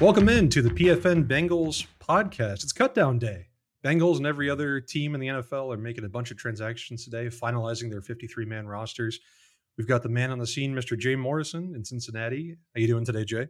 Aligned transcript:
Welcome 0.00 0.28
in 0.28 0.48
to 0.50 0.62
the 0.62 0.70
PFN 0.70 1.26
Bengals 1.26 1.84
podcast. 1.98 2.62
It's 2.62 2.72
cut 2.72 2.94
down 2.94 3.18
day. 3.18 3.48
Bengals 3.84 4.18
and 4.18 4.28
every 4.28 4.48
other 4.48 4.80
team 4.80 5.16
in 5.16 5.20
the 5.20 5.26
NFL 5.26 5.74
are 5.74 5.76
making 5.76 6.04
a 6.04 6.08
bunch 6.08 6.30
of 6.30 6.36
transactions 6.36 7.02
today, 7.02 7.26
finalizing 7.26 7.90
their 7.90 8.00
53 8.00 8.44
man 8.44 8.68
rosters. 8.68 9.18
We've 9.76 9.88
got 9.88 10.04
the 10.04 10.08
man 10.08 10.30
on 10.30 10.38
the 10.38 10.46
scene, 10.46 10.72
Mr. 10.72 10.96
Jay 10.96 11.16
Morrison 11.16 11.74
in 11.74 11.84
Cincinnati. 11.84 12.54
How 12.76 12.80
you 12.80 12.86
doing 12.86 13.04
today, 13.04 13.24
Jay? 13.24 13.48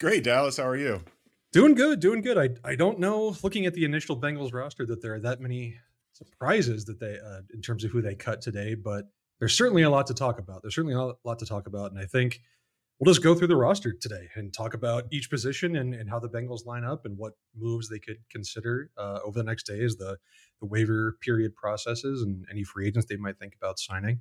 Great, 0.00 0.24
Dallas. 0.24 0.56
How 0.56 0.66
are 0.66 0.76
you? 0.76 1.04
Doing 1.52 1.74
good, 1.74 2.00
doing 2.00 2.20
good. 2.20 2.36
I 2.36 2.68
I 2.68 2.74
don't 2.74 2.98
know. 2.98 3.36
Looking 3.44 3.64
at 3.64 3.74
the 3.74 3.84
initial 3.84 4.20
Bengals 4.20 4.52
roster, 4.52 4.84
that 4.86 5.02
there 5.02 5.14
are 5.14 5.20
that 5.20 5.40
many 5.40 5.76
surprises 6.14 6.84
that 6.86 6.98
they, 6.98 7.16
uh, 7.24 7.42
in 7.54 7.62
terms 7.62 7.84
of 7.84 7.92
who 7.92 8.02
they 8.02 8.16
cut 8.16 8.40
today, 8.40 8.74
but 8.74 9.04
there's 9.38 9.56
certainly 9.56 9.82
a 9.82 9.90
lot 9.90 10.08
to 10.08 10.14
talk 10.14 10.40
about. 10.40 10.62
There's 10.62 10.74
certainly 10.74 10.96
a 10.96 11.12
lot 11.22 11.38
to 11.38 11.46
talk 11.46 11.68
about, 11.68 11.92
and 11.92 12.00
I 12.00 12.06
think 12.06 12.40
we'll 12.98 13.12
just 13.12 13.22
go 13.22 13.34
through 13.34 13.48
the 13.48 13.56
roster 13.56 13.92
today 13.92 14.28
and 14.34 14.52
talk 14.52 14.74
about 14.74 15.04
each 15.10 15.30
position 15.30 15.76
and, 15.76 15.94
and 15.94 16.08
how 16.08 16.18
the 16.18 16.28
Bengals 16.28 16.64
line 16.64 16.84
up 16.84 17.04
and 17.04 17.18
what 17.18 17.32
moves 17.56 17.88
they 17.88 17.98
could 17.98 18.18
consider 18.30 18.90
uh, 18.96 19.18
over 19.24 19.38
the 19.38 19.44
next 19.44 19.66
days, 19.66 19.96
the 19.96 20.16
the 20.60 20.66
waiver 20.66 21.16
period 21.20 21.54
processes 21.54 22.22
and 22.22 22.46
any 22.50 22.62
free 22.62 22.86
agents 22.86 23.06
they 23.08 23.16
might 23.16 23.38
think 23.38 23.54
about 23.60 23.78
signing. 23.78 24.20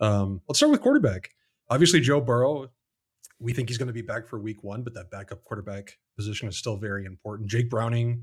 Um, 0.00 0.40
let's 0.48 0.58
start 0.58 0.72
with 0.72 0.80
quarterback. 0.80 1.30
Obviously, 1.68 2.00
Joe 2.00 2.20
Burrow. 2.20 2.68
We 3.42 3.54
think 3.54 3.70
he's 3.70 3.78
going 3.78 3.86
to 3.86 3.94
be 3.94 4.02
back 4.02 4.26
for 4.26 4.38
week 4.38 4.62
one, 4.62 4.82
but 4.82 4.92
that 4.94 5.10
backup 5.10 5.44
quarterback 5.44 5.96
position 6.14 6.46
is 6.46 6.58
still 6.58 6.76
very 6.76 7.06
important. 7.06 7.48
Jake 7.48 7.70
Browning 7.70 8.22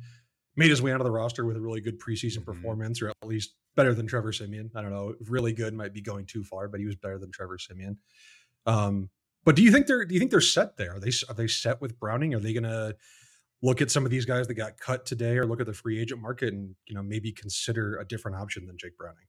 made 0.56 0.70
his 0.70 0.80
way 0.80 0.92
onto 0.92 1.04
the 1.04 1.12
roster 1.12 1.44
with 1.44 1.58
a 1.58 1.62
really 1.62 1.82
good 1.82 2.00
preseason 2.00 2.40
mm-hmm. 2.40 2.52
performance, 2.52 3.02
or 3.02 3.10
at 3.10 3.16
least 3.28 3.56
better 3.76 3.96
than 3.96 4.06
Trevor 4.06 4.32
Siemian. 4.32 4.70
I 4.76 4.82
don't 4.82 4.92
know, 4.92 5.16
really 5.28 5.54
good 5.54 5.74
might 5.74 5.94
be 5.94 6.02
going 6.02 6.28
too 6.28 6.44
far, 6.44 6.68
but 6.68 6.80
he 6.80 6.86
was 6.86 6.96
better 6.96 7.18
than 7.18 7.32
Trevor 7.32 7.58
Siemian. 7.58 7.98
Um, 8.68 9.10
but 9.46 9.56
do 9.56 9.64
you 9.64 9.72
think 9.72 9.88
they're 9.88 10.06
do 10.06 10.14
you 10.14 10.20
think 10.20 10.32
they're 10.32 10.42
set 10.42 10.78
there? 10.78 10.96
Are 10.96 11.00
they 11.00 11.12
are 11.30 11.36
they 11.36 11.48
set 11.48 11.82
with 11.82 12.00
Browning? 12.00 12.34
Are 12.34 12.40
they 12.40 12.54
going 12.54 12.64
to 12.64 12.96
look 13.62 13.82
at 13.82 13.90
some 13.90 14.06
of 14.06 14.12
these 14.12 14.26
guys 14.26 14.48
that 14.48 14.54
got 14.54 14.78
cut 14.80 15.06
today, 15.06 15.38
or 15.38 15.46
look 15.46 15.60
at 15.60 15.66
the 15.66 15.74
free 15.74 16.00
agent 16.00 16.22
market 16.22 16.54
and 16.54 16.76
you 16.86 16.96
know 16.96 17.04
maybe 17.04 17.32
consider 17.32 17.98
a 17.98 18.06
different 18.06 18.38
option 18.38 18.66
than 18.66 18.78
Jake 18.78 18.98
Browning? 18.98 19.26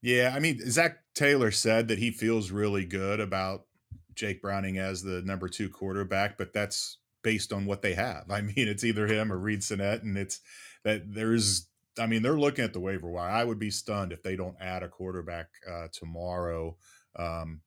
Yeah, 0.00 0.32
I 0.34 0.40
mean 0.40 0.58
Zac 0.70 0.98
Taylor 1.14 1.50
said 1.50 1.88
that 1.88 1.98
he 1.98 2.10
feels 2.10 2.50
really 2.50 2.84
good 2.84 3.20
about 3.20 3.66
Jake 4.14 4.42
Browning 4.42 4.78
as 4.78 5.02
the 5.02 5.22
number 5.22 5.48
two 5.48 5.68
quarterback, 5.68 6.36
but 6.36 6.52
that's 6.52 6.98
based 7.22 7.52
on 7.52 7.66
what 7.66 7.82
they 7.82 7.94
have. 7.94 8.24
I 8.30 8.40
mean, 8.40 8.54
it's 8.56 8.84
either 8.84 9.06
him 9.06 9.32
or 9.32 9.38
Reid 9.38 9.62
Sinnett, 9.62 10.02
and 10.02 10.16
it's 10.16 10.40
that 10.84 11.02
there's. 11.12 11.68
I 11.98 12.06
mean, 12.06 12.22
they're 12.22 12.38
looking 12.38 12.64
at 12.64 12.72
the 12.72 12.80
waiver 12.80 13.10
wire. 13.10 13.30
I 13.30 13.44
would 13.44 13.58
be 13.58 13.70
stunned 13.70 14.12
if 14.12 14.22
they 14.22 14.34
don't 14.34 14.56
add 14.58 14.82
a 14.82 14.88
quarterback 14.88 15.48
uh, 15.70 15.88
tomorrow. 15.92 16.78
Um, 17.16 17.60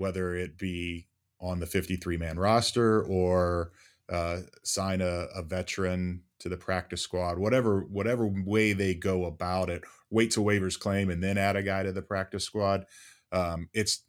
whether 0.00 0.34
it 0.34 0.58
be 0.58 1.06
on 1.40 1.60
the 1.60 1.66
53 1.66 2.16
man 2.16 2.38
roster 2.38 3.02
or 3.04 3.72
uh, 4.08 4.38
sign 4.64 5.00
a, 5.00 5.26
a, 5.36 5.42
veteran 5.42 6.22
to 6.40 6.48
the 6.48 6.56
practice 6.56 7.00
squad, 7.00 7.38
whatever 7.38 7.82
whatever 7.82 8.26
way 8.26 8.72
they 8.72 8.92
go 8.92 9.26
about 9.26 9.70
it. 9.70 9.84
Wait 10.10 10.32
till 10.32 10.44
waivers 10.44 10.78
claim 10.78 11.10
and 11.10 11.22
then 11.22 11.38
add 11.38 11.54
a 11.54 11.62
guy 11.62 11.84
to 11.84 11.92
the 11.92 12.02
practice 12.02 12.44
squad. 12.44 12.86
Um, 13.30 13.68
it's 13.72 14.02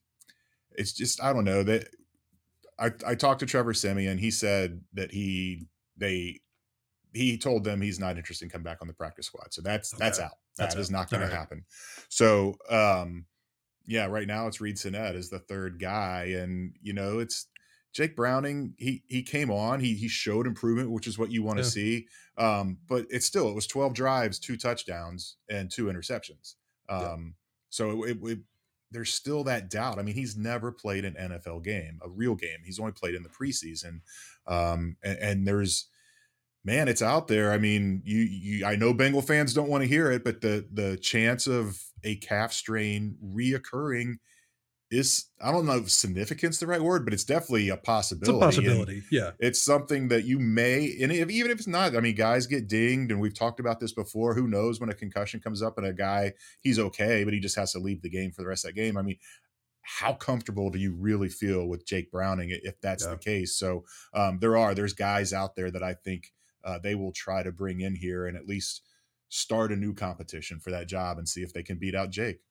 it's 0.71 0.93
just 0.93 1.21
I 1.21 1.33
don't 1.33 1.45
know 1.45 1.63
that. 1.63 1.87
I, 2.79 2.91
I 3.05 3.13
talked 3.13 3.41
to 3.41 3.45
Trevor 3.45 3.75
Siemian. 3.75 4.17
He 4.17 4.31
said 4.31 4.81
that 4.93 5.11
he 5.11 5.67
they 5.97 6.39
he 7.13 7.37
told 7.37 7.63
them 7.63 7.79
he's 7.79 7.99
not 7.99 8.17
interested 8.17 8.45
in 8.45 8.49
coming 8.49 8.63
back 8.63 8.79
on 8.81 8.87
the 8.87 8.93
practice 8.93 9.27
squad. 9.27 9.53
So 9.53 9.61
that's 9.61 9.93
okay. 9.93 10.03
that's 10.03 10.19
out. 10.19 10.31
That 10.57 10.75
is 10.75 10.89
not 10.89 11.09
going 11.09 11.21
right. 11.21 11.29
to 11.29 11.35
happen. 11.35 11.63
So 12.09 12.55
um, 12.69 13.25
yeah, 13.85 14.05
right 14.05 14.27
now 14.27 14.47
it's 14.47 14.61
Reid 14.61 14.77
Sinnett 14.77 15.15
as 15.15 15.29
the 15.29 15.39
third 15.39 15.79
guy, 15.79 16.35
and 16.37 16.75
you 16.81 16.93
know 16.93 17.19
it's 17.19 17.47
Jake 17.93 18.15
Browning. 18.15 18.73
He 18.77 19.03
he 19.07 19.23
came 19.23 19.51
on, 19.51 19.79
he 19.79 19.95
he 19.95 20.07
showed 20.07 20.47
improvement, 20.47 20.91
which 20.91 21.07
is 21.07 21.17
what 21.17 21.31
you 21.31 21.43
want 21.43 21.57
to 21.57 21.63
yeah. 21.63 21.69
see. 21.69 22.07
Um, 22.37 22.77
but 22.87 23.05
it's 23.09 23.25
still 23.25 23.49
it 23.49 23.55
was 23.55 23.67
twelve 23.67 23.93
drives, 23.93 24.39
two 24.39 24.57
touchdowns, 24.57 25.37
and 25.49 25.69
two 25.69 25.85
interceptions. 25.85 26.55
Um, 26.89 27.03
yeah. 27.03 27.17
so 27.69 28.03
it, 28.03 28.17
it, 28.23 28.39
there's 28.91 29.13
still 29.13 29.43
that 29.45 29.69
doubt. 29.69 29.99
I 29.99 30.03
mean, 30.03 30.15
he's 30.15 30.35
never 30.35 30.71
played 30.71 31.05
an 31.05 31.15
NFL 31.15 31.63
game, 31.63 31.99
a 32.03 32.09
real 32.09 32.35
game. 32.35 32.59
He's 32.65 32.79
only 32.79 32.91
played 32.91 33.15
in 33.15 33.23
the 33.23 33.29
preseason, 33.29 34.01
um, 34.47 34.97
and, 35.03 35.17
and 35.19 35.47
there's 35.47 35.87
man, 36.63 36.87
it's 36.87 37.01
out 37.01 37.27
there. 37.27 37.51
I 37.51 37.57
mean, 37.57 38.01
you, 38.05 38.19
you 38.19 38.65
I 38.65 38.75
know 38.75 38.93
Bengal 38.93 39.21
fans 39.21 39.53
don't 39.53 39.69
want 39.69 39.83
to 39.83 39.87
hear 39.87 40.11
it, 40.11 40.23
but 40.23 40.41
the 40.41 40.67
the 40.71 40.97
chance 40.97 41.47
of 41.47 41.81
a 42.03 42.15
calf 42.17 42.53
strain 42.53 43.17
reoccurring 43.23 44.15
is 44.91 45.27
I 45.41 45.51
don't 45.51 45.65
know 45.65 45.77
if 45.77 45.89
significance 45.89 46.59
the 46.59 46.67
right 46.67 46.81
word, 46.81 47.05
but 47.05 47.13
it's 47.13 47.23
definitely 47.23 47.69
a 47.69 47.77
possibility. 47.77 48.29
It's 48.29 48.57
a 48.57 48.61
possibility, 48.61 48.93
and 48.95 49.03
yeah. 49.09 49.31
It's 49.39 49.61
something 49.61 50.09
that 50.09 50.25
you 50.25 50.37
may, 50.37 50.97
and 51.01 51.11
if, 51.11 51.29
even 51.29 51.49
if 51.49 51.59
it's 51.59 51.67
not, 51.67 51.95
I 51.95 52.01
mean, 52.01 52.13
guys 52.13 52.45
get 52.45 52.67
dinged, 52.67 53.09
and 53.09 53.21
we've 53.21 53.33
talked 53.33 53.61
about 53.61 53.79
this 53.79 53.93
before. 53.93 54.33
Who 54.33 54.47
knows 54.47 54.81
when 54.81 54.89
a 54.89 54.93
concussion 54.93 55.39
comes 55.39 55.61
up 55.61 55.77
and 55.77 55.87
a 55.87 55.93
guy 55.93 56.33
he's 56.59 56.77
okay, 56.77 57.23
but 57.23 57.33
he 57.33 57.39
just 57.39 57.55
has 57.55 57.71
to 57.71 57.79
leave 57.79 58.01
the 58.01 58.09
game 58.09 58.31
for 58.31 58.41
the 58.41 58.47
rest 58.49 58.65
of 58.65 58.69
that 58.69 58.81
game. 58.81 58.97
I 58.97 59.01
mean, 59.01 59.17
how 59.81 60.13
comfortable 60.13 60.69
do 60.69 60.77
you 60.77 60.93
really 60.93 61.29
feel 61.29 61.67
with 61.67 61.85
Jake 61.85 62.11
Browning 62.11 62.49
if 62.51 62.79
that's 62.81 63.05
yeah. 63.05 63.11
the 63.11 63.17
case? 63.17 63.55
So 63.55 63.85
um, 64.13 64.39
there 64.39 64.57
are 64.57 64.75
there's 64.75 64.93
guys 64.93 65.31
out 65.31 65.55
there 65.55 65.71
that 65.71 65.83
I 65.83 65.93
think 65.93 66.33
uh, 66.65 66.79
they 66.79 66.95
will 66.95 67.13
try 67.13 67.43
to 67.43 67.51
bring 67.51 67.79
in 67.79 67.95
here 67.95 68.27
and 68.27 68.37
at 68.37 68.45
least 68.45 68.81
start 69.31 69.71
a 69.71 69.75
new 69.75 69.93
competition 69.93 70.59
for 70.59 70.71
that 70.71 70.87
job 70.87 71.17
and 71.17 71.27
see 71.27 71.41
if 71.41 71.53
they 71.53 71.63
can 71.63 71.77
beat 71.77 71.95
out 71.95 72.09
Jake. 72.09 72.41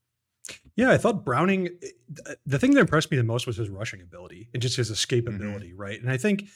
Yeah, 0.77 0.91
I 0.91 0.99
thought 0.99 1.25
Browning. 1.25 1.69
Eh, 1.83 2.35
the 2.47 2.59
thing 2.59 2.73
that 2.73 2.81
impressed 2.81 3.11
me 3.11 3.19
the 3.19 3.23
most 3.23 3.47
was 3.47 3.59
his 3.59 3.69
rushing 3.69 4.01
ability 4.01 4.49
and 4.55 4.63
just 4.63 4.77
his 4.77 4.91
escapability, 4.91 5.71
mm-hmm. 5.71 5.81
right? 5.81 6.01
And 6.01 6.11
I 6.11 6.17
think 6.17 6.47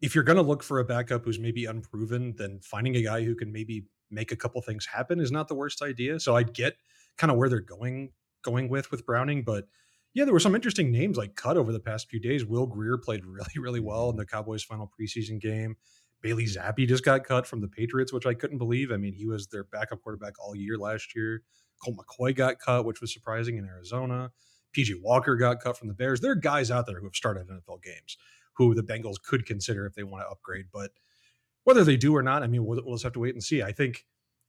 if 0.00 0.14
you're 0.14 0.24
going 0.24 0.36
to 0.36 0.42
look 0.42 0.62
for 0.62 0.78
a 0.78 0.84
backup 0.84 1.24
who's 1.24 1.38
maybe 1.38 1.66
unproven, 1.66 2.34
then 2.38 2.58
finding 2.62 2.96
a 2.96 3.02
guy 3.02 3.22
who 3.22 3.34
can 3.34 3.52
maybe 3.52 3.84
make 4.10 4.32
a 4.32 4.36
couple 4.36 4.60
things 4.62 4.86
happen 4.86 5.20
is 5.20 5.30
not 5.30 5.46
the 5.46 5.54
worst 5.54 5.82
idea. 5.82 6.18
So 6.20 6.36
I'd 6.36 6.54
get 6.54 6.76
kind 7.18 7.30
of 7.30 7.36
where 7.36 7.48
they're 7.48 7.60
going 7.60 8.12
going 8.42 8.68
with 8.68 8.90
with 8.90 9.04
Browning, 9.04 9.42
but 9.42 9.68
yeah, 10.14 10.24
there 10.24 10.32
were 10.32 10.40
some 10.40 10.54
interesting 10.54 10.90
names 10.90 11.18
like 11.18 11.34
cut 11.34 11.58
over 11.58 11.72
the 11.72 11.80
past 11.80 12.08
few 12.08 12.18
days. 12.18 12.46
Will 12.46 12.66
Grier 12.66 12.96
played 12.96 13.26
really, 13.26 13.58
really 13.58 13.80
well 13.80 14.08
in 14.08 14.16
the 14.16 14.24
Cowboys' 14.24 14.62
final 14.62 14.90
preseason 14.98 15.38
game. 15.38 15.76
Bailey 16.26 16.46
Zappe 16.46 16.88
just 16.88 17.04
got 17.04 17.22
cut 17.22 17.46
from 17.46 17.60
the 17.60 17.68
Patriots, 17.68 18.12
which 18.12 18.26
I 18.26 18.34
couldn't 18.34 18.58
believe. 18.58 18.90
I 18.90 18.96
mean, 18.96 19.14
he 19.14 19.26
was 19.26 19.46
their 19.46 19.62
backup 19.62 20.02
quarterback 20.02 20.32
all 20.40 20.56
year 20.56 20.76
last 20.76 21.14
year. 21.14 21.42
Colt 21.80 21.96
McCoy 21.96 22.34
got 22.34 22.58
cut, 22.58 22.84
which 22.84 23.00
was 23.00 23.12
surprising 23.12 23.58
in 23.58 23.64
Arizona. 23.64 24.32
PJ 24.76 24.94
Walker 25.00 25.36
got 25.36 25.60
cut 25.60 25.78
from 25.78 25.86
the 25.86 25.94
Bears. 25.94 26.20
There 26.20 26.32
are 26.32 26.34
guys 26.34 26.68
out 26.68 26.86
there 26.86 26.98
who 26.98 27.06
have 27.06 27.14
started 27.14 27.46
NFL 27.46 27.80
games 27.84 28.16
who 28.54 28.74
the 28.74 28.82
Bengals 28.82 29.22
could 29.22 29.46
consider 29.46 29.86
if 29.86 29.94
they 29.94 30.02
want 30.02 30.24
to 30.24 30.28
upgrade. 30.28 30.66
But 30.72 30.90
whether 31.62 31.84
they 31.84 31.96
do 31.96 32.16
or 32.16 32.22
not, 32.22 32.42
I 32.42 32.48
mean, 32.48 32.64
we'll, 32.64 32.82
we'll 32.84 32.96
just 32.96 33.04
have 33.04 33.12
to 33.12 33.20
wait 33.20 33.34
and 33.34 33.44
see. 33.44 33.62
I 33.62 33.70
think 33.70 34.04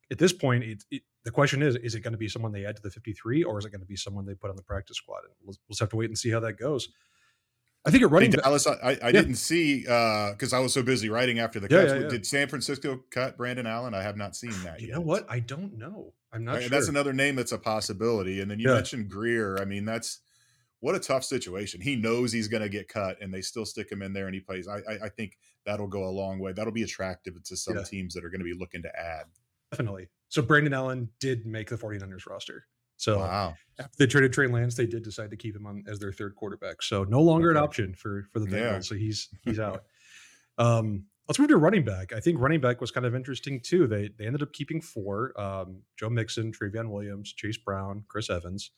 at 0.09 0.17
this 0.17 0.33
point, 0.33 0.63
it, 0.63 0.83
it, 0.89 1.03
the 1.25 1.31
question 1.31 1.61
is: 1.61 1.75
Is 1.75 1.93
it 1.93 1.99
going 1.99 2.13
to 2.13 2.17
be 2.17 2.27
someone 2.27 2.53
they 2.53 2.65
add 2.65 2.77
to 2.77 2.81
the 2.81 2.89
53, 2.89 3.43
or 3.43 3.59
is 3.59 3.65
it 3.65 3.69
going 3.69 3.81
to 3.81 3.85
be 3.87 3.95
someone 3.95 4.25
they 4.25 4.33
put 4.33 4.49
on 4.49 4.55
the 4.55 4.63
practice 4.63 4.97
squad? 4.97 5.25
And 5.25 5.33
we'll, 5.43 5.55
we'll 5.67 5.73
just 5.73 5.81
have 5.81 5.89
to 5.89 5.95
wait 5.95 6.09
and 6.09 6.17
see 6.17 6.31
how 6.31 6.39
that 6.39 6.53
goes. 6.53 6.89
I 7.87 7.91
think 7.91 8.03
it 8.03 8.07
running 8.07 8.31
hey, 8.31 8.37
Dallas. 8.43 8.67
I, 8.67 8.73
I 8.81 8.91
yeah. 8.91 9.11
didn't 9.11 9.35
see 9.35 9.81
because 9.81 10.53
uh, 10.53 10.57
I 10.57 10.59
was 10.59 10.73
so 10.73 10.83
busy 10.83 11.09
writing 11.09 11.39
after 11.39 11.59
the 11.61 11.67
yeah, 11.71 12.01
Yeah, 12.01 12.09
Did 12.09 12.25
San 12.25 12.49
Francisco 12.49 13.01
cut 13.11 13.37
Brandon 13.37 13.65
Allen? 13.65 13.93
I 13.93 14.01
have 14.01 14.17
not 14.17 14.35
seen 14.35 14.51
that. 14.63 14.81
You 14.81 14.87
yet. 14.87 14.95
know 14.95 15.01
what? 15.01 15.25
I 15.29 15.39
don't 15.39 15.77
know. 15.77 16.13
I'm 16.33 16.43
not. 16.43 16.55
Right, 16.55 16.61
sure. 16.63 16.69
That's 16.69 16.89
another 16.89 17.13
name 17.13 17.37
that's 17.37 17.53
a 17.53 17.57
possibility. 17.57 18.41
And 18.41 18.51
then 18.51 18.59
you 18.59 18.67
mentioned 18.67 19.09
Grier. 19.09 19.57
I 19.61 19.65
mean, 19.65 19.85
that's 19.85 20.19
what 20.81 20.95
a 20.95 20.99
tough 20.99 21.23
situation. 21.23 21.79
He 21.79 21.95
knows 21.95 22.33
he's 22.33 22.49
going 22.49 22.63
to 22.63 22.69
get 22.69 22.89
cut, 22.89 23.21
and 23.21 23.33
they 23.33 23.41
still 23.41 23.65
stick 23.65 23.89
him 23.89 24.01
in 24.01 24.11
there, 24.11 24.25
and 24.25 24.35
he 24.35 24.41
plays. 24.41 24.67
I, 24.67 24.79
I, 24.79 25.05
I 25.05 25.09
think 25.09 25.37
that'll 25.65 25.87
go 25.87 26.03
a 26.03 26.11
long 26.11 26.39
way. 26.39 26.51
That'll 26.51 26.73
be 26.73 26.83
attractive 26.83 27.41
to 27.41 27.55
some 27.55 27.83
teams 27.85 28.13
that 28.13 28.25
are 28.25 28.29
going 28.29 28.41
to 28.41 28.45
be 28.45 28.53
looking 28.53 28.81
to 28.83 28.99
add. 28.99 29.25
Definitely. 29.71 30.09
So 30.29 30.41
Brandon 30.41 30.73
Allen 30.73 31.09
did 31.19 31.45
make 31.45 31.69
the 31.69 31.77
49ers 31.77 32.27
roster. 32.29 32.65
So 32.97 33.19
wow. 33.19 33.55
after 33.79 33.95
they 33.97 34.07
traded 34.07 34.33
Trey 34.33 34.47
Lance, 34.47 34.75
they 34.75 34.87
did 34.87 35.03
decide 35.03 35.29
to 35.29 35.37
keep 35.37 35.55
him 35.55 35.65
on 35.65 35.83
as 35.87 35.99
their 35.99 36.11
third 36.11 36.35
quarterback. 36.35 36.81
So 36.81 37.03
no 37.03 37.21
longer 37.21 37.51
okay. 37.51 37.59
an 37.59 37.63
option 37.63 37.93
for 37.93 38.27
for 38.31 38.39
the 38.39 38.47
Bengals. 38.47 38.73
Yeah. 38.73 38.79
So 38.79 38.95
he's 38.95 39.29
he's 39.43 39.59
out. 39.59 39.83
um, 40.57 41.05
let's 41.27 41.39
move 41.39 41.49
to 41.49 41.57
running 41.57 41.83
back. 41.83 42.13
I 42.13 42.19
think 42.19 42.39
running 42.39 42.61
back 42.61 42.81
was 42.81 42.91
kind 42.91 43.05
of 43.05 43.15
interesting 43.15 43.59
too. 43.59 43.87
They 43.87 44.09
they 44.17 44.25
ended 44.25 44.41
up 44.41 44.51
keeping 44.51 44.81
four: 44.81 45.39
um, 45.39 45.81
Joe 45.97 46.09
Mixon, 46.09 46.51
Trayveon 46.51 46.89
Williams, 46.89 47.33
Chase 47.33 47.57
Brown, 47.57 48.03
Chris 48.07 48.29
Evans. 48.29 48.71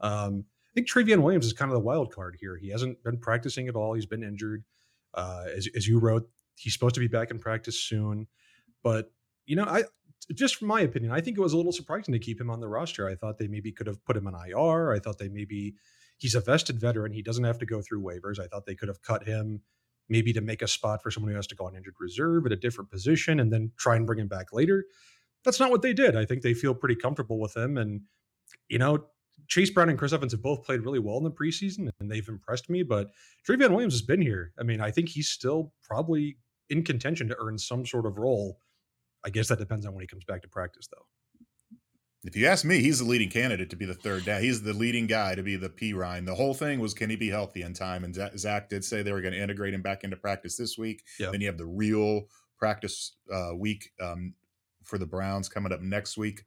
Um, 0.00 0.44
I 0.70 0.72
think 0.74 0.88
Trayveon 0.88 1.22
Williams 1.22 1.46
is 1.46 1.52
kind 1.52 1.70
of 1.70 1.74
the 1.74 1.84
wild 1.84 2.12
card 2.12 2.36
here. 2.40 2.56
He 2.56 2.70
hasn't 2.70 3.02
been 3.02 3.18
practicing 3.18 3.68
at 3.68 3.74
all. 3.74 3.94
He's 3.94 4.06
been 4.06 4.22
injured. 4.22 4.64
Uh, 5.14 5.44
as 5.54 5.68
as 5.76 5.86
you 5.86 5.98
wrote, 5.98 6.28
he's 6.56 6.72
supposed 6.72 6.94
to 6.94 7.00
be 7.00 7.08
back 7.08 7.30
in 7.30 7.38
practice 7.38 7.78
soon. 7.78 8.26
But 8.82 9.12
you 9.46 9.56
know, 9.56 9.64
I 9.64 9.84
just 10.34 10.56
from 10.56 10.68
my 10.68 10.80
opinion, 10.80 11.12
I 11.12 11.20
think 11.20 11.36
it 11.36 11.40
was 11.40 11.52
a 11.52 11.56
little 11.56 11.72
surprising 11.72 12.12
to 12.12 12.18
keep 12.18 12.40
him 12.40 12.50
on 12.50 12.60
the 12.60 12.68
roster. 12.68 13.08
I 13.08 13.14
thought 13.14 13.38
they 13.38 13.48
maybe 13.48 13.72
could 13.72 13.86
have 13.86 14.04
put 14.04 14.16
him 14.16 14.26
on 14.26 14.34
IR. 14.34 14.92
I 14.92 14.98
thought 14.98 15.18
they 15.18 15.28
maybe 15.28 15.74
he's 16.18 16.34
a 16.34 16.40
vested 16.40 16.80
veteran. 16.80 17.12
He 17.12 17.22
doesn't 17.22 17.44
have 17.44 17.58
to 17.58 17.66
go 17.66 17.82
through 17.82 18.02
waivers. 18.02 18.38
I 18.38 18.46
thought 18.46 18.66
they 18.66 18.74
could 18.74 18.88
have 18.88 19.02
cut 19.02 19.24
him 19.24 19.62
maybe 20.08 20.32
to 20.32 20.40
make 20.40 20.60
a 20.60 20.68
spot 20.68 21.02
for 21.02 21.10
someone 21.10 21.30
who 21.30 21.36
has 21.36 21.46
to 21.46 21.54
go 21.54 21.66
on 21.66 21.76
injured 21.76 21.94
reserve 22.00 22.44
at 22.46 22.52
a 22.52 22.56
different 22.56 22.90
position 22.90 23.40
and 23.40 23.52
then 23.52 23.72
try 23.78 23.96
and 23.96 24.06
bring 24.06 24.18
him 24.18 24.28
back 24.28 24.52
later. 24.52 24.84
That's 25.44 25.60
not 25.60 25.70
what 25.70 25.82
they 25.82 25.92
did. 25.92 26.16
I 26.16 26.24
think 26.24 26.42
they 26.42 26.52
feel 26.52 26.74
pretty 26.74 26.96
comfortable 26.96 27.40
with 27.40 27.56
him. 27.56 27.78
And, 27.78 28.02
you 28.68 28.78
know, 28.78 29.06
Chase 29.46 29.70
Brown 29.70 29.88
and 29.88 29.98
Chris 29.98 30.12
Evans 30.12 30.32
have 30.32 30.42
both 30.42 30.64
played 30.64 30.82
really 30.82 30.98
well 30.98 31.16
in 31.16 31.24
the 31.24 31.30
preseason 31.30 31.90
and 32.00 32.10
they've 32.10 32.28
impressed 32.28 32.68
me. 32.68 32.82
But 32.82 33.08
Trayveon 33.48 33.70
Williams 33.70 33.94
has 33.94 34.02
been 34.02 34.20
here. 34.20 34.52
I 34.58 34.64
mean, 34.64 34.80
I 34.80 34.90
think 34.90 35.08
he's 35.08 35.28
still 35.28 35.72
probably 35.82 36.36
in 36.68 36.84
contention 36.84 37.28
to 37.28 37.36
earn 37.40 37.56
some 37.56 37.86
sort 37.86 38.04
of 38.04 38.18
role. 38.18 38.58
I 39.24 39.30
guess 39.30 39.48
that 39.48 39.58
depends 39.58 39.86
on 39.86 39.94
when 39.94 40.02
he 40.02 40.06
comes 40.06 40.24
back 40.24 40.42
to 40.42 40.48
practice, 40.48 40.88
though. 40.90 41.06
If 42.22 42.36
you 42.36 42.46
ask 42.46 42.66
me, 42.66 42.80
he's 42.80 42.98
the 42.98 43.06
leading 43.06 43.30
candidate 43.30 43.70
to 43.70 43.76
be 43.76 43.86
the 43.86 43.94
third 43.94 44.26
down. 44.26 44.42
He's 44.42 44.62
the 44.62 44.74
leading 44.74 45.06
guy 45.06 45.34
to 45.34 45.42
be 45.42 45.56
the 45.56 45.70
Perine. 45.70 46.26
The 46.26 46.34
whole 46.34 46.52
thing 46.52 46.78
was, 46.78 46.92
can 46.92 47.08
he 47.08 47.16
be 47.16 47.30
healthy 47.30 47.62
in 47.62 47.72
time? 47.72 48.04
And 48.04 48.14
Zac 48.38 48.68
did 48.68 48.84
say 48.84 49.02
they 49.02 49.12
were 49.12 49.22
going 49.22 49.32
to 49.32 49.42
integrate 49.42 49.72
him 49.72 49.80
back 49.80 50.04
into 50.04 50.16
practice 50.16 50.56
this 50.56 50.76
week. 50.76 51.02
Yep. 51.18 51.32
Then 51.32 51.40
you 51.40 51.46
have 51.46 51.56
the 51.56 51.66
real 51.66 52.24
practice 52.58 53.16
uh, 53.32 53.52
week 53.56 53.90
um, 54.02 54.34
for 54.84 54.98
the 54.98 55.06
Browns 55.06 55.48
coming 55.48 55.72
up 55.72 55.80
next 55.80 56.18
week. 56.18 56.42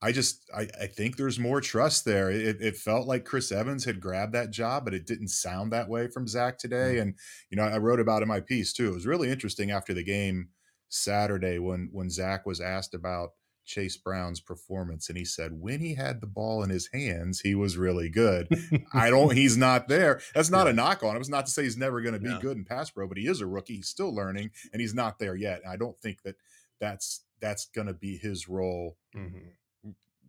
I 0.00 0.10
just 0.10 0.50
I, 0.52 0.62
I 0.80 0.86
think 0.86 1.16
there's 1.16 1.38
more 1.38 1.60
trust 1.60 2.04
there. 2.04 2.30
It, 2.30 2.60
it, 2.60 2.76
felt 2.76 3.06
like 3.06 3.24
Chris 3.24 3.52
Evans 3.52 3.84
had 3.84 4.00
grabbed 4.00 4.32
that 4.32 4.50
job, 4.50 4.84
but 4.84 4.94
it 4.94 5.06
didn't 5.06 5.28
sound 5.28 5.72
that 5.72 5.88
way 5.88 6.08
from 6.08 6.26
Zac 6.26 6.58
today. 6.58 6.94
Mm-hmm. 6.94 7.02
And 7.02 7.14
you 7.50 7.56
know, 7.56 7.62
I 7.62 7.78
wrote 7.78 8.00
about 8.00 8.22
in 8.22 8.28
my 8.28 8.40
piece 8.40 8.72
too. 8.72 8.88
It 8.88 8.94
was 8.94 9.06
really 9.06 9.30
interesting 9.30 9.70
after 9.70 9.94
the 9.94 10.02
game 10.02 10.48
Saturday 10.92 11.58
when 11.58 11.88
when 11.90 12.10
Zac 12.10 12.44
was 12.44 12.60
asked 12.60 12.94
about 12.94 13.30
Chase 13.64 13.96
Brown's 13.96 14.40
performance, 14.40 15.08
and 15.08 15.16
he 15.16 15.24
said 15.24 15.52
when 15.52 15.80
he 15.80 15.94
had 15.94 16.20
the 16.20 16.26
ball 16.26 16.62
in 16.62 16.68
his 16.68 16.90
hands, 16.92 17.40
he 17.40 17.54
was 17.54 17.78
really 17.78 18.10
good. 18.10 18.48
I 18.92 19.08
don't. 19.08 19.32
He's 19.36 19.56
not 19.56 19.88
there. 19.88 20.20
That's 20.34 20.50
not 20.50 20.66
yeah. 20.66 20.72
a 20.72 20.74
knock 20.74 21.02
on 21.02 21.16
him. 21.16 21.20
It's 21.20 21.30
not 21.30 21.46
to 21.46 21.52
say 21.52 21.62
he's 21.62 21.78
never 21.78 22.02
going 22.02 22.14
to 22.14 22.20
be 22.20 22.28
yeah. 22.28 22.38
good 22.40 22.56
in 22.56 22.64
pass 22.64 22.90
pro, 22.90 23.08
but 23.08 23.16
he 23.16 23.26
is 23.26 23.40
a 23.40 23.46
rookie. 23.46 23.76
He's 23.76 23.88
still 23.88 24.14
learning, 24.14 24.50
and 24.72 24.80
he's 24.80 24.94
not 24.94 25.18
there 25.18 25.34
yet. 25.34 25.62
And 25.64 25.72
I 25.72 25.76
don't 25.76 25.98
think 26.00 26.22
that 26.24 26.36
that's 26.78 27.24
that's 27.40 27.66
going 27.66 27.86
to 27.86 27.94
be 27.94 28.16
his 28.16 28.48
role. 28.48 28.96
Mm-hmm 29.16 29.48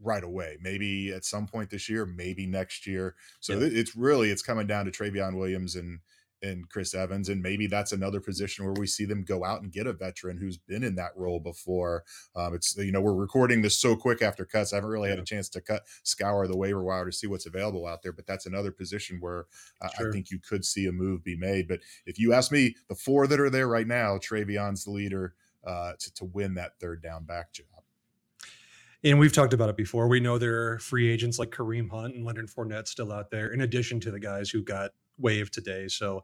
right 0.02 0.24
away. 0.24 0.58
Maybe 0.62 1.14
at 1.14 1.24
some 1.24 1.48
point 1.48 1.70
this 1.70 1.88
year, 1.88 2.06
maybe 2.06 2.46
next 2.46 2.86
year. 2.86 3.16
So 3.40 3.54
yeah. 3.54 3.70
it's 3.72 3.96
really 3.96 4.32
it's 4.32 4.42
coming 4.42 4.68
down 4.68 4.84
to 4.84 4.92
Trayveon 4.92 5.38
Williams 5.38 5.76
and 5.76 6.00
and 6.44 6.70
Chris 6.70 6.94
Evans, 6.94 7.30
and 7.30 7.42
maybe 7.42 7.68
that's 7.68 7.94
another 7.94 8.20
position 8.20 8.66
where 8.66 8.76
we 8.78 8.86
see 8.86 9.06
them 9.06 9.24
go 9.24 9.44
out 9.44 9.62
and 9.62 9.72
get 9.72 9.88
a 9.88 9.94
veteran 9.94 10.38
who's 10.38 10.58
been 10.58 10.84
in 10.84 10.96
that 10.96 11.12
role 11.16 11.40
before. 11.40 12.04
Um, 12.36 12.54
it's 12.54 12.78
you 12.78 12.92
know 12.92 13.02
we're 13.02 13.16
recording 13.16 13.62
this 13.62 13.78
so 13.78 13.96
quick 13.96 14.22
after 14.22 14.46
cuts, 14.46 14.74
I 14.74 14.78
haven't 14.78 14.92
really 14.92 15.10
had 15.10 15.20
a 15.20 15.24
chance 15.24 15.50
to 15.50 15.62
cut 15.62 15.84
scour 16.04 16.48
the 16.48 16.58
waiver 16.58 16.84
wire 16.84 17.06
to 17.06 17.12
see 17.12 17.28
what's 17.28 17.46
available 17.46 17.88
out 17.88 18.04
there. 18.04 18.12
But 18.12 18.28
that's 18.28 18.46
another 18.46 18.72
position 18.72 19.18
where 19.20 19.46
uh, 19.82 19.90
sure. 19.98 20.10
I 20.10 20.12
think 20.12 20.30
you 20.30 20.40
could 20.40 20.66
see 20.66 20.86
a 20.86 20.92
move 20.92 21.24
be 21.24 21.38
made. 21.38 21.68
But 21.68 21.80
if 22.06 22.20
you 22.20 22.34
ask 22.34 22.52
me, 22.52 22.76
the 22.90 22.96
four 22.96 23.26
that 23.28 23.40
are 23.40 23.50
there 23.50 23.68
right 23.68 23.88
now, 23.88 24.18
Trayveon's 24.18 24.84
the 24.84 24.92
leader 24.92 25.36
uh, 25.66 25.94
to 25.98 26.14
to 26.16 26.26
win 26.26 26.56
that 26.56 26.80
third 26.80 27.02
down 27.02 27.24
back 27.24 27.54
job 27.54 27.68
and 29.06 29.20
we've 29.20 29.34
talked 29.34 29.54
about 29.54 29.70
it 29.70 29.76
before. 29.76 30.08
We 30.08 30.22
know 30.22 30.38
there 30.38 30.72
are 30.72 30.80
free 30.80 31.12
agents 31.12 31.38
like 31.38 31.52
Kareem 31.52 31.92
Hunt 31.92 32.16
and 32.16 32.26
Leonard 32.26 32.50
Fournette 32.50 32.88
still 32.88 33.12
out 33.12 33.32
there, 33.32 33.52
in 33.52 33.62
addition 33.62 34.00
to 34.02 34.12
the 34.12 34.20
guys 34.20 34.50
who 34.50 34.64
got 34.64 34.92
waived 35.18 35.54
today. 35.54 35.88
So 35.88 36.24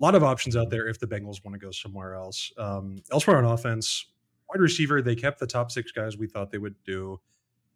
a 0.00 0.04
lot 0.04 0.14
of 0.14 0.22
options 0.22 0.56
out 0.56 0.70
there 0.70 0.88
if 0.88 0.98
the 0.98 1.06
Bengals 1.06 1.44
want 1.44 1.54
to 1.54 1.58
go 1.58 1.70
somewhere 1.70 2.14
else. 2.14 2.52
Um, 2.58 3.02
elsewhere 3.12 3.38
on 3.38 3.44
offense, 3.44 4.06
wide 4.48 4.60
receiver, 4.60 5.00
they 5.00 5.14
kept 5.14 5.38
the 5.38 5.46
top 5.46 5.70
six 5.70 5.92
guys 5.92 6.16
we 6.16 6.26
thought 6.26 6.50
they 6.50 6.58
would 6.58 6.74
do, 6.84 7.20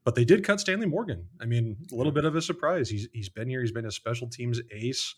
but 0.04 0.14
they 0.14 0.24
did 0.24 0.44
cut 0.44 0.60
Stanley 0.60 0.86
Morgan. 0.86 1.26
I 1.40 1.44
mean, 1.46 1.76
a 1.92 1.94
little 1.94 2.12
bit 2.12 2.24
of 2.24 2.34
a 2.34 2.42
surprise. 2.42 2.88
He's 2.88 3.08
he's 3.12 3.28
been 3.28 3.48
here. 3.48 3.60
He's 3.60 3.72
been 3.72 3.86
a 3.86 3.92
special 3.92 4.28
teams 4.28 4.60
ace. 4.72 5.14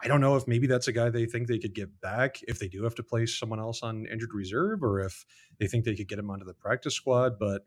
I 0.00 0.06
don't 0.06 0.20
know 0.20 0.36
if 0.36 0.46
maybe 0.46 0.68
that's 0.68 0.86
a 0.86 0.92
guy 0.92 1.10
they 1.10 1.26
think 1.26 1.48
they 1.48 1.58
could 1.58 1.74
get 1.74 2.00
back 2.00 2.38
if 2.46 2.60
they 2.60 2.68
do 2.68 2.84
have 2.84 2.94
to 2.96 3.02
place 3.02 3.36
someone 3.36 3.58
else 3.58 3.82
on 3.82 4.06
injured 4.06 4.32
reserve, 4.32 4.84
or 4.84 5.00
if 5.00 5.24
they 5.58 5.66
think 5.66 5.84
they 5.84 5.96
could 5.96 6.08
get 6.08 6.20
him 6.20 6.30
onto 6.30 6.44
the 6.44 6.54
practice 6.54 6.94
squad, 6.94 7.38
but 7.38 7.62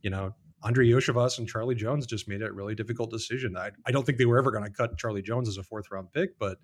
you 0.00 0.08
know, 0.08 0.34
Andrei 0.64 0.86
Iosivas 0.88 1.38
and 1.38 1.48
Charlie 1.48 1.74
Jones 1.74 2.06
just 2.06 2.28
made 2.28 2.42
a 2.42 2.52
really 2.52 2.74
difficult 2.74 3.10
decision. 3.10 3.56
I, 3.56 3.70
I 3.86 3.90
don't 3.90 4.04
think 4.04 4.18
they 4.18 4.26
were 4.26 4.38
ever 4.38 4.50
going 4.50 4.64
to 4.64 4.70
cut 4.70 4.96
Charlie 4.98 5.22
Jones 5.22 5.48
as 5.48 5.56
a 5.56 5.62
fourth 5.62 5.90
round 5.90 6.12
pick, 6.12 6.38
but 6.38 6.58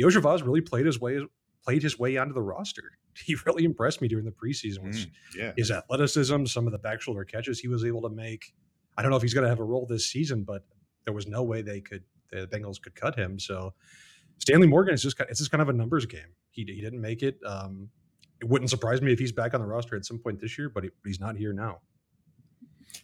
Iosivas 0.00 0.44
really 0.44 0.60
played 0.60 0.86
his 0.86 1.00
way 1.00 1.20
played 1.64 1.82
his 1.82 1.98
way 1.98 2.16
onto 2.16 2.34
the 2.34 2.42
roster. 2.42 2.92
He 3.24 3.34
really 3.46 3.64
impressed 3.64 4.02
me 4.02 4.08
during 4.08 4.26
the 4.26 4.30
preseason 4.30 4.80
with 4.82 4.96
mm, 4.96 5.10
yeah. 5.34 5.52
his 5.56 5.70
athleticism, 5.70 6.44
some 6.44 6.66
of 6.66 6.72
the 6.72 6.78
back 6.78 7.00
shoulder 7.00 7.24
catches 7.24 7.58
he 7.58 7.66
was 7.66 7.82
able 7.82 8.02
to 8.02 8.10
make. 8.10 8.52
I 8.98 9.00
don't 9.00 9.10
know 9.10 9.16
if 9.16 9.22
he's 9.22 9.32
going 9.32 9.44
to 9.44 9.48
have 9.48 9.58
a 9.58 9.64
role 9.64 9.86
this 9.86 10.10
season, 10.10 10.42
but 10.42 10.66
there 11.06 11.14
was 11.14 11.26
no 11.26 11.42
way 11.42 11.62
they 11.62 11.80
could 11.80 12.04
the 12.30 12.46
Bengals 12.46 12.78
could 12.78 12.94
cut 12.94 13.16
him. 13.16 13.38
So 13.38 13.72
Stanley 14.36 14.66
Morgan 14.66 14.92
is 14.92 15.02
just 15.02 15.18
it's 15.30 15.38
just 15.38 15.50
kind 15.50 15.62
of 15.62 15.70
a 15.70 15.72
numbers 15.72 16.04
game. 16.04 16.34
He 16.50 16.64
he 16.64 16.82
didn't 16.82 17.00
make 17.00 17.22
it. 17.22 17.38
Um, 17.46 17.88
it 18.40 18.48
wouldn't 18.48 18.68
surprise 18.68 19.00
me 19.00 19.12
if 19.12 19.18
he's 19.18 19.32
back 19.32 19.54
on 19.54 19.60
the 19.60 19.66
roster 19.66 19.96
at 19.96 20.04
some 20.04 20.18
point 20.18 20.40
this 20.40 20.58
year, 20.58 20.68
but 20.68 20.84
he, 20.84 20.90
he's 21.06 21.20
not 21.20 21.36
here 21.36 21.54
now. 21.54 21.80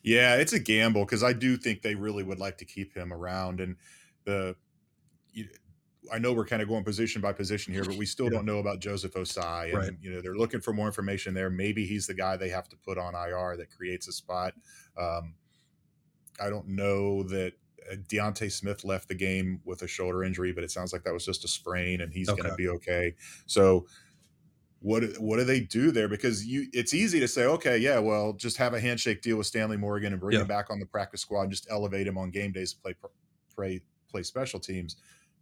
Yeah, 0.03 0.37
it's 0.37 0.53
a 0.53 0.59
gamble 0.59 1.05
because 1.05 1.23
I 1.23 1.33
do 1.33 1.57
think 1.57 1.83
they 1.83 1.95
really 1.95 2.23
would 2.23 2.39
like 2.39 2.59
to 2.59 2.65
keep 2.65 2.95
him 2.95 3.13
around. 3.13 3.61
And 3.61 3.77
the, 4.25 4.57
you, 5.33 5.49
I 6.13 6.19
know 6.19 6.33
we're 6.33 6.47
kind 6.47 6.63
of 6.63 6.69
going 6.69 6.85
position 6.85 7.23
by 7.23 7.33
position 7.33 7.73
here, 7.73 7.85
but 7.85 7.97
we 7.97 8.07
still 8.07 8.27
yeah. 8.27 8.33
don't 8.33 8.47
know 8.47 8.59
about 8.59 8.81
Joseph 8.81 9.15
Ossai. 9.15 9.67
And, 9.67 9.75
right. 9.75 9.93
you 10.01 10.13
know, 10.13 10.21
they're 10.21 10.37
looking 10.37 10.61
for 10.61 10.73
more 10.73 10.87
information 10.87 11.35
there. 11.35 11.51
Maybe 11.51 11.87
he's 11.87 12.07
the 12.07 12.15
guy 12.15 12.37
they 12.37 12.49
have 12.49 12.69
to 12.71 12.77
put 12.77 12.99
on 12.99 13.15
IR 13.15 13.57
that 13.57 13.71
creates 13.71 14.09
a 14.09 14.13
spot. 14.13 14.55
Um, 14.99 15.35
I 16.41 16.51
don't 16.51 16.69
know 16.69 17.23
that 17.25 17.53
uh, 17.91 17.97
D'Ante 18.09 18.49
Smith 18.49 18.85
left 18.85 19.09
the 19.09 19.15
game 19.15 19.61
with 19.65 19.83
a 19.83 19.89
shoulder 19.89 20.25
injury, 20.25 20.53
but 20.53 20.65
it 20.65 20.71
sounds 20.71 20.93
like 20.93 21.05
that 21.05 21.13
was 21.13 21.25
just 21.25 21.45
a 21.45 21.49
sprain 21.49 22.01
and 22.01 22.13
he's 22.13 22.29
okay. 22.29 22.41
going 22.41 22.51
to 22.51 22.57
be 22.57 22.69
okay. 22.69 23.15
So, 23.47 23.87
what 24.83 25.05
what 25.19 25.39
do 25.39 25.45
they 25.45 25.61
do 25.61 25.91
there? 25.93 26.09
Because 26.09 26.45
you, 26.45 26.67
it's 26.73 26.93
easy 26.93 27.21
to 27.21 27.29
say, 27.29 27.45
okay, 27.45 27.79
yeah, 27.79 27.99
well, 27.99 28.33
just 28.33 28.57
have 28.57 28.75
a 28.75 28.81
handshake 28.81 29.23
deal 29.23 29.37
with 29.37 29.47
Stanley 29.47 29.77
Morgan 29.77 30.13
and 30.13 30.21
bring 30.21 30.35
yeah. 30.35 30.43
him 30.43 30.49
back 30.49 30.71
on 30.71 30.81
the 30.81 30.87
practice 30.87 31.21
squad 31.21 31.43
and 31.43 31.51
just 31.51 31.69
elevate 31.71 32.07
him 32.07 32.19
on 32.19 32.31
game 32.31 32.53
days 32.53 32.75
to 32.75 32.81
play 32.81 32.95
play 33.55 33.81
play 34.11 34.23
special 34.23 34.59
teams. 34.59 34.97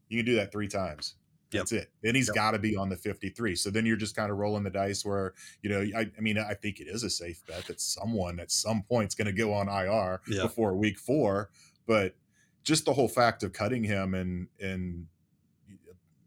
You 0.08 0.18
can 0.18 0.26
do 0.26 0.36
that 0.36 0.52
three 0.52 0.68
times. 0.68 1.14
Yep. 1.52 1.60
That's 1.60 1.72
it. 1.72 1.90
Then 2.02 2.14
he's 2.14 2.28
yep. 2.28 2.34
got 2.36 2.50
to 2.52 2.58
be 2.60 2.76
on 2.76 2.88
the 2.88 2.96
53. 2.96 3.56
So 3.56 3.70
then 3.70 3.84
you're 3.84 3.96
just 3.96 4.14
kind 4.14 4.30
of 4.30 4.38
rolling 4.38 4.62
the 4.62 4.70
dice 4.70 5.04
where, 5.04 5.34
you 5.62 5.70
know, 5.70 5.84
I, 5.96 6.08
I 6.16 6.20
mean, 6.20 6.38
I 6.38 6.54
think 6.54 6.78
it 6.78 6.86
is 6.86 7.02
a 7.02 7.10
safe 7.10 7.42
bet 7.46 7.64
that 7.66 7.80
someone 7.80 8.38
at 8.38 8.52
some 8.52 8.82
point 8.82 9.08
is 9.08 9.14
going 9.16 9.26
to 9.26 9.32
go 9.32 9.52
on 9.52 9.68
IR 9.68 10.20
yep. 10.28 10.42
before 10.42 10.76
week 10.76 10.98
four. 10.98 11.50
But 11.88 12.14
just 12.62 12.84
the 12.84 12.92
whole 12.92 13.08
fact 13.08 13.42
of 13.42 13.52
cutting 13.52 13.82
him 13.82 14.14
and, 14.14 14.46
and, 14.60 15.06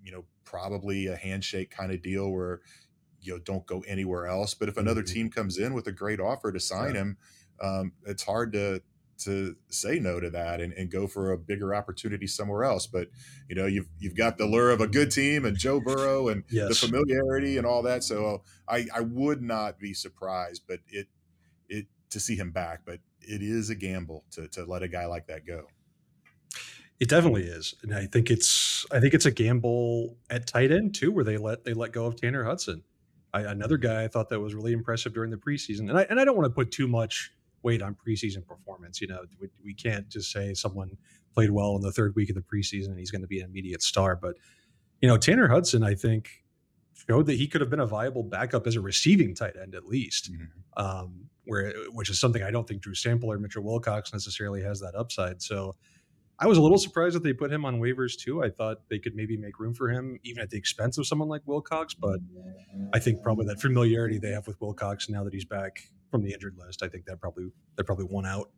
you 0.03 0.11
know, 0.11 0.25
probably 0.43 1.07
a 1.07 1.15
handshake 1.15 1.71
kind 1.71 1.91
of 1.93 2.01
deal 2.01 2.29
where 2.29 2.61
you 3.23 3.33
know 3.33 3.39
don't 3.39 3.65
go 3.65 3.83
anywhere 3.87 4.27
else. 4.27 4.53
But 4.53 4.69
if 4.69 4.77
another 4.77 5.01
mm-hmm. 5.01 5.13
team 5.13 5.29
comes 5.29 5.57
in 5.57 5.73
with 5.73 5.87
a 5.87 5.91
great 5.91 6.19
offer 6.19 6.51
to 6.51 6.59
sign 6.59 6.95
yeah. 6.95 7.01
him, 7.01 7.17
um, 7.61 7.93
it's 8.05 8.23
hard 8.23 8.53
to 8.53 8.81
to 9.19 9.55
say 9.69 9.99
no 9.99 10.19
to 10.19 10.29
that 10.31 10.59
and, 10.59 10.73
and 10.73 10.91
go 10.91 11.07
for 11.07 11.31
a 11.31 11.37
bigger 11.37 11.73
opportunity 11.73 12.27
somewhere 12.27 12.63
else. 12.63 12.87
But 12.87 13.09
you 13.47 13.55
know, 13.55 13.65
you've 13.65 13.87
you've 13.99 14.15
got 14.15 14.37
the 14.37 14.45
lure 14.45 14.71
of 14.71 14.81
a 14.81 14.87
good 14.87 15.11
team 15.11 15.45
and 15.45 15.57
Joe 15.57 15.79
Burrow 15.79 16.27
and 16.29 16.43
yes. 16.49 16.69
the 16.69 16.87
familiarity 16.87 17.57
and 17.57 17.65
all 17.65 17.83
that. 17.83 18.03
So 18.03 18.43
I 18.67 18.87
I 18.93 19.01
would 19.01 19.41
not 19.41 19.79
be 19.79 19.93
surprised, 19.93 20.63
but 20.67 20.79
it 20.87 21.07
it 21.69 21.87
to 22.09 22.19
see 22.19 22.35
him 22.35 22.51
back, 22.51 22.81
but 22.85 22.99
it 23.21 23.41
is 23.41 23.69
a 23.69 23.75
gamble 23.75 24.25
to 24.31 24.47
to 24.49 24.65
let 24.65 24.83
a 24.83 24.87
guy 24.87 25.05
like 25.05 25.27
that 25.27 25.45
go. 25.45 25.67
It 26.99 27.09
definitely 27.09 27.43
is, 27.43 27.75
and 27.81 27.93
I 27.93 28.05
think 28.05 28.29
it's 28.29 28.85
I 28.91 28.99
think 28.99 29.13
it's 29.13 29.25
a 29.25 29.31
gamble 29.31 30.17
at 30.29 30.47
tight 30.47 30.71
end 30.71 30.95
too, 30.95 31.11
where 31.11 31.23
they 31.23 31.37
let 31.37 31.63
they 31.65 31.73
let 31.73 31.91
go 31.91 32.05
of 32.05 32.15
Tanner 32.15 32.43
Hudson. 32.43 32.83
I, 33.33 33.41
another 33.41 33.77
guy 33.77 34.03
I 34.03 34.07
thought 34.07 34.29
that 34.29 34.39
was 34.39 34.53
really 34.53 34.73
impressive 34.73 35.13
during 35.13 35.31
the 35.31 35.37
preseason, 35.37 35.89
and 35.89 35.97
I 35.97 36.03
and 36.03 36.19
I 36.19 36.25
don't 36.25 36.37
want 36.37 36.45
to 36.45 36.53
put 36.53 36.71
too 36.71 36.87
much 36.87 37.31
weight 37.63 37.81
on 37.81 37.95
preseason 37.95 38.45
performance. 38.45 39.01
You 39.01 39.07
know, 39.07 39.21
we, 39.39 39.47
we 39.63 39.73
can't 39.73 40.07
just 40.09 40.31
say 40.31 40.53
someone 40.53 40.97
played 41.33 41.49
well 41.49 41.75
in 41.75 41.81
the 41.81 41.91
third 41.91 42.15
week 42.15 42.29
of 42.29 42.35
the 42.35 42.41
preseason 42.41 42.89
and 42.89 42.99
he's 42.99 43.09
going 43.09 43.21
to 43.21 43.27
be 43.27 43.39
an 43.39 43.49
immediate 43.49 43.81
star. 43.81 44.15
But 44.15 44.35
you 45.01 45.07
know, 45.07 45.17
Tanner 45.17 45.47
Hudson, 45.47 45.83
I 45.83 45.95
think, 45.95 46.43
showed 46.93 47.25
that 47.25 47.35
he 47.35 47.47
could 47.47 47.61
have 47.61 47.69
been 47.69 47.79
a 47.79 47.87
viable 47.87 48.23
backup 48.23 48.67
as 48.67 48.75
a 48.75 48.81
receiving 48.81 49.33
tight 49.33 49.55
end 49.61 49.73
at 49.75 49.85
least. 49.85 50.31
Mm-hmm. 50.31 50.83
Um, 50.83 51.25
where 51.45 51.73
which 51.91 52.09
is 52.09 52.19
something 52.19 52.41
I 52.41 52.51
don't 52.51 52.65
think 52.67 52.81
Drew 52.81 52.95
Sample 52.95 53.31
or 53.31 53.37
Mitchell 53.37 53.63
Wilcox 53.63 54.13
necessarily 54.13 54.61
has 54.63 54.79
that 54.79 54.95
upside. 54.95 55.41
So 55.41 55.75
I 56.39 56.47
was 56.47 56.57
a 56.57 56.61
little 56.61 56.77
surprised 56.77 57.15
that 57.15 57.23
they 57.23 57.33
put 57.33 57.51
him 57.51 57.63
on 57.63 57.79
waivers 57.79 58.17
too. 58.17 58.43
I 58.43 58.49
thought 58.49 58.89
they 58.89 58.99
could 58.99 59.15
maybe 59.15 59.37
make 59.37 59.59
room 59.59 59.73
for 59.73 59.89
him, 59.89 60.19
even 60.23 60.41
at 60.41 60.49
the 60.49 60.57
expense 60.57 60.97
of 60.97 61.07
someone 61.07 61.29
like 61.29 61.41
Wilcox. 61.45 61.93
But 61.93 62.19
I 62.93 62.99
think 62.99 63.21
probably 63.21 63.45
that 63.47 63.61
familiarity 63.61 64.17
they 64.17 64.31
have 64.31 64.47
with 64.47 64.59
Wilcox 64.59 65.09
now 65.09 65.23
that 65.23 65.33
he's 65.33 65.45
back 65.45 65.89
from 66.11 66.23
the 66.23 66.33
injured 66.33 66.55
list, 66.57 66.83
I 66.83 66.87
think 66.89 67.05
that 67.05 67.21
probably 67.21 67.49
that 67.77 67.85
probably 67.85 68.05
won 68.05 68.25
out. 68.25 68.49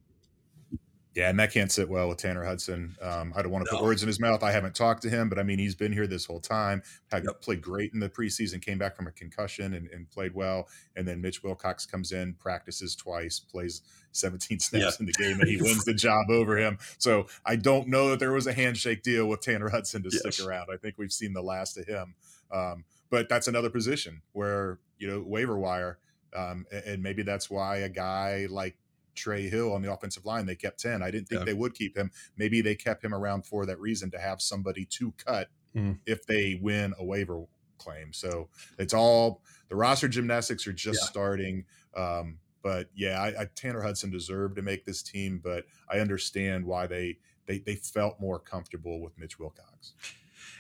Yeah, 1.16 1.30
and 1.30 1.40
that 1.40 1.54
can't 1.54 1.72
sit 1.72 1.88
well 1.88 2.10
with 2.10 2.18
Tanner 2.18 2.44
Hudson. 2.44 2.98
Um, 3.02 3.34
I 3.38 3.42
don't 3.42 3.50
want 3.50 3.66
to 3.66 3.72
no. 3.72 3.78
put 3.80 3.86
words 3.86 4.04
in 4.04 4.08
his 4.08 4.20
mouth. 4.20 4.44
I 4.44 4.52
haven't 4.52 4.76
talked 4.76 5.02
to 5.04 5.10
him, 5.10 5.30
but 5.30 5.40
I 5.40 5.44
mean, 5.44 5.58
he's 5.58 5.74
been 5.74 5.94
here 5.94 6.08
this 6.08 6.26
whole 6.26 6.42
time. 6.42 6.84
Had 7.10 7.24
yep. 7.24 7.42
played 7.42 7.62
great 7.62 7.94
in 7.94 8.02
the 8.02 8.10
preseason, 8.10 8.62
came 8.62 8.78
back 8.78 8.98
from 8.98 9.08
a 9.08 9.12
concussion 9.12 9.76
and, 9.76 9.88
and, 9.88 10.12
played 10.12 10.36
well. 10.36 10.68
And 10.98 11.08
then 11.08 11.22
Mitch 11.22 11.42
Wilcox 11.42 11.86
comes 11.86 12.12
in, 12.12 12.34
practices 12.34 12.98
twice, 12.98 13.40
plays 13.40 13.82
17 14.12 14.60
snaps 14.60 14.84
yeah. 14.84 14.92
in 15.00 15.06
the 15.06 15.14
game, 15.14 15.40
and 15.40 15.50
he 15.50 15.56
wins 15.62 15.86
the 15.86 15.94
job 15.94 16.30
over 16.30 16.58
him. 16.58 16.78
So 16.98 17.28
I 17.46 17.56
don't 17.56 17.88
know 17.88 18.10
that 18.10 18.20
there 18.20 18.34
was 18.34 18.46
a 18.46 18.54
handshake 18.54 19.02
deal 19.02 19.28
with 19.28 19.40
Tanner 19.40 19.70
Hudson 19.70 20.04
to 20.04 20.10
yes. 20.12 20.36
stick 20.36 20.46
around. 20.46 20.68
I 20.74 20.76
think 20.76 20.96
we've 20.98 21.14
seen 21.14 21.32
the 21.32 21.42
last 21.42 21.78
of 21.78 21.88
him. 21.88 22.16
Um, 22.52 22.84
but 23.10 23.30
that's 23.30 23.48
another 23.48 23.70
position 23.70 24.22
where 24.34 24.80
you 24.98 25.08
know 25.08 25.24
waiver 25.26 25.58
wire, 25.58 25.98
um, 26.36 26.66
and 26.86 27.02
maybe 27.02 27.24
that's 27.24 27.50
why 27.50 27.78
a 27.78 27.90
guy 27.90 28.48
like 28.50 28.76
Trey 29.16 29.50
Hill 29.50 29.74
on 29.74 29.82
the 29.82 29.92
offensive 29.92 30.26
line. 30.26 30.46
They 30.46 30.56
kept 30.56 30.80
10. 30.80 31.02
I 31.02 31.10
didn't 31.12 31.28
think 31.28 31.40
Yeah. 31.42 31.46
they 31.46 31.54
would 31.54 31.74
keep 31.74 31.98
him. 31.98 32.12
Maybe 32.38 32.62
they 32.62 32.76
kept 32.76 33.04
him 33.04 33.14
around 33.14 33.46
for 33.46 33.66
that 33.66 33.80
reason 33.80 34.12
to 34.12 34.20
have 34.20 34.42
somebody 34.42 34.86
to 34.86 35.12
cut 35.14 35.50
Mm. 35.76 36.00
if 36.06 36.26
they 36.26 36.56
win 36.62 36.94
a 36.98 37.04
waiver 37.04 37.44
claim. 37.78 38.14
So 38.14 38.50
it's 38.80 38.94
all 38.94 39.42
the 39.68 39.76
roster 39.76 40.08
gymnastics 40.08 40.66
are 40.68 40.74
just 40.74 41.02
Yeah. 41.02 41.08
starting. 41.08 41.66
Um, 41.96 42.40
but 42.62 42.90
yeah, 42.96 43.22
I, 43.22 43.42
I, 43.42 43.46
Tanner 43.56 43.82
Hudson 43.82 44.10
deserved 44.10 44.56
to 44.56 44.62
make 44.62 44.86
this 44.86 45.04
team, 45.04 45.40
but 45.44 45.66
I 45.90 46.00
understand 46.00 46.66
why 46.66 46.88
they 46.88 47.20
they 47.46 47.60
they 47.60 47.76
felt 47.76 48.20
more 48.20 48.40
comfortable 48.40 49.02
with 49.02 49.18
Mitch 49.20 49.38
Wilcox. 49.38 49.94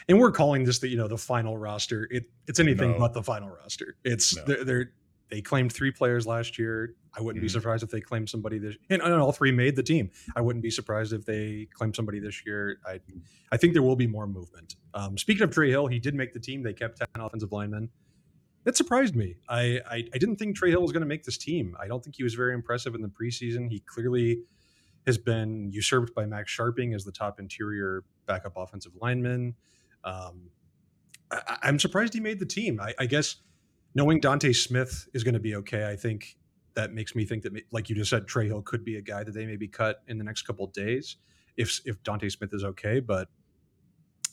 and 0.07 0.19
we're 0.19 0.31
calling 0.31 0.65
this 0.65 0.77
the 0.79 0.88
you 0.89 0.97
know 0.97 1.07
the 1.07 1.17
final 1.17 1.57
roster. 1.57 2.07
It 2.12 2.29
it's 2.47 2.59
anything 2.59 2.91
No. 2.91 3.00
but 3.00 3.13
the 3.13 3.24
final 3.24 3.50
roster. 3.50 3.95
It's 4.03 4.35
No. 4.35 4.43
they're, 4.45 4.63
they're 4.65 4.93
they 5.29 5.41
claimed 5.41 5.72
three 5.74 5.91
players 5.91 6.27
last 6.27 6.58
year. 6.60 6.96
I 7.17 7.22
wouldn't 7.22 7.41
be 7.41 7.48
Mhm. 7.48 7.51
surprised 7.53 7.84
if 7.84 7.89
they 7.89 8.01
claimed 8.01 8.29
somebody 8.29 8.58
this 8.60 8.75
and, 8.89 9.01
and 9.01 9.13
all 9.13 9.32
three 9.32 9.51
made 9.51 9.75
the 9.75 9.84
team. 9.84 10.12
I 10.36 10.41
wouldn't 10.41 10.63
be 10.63 10.70
surprised 10.70 11.13
if 11.13 11.25
they 11.25 11.67
claim 11.74 11.94
somebody 11.94 12.20
this 12.20 12.46
year. 12.46 12.79
I 12.86 13.00
I 13.51 13.58
think 13.58 13.74
there 13.74 13.82
will 13.84 13.96
be 13.96 14.08
more 14.08 14.27
movement. 14.27 14.75
Um, 14.94 15.17
speaking 15.17 15.44
of 15.44 15.51
Trey 15.51 15.70
Hill, 15.70 15.88
he 15.88 16.00
did 16.00 16.13
make 16.15 16.34
the 16.34 16.39
team. 16.39 16.62
They 16.63 16.74
kept 16.74 16.98
ten 17.00 17.08
offensive 17.15 17.51
linemen. 17.51 17.89
That 18.65 18.75
surprised 18.75 19.15
me. 19.15 19.36
I, 19.48 19.79
I 19.89 19.96
I 20.13 20.17
didn't 20.17 20.38
think 20.38 20.55
Trey 20.55 20.72
Hill 20.72 20.82
was 20.82 20.91
going 20.91 21.01
to 21.01 21.08
make 21.08 21.24
this 21.24 21.38
team. 21.38 21.75
I 21.79 21.88
don't 21.88 22.03
think 22.03 22.15
he 22.15 22.24
was 22.24 22.34
very 22.34 22.53
impressive 22.53 22.96
in 22.96 23.01
the 23.01 23.08
preseason. 23.10 23.70
He 23.70 23.79
clearly 23.79 24.44
has 25.05 25.17
been 25.20 25.72
usurped 25.72 26.13
by 26.15 26.25
Max 26.25 26.51
Scharping 26.55 26.94
as 26.96 27.05
the 27.05 27.12
top 27.12 27.39
interior 27.39 28.03
backup 28.25 28.53
offensive 28.58 28.94
lineman. 29.01 29.55
Um, 30.03 30.50
I, 31.32 31.41
I- 31.48 31.58
I'm 31.63 31.79
surprised 31.79 32.13
he 32.13 32.20
made 32.20 32.39
the 32.39 32.46
team. 32.46 32.79
I, 32.82 32.94
I 33.00 33.05
guess 33.05 33.36
knowing 33.95 34.19
D'Ante 34.19 34.53
Smith 34.53 35.07
is 35.13 35.23
going 35.23 35.33
to 35.33 35.39
be 35.39 35.55
okay, 35.55 35.89
I 35.89 35.95
think 35.95 36.37
that 36.75 36.93
makes 36.93 37.15
me 37.15 37.25
think 37.25 37.43
that, 37.43 37.53
like 37.71 37.89
you 37.89 37.95
just 37.95 38.09
said, 38.09 38.27
Trey 38.27 38.47
Hill 38.47 38.61
could 38.61 38.83
be 38.85 38.97
a 38.97 39.01
guy 39.01 39.23
that 39.23 39.31
they 39.33 39.45
maybe 39.45 39.67
cut 39.67 40.01
in 40.07 40.17
the 40.17 40.23
next 40.23 40.41
couple 40.43 40.65
of 40.65 40.73
days 40.73 41.15
if 41.57 41.79
if 41.85 42.03
D'Ante 42.03 42.29
Smith 42.29 42.53
is 42.53 42.63
okay. 42.63 42.99
But 42.99 43.29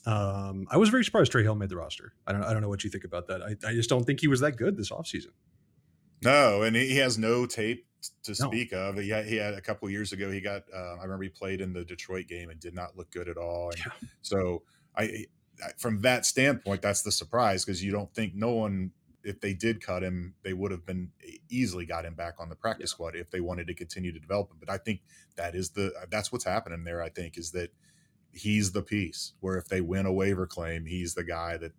um, 0.05 0.67
I 0.69 0.77
was 0.77 0.89
very 0.89 1.05
surprised 1.05 1.31
Trey 1.31 1.43
Hill 1.43 1.55
made 1.55 1.69
the 1.69 1.77
roster. 1.77 2.13
I 2.27 2.33
don't 2.33 2.43
I 2.43 2.51
don't 2.53 2.61
know 2.61 2.69
what 2.69 2.83
you 2.83 2.89
think 2.89 3.05
about 3.05 3.27
that. 3.27 3.41
I, 3.41 3.55
I 3.67 3.73
just 3.73 3.89
don't 3.89 4.03
think 4.03 4.19
he 4.19 4.27
was 4.27 4.41
that 4.41 4.57
good 4.57 4.75
this 4.77 4.91
offseason. 4.91 5.31
No, 6.23 6.61
and 6.63 6.75
he 6.75 6.97
has 6.97 7.17
no 7.17 7.45
tape 7.45 7.85
to 8.23 8.31
No. 8.31 8.47
speak 8.49 8.71
of. 8.73 8.97
He 8.97 9.09
had, 9.09 9.25
he 9.25 9.35
had 9.37 9.53
a 9.53 9.61
couple 9.61 9.89
years 9.89 10.11
ago. 10.13 10.29
He 10.31 10.41
got. 10.41 10.63
Uh, 10.73 10.95
I 10.99 11.03
remember 11.03 11.23
he 11.23 11.29
played 11.29 11.61
in 11.61 11.71
the 11.73 11.85
Detroit 11.85 12.27
game 12.27 12.49
and 12.49 12.59
did 12.59 12.73
not 12.73 12.97
look 12.97 13.11
good 13.11 13.27
at 13.29 13.37
all. 13.37 13.69
And 13.69 13.79
Yeah. 13.79 13.91
so 14.21 14.63
I, 14.95 15.03
I- 15.03 15.25
from 15.77 16.01
that 16.01 16.25
standpoint, 16.25 16.81
that's 16.81 17.03
the 17.03 17.11
surprise 17.11 17.63
because 17.63 17.81
you 17.83 17.91
don't 17.91 18.13
think 18.13 18.33
no 18.35 18.53
one. 18.53 18.91
If 19.23 19.41
they 19.41 19.53
did 19.53 19.81
cut 19.81 20.03
him, 20.03 20.35
they 20.43 20.53
would 20.53 20.71
have 20.71 20.85
been 20.85 21.11
easily 21.49 21.85
got 21.85 22.05
him 22.05 22.15
back 22.15 22.35
on 22.39 22.49
the 22.49 22.55
practice 22.55 22.91
squad 22.91 23.15
if 23.15 23.31
they 23.31 23.39
wanted 23.39 23.67
to 23.67 23.73
continue 23.73 24.11
to 24.11 24.19
develop 24.19 24.51
him. 24.51 24.57
But 24.59 24.69
I 24.69 24.77
think 24.77 25.01
that 25.35 25.55
is 25.55 25.71
the 25.71 25.93
uh, 26.01 26.05
that's 26.09 26.31
what's 26.31 26.45
happening 26.45 26.83
there. 26.83 27.01
I 27.01 27.09
think 27.09 27.37
is 27.37 27.51
that 27.51 27.71
he's 28.31 28.71
the 28.71 28.81
piece 28.81 29.33
where 29.39 29.57
if 29.57 29.67
they 29.67 29.81
win 29.81 30.05
a 30.05 30.13
waiver 30.13 30.47
claim, 30.47 30.85
he's 30.85 31.13
the 31.13 31.23
guy 31.23 31.57
that 31.57 31.71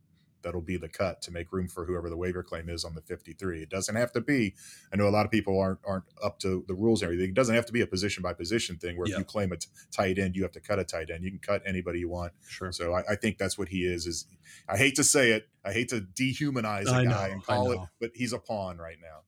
that'll 0.44 0.60
be 0.60 0.76
the 0.76 0.88
cut 0.88 1.20
to 1.22 1.32
make 1.32 1.50
room 1.52 1.66
for 1.66 1.84
whoever 1.84 2.08
the 2.08 2.16
waiver 2.16 2.44
claim 2.44 2.68
is 2.68 2.84
on 2.84 2.94
the 2.94 3.00
53. 3.00 3.62
It 3.62 3.68
doesn't 3.70 3.96
have 3.96 4.12
to 4.12 4.20
be. 4.20 4.54
I 4.92 4.96
know 4.96 5.08
a 5.08 5.10
lot 5.10 5.26
of 5.26 5.32
people 5.32 5.58
aren't 5.58 5.80
aren't 5.84 6.04
up 6.22 6.38
to 6.40 6.64
the 6.68 6.74
rules 6.74 7.02
and 7.02 7.10
everything. 7.10 7.30
It 7.30 7.34
doesn't 7.34 7.54
have 7.56 7.66
to 7.66 7.72
be 7.72 7.80
a 7.80 7.86
position 7.88 8.22
by 8.22 8.32
position 8.34 8.76
thing 8.76 8.96
where 8.96 9.08
Yeah. 9.08 9.14
if 9.14 9.18
you 9.18 9.24
claim 9.24 9.50
a 9.50 9.56
t- 9.56 9.66
tight 9.90 10.18
end, 10.20 10.36
you 10.36 10.42
have 10.42 10.52
to 10.52 10.60
cut 10.60 10.78
a 10.78 10.84
tight 10.84 11.10
end. 11.10 11.24
You 11.24 11.30
can 11.30 11.40
cut 11.40 11.62
anybody 11.66 11.98
you 11.98 12.08
want. 12.08 12.32
Sure. 12.46 12.70
So 12.70 12.94
I, 12.94 13.02
I 13.10 13.16
think 13.16 13.38
that's 13.38 13.58
what 13.58 13.68
he 13.68 13.84
is. 13.84 14.06
Is 14.06 14.26
I 14.68 14.76
hate 14.76 14.94
to 14.96 15.04
say 15.04 15.32
it, 15.32 15.48
I 15.64 15.72
hate 15.72 15.88
to 15.88 16.00
dehumanize 16.00 16.86
a 16.86 16.92
I 16.92 17.04
guy 17.04 17.26
know, 17.28 17.32
and 17.32 17.44
call 17.44 17.72
it, 17.72 17.80
but 18.00 18.12
he's 18.14 18.32
a 18.32 18.38
pawn 18.38 18.78
right 18.78 18.98
now. 19.02 19.22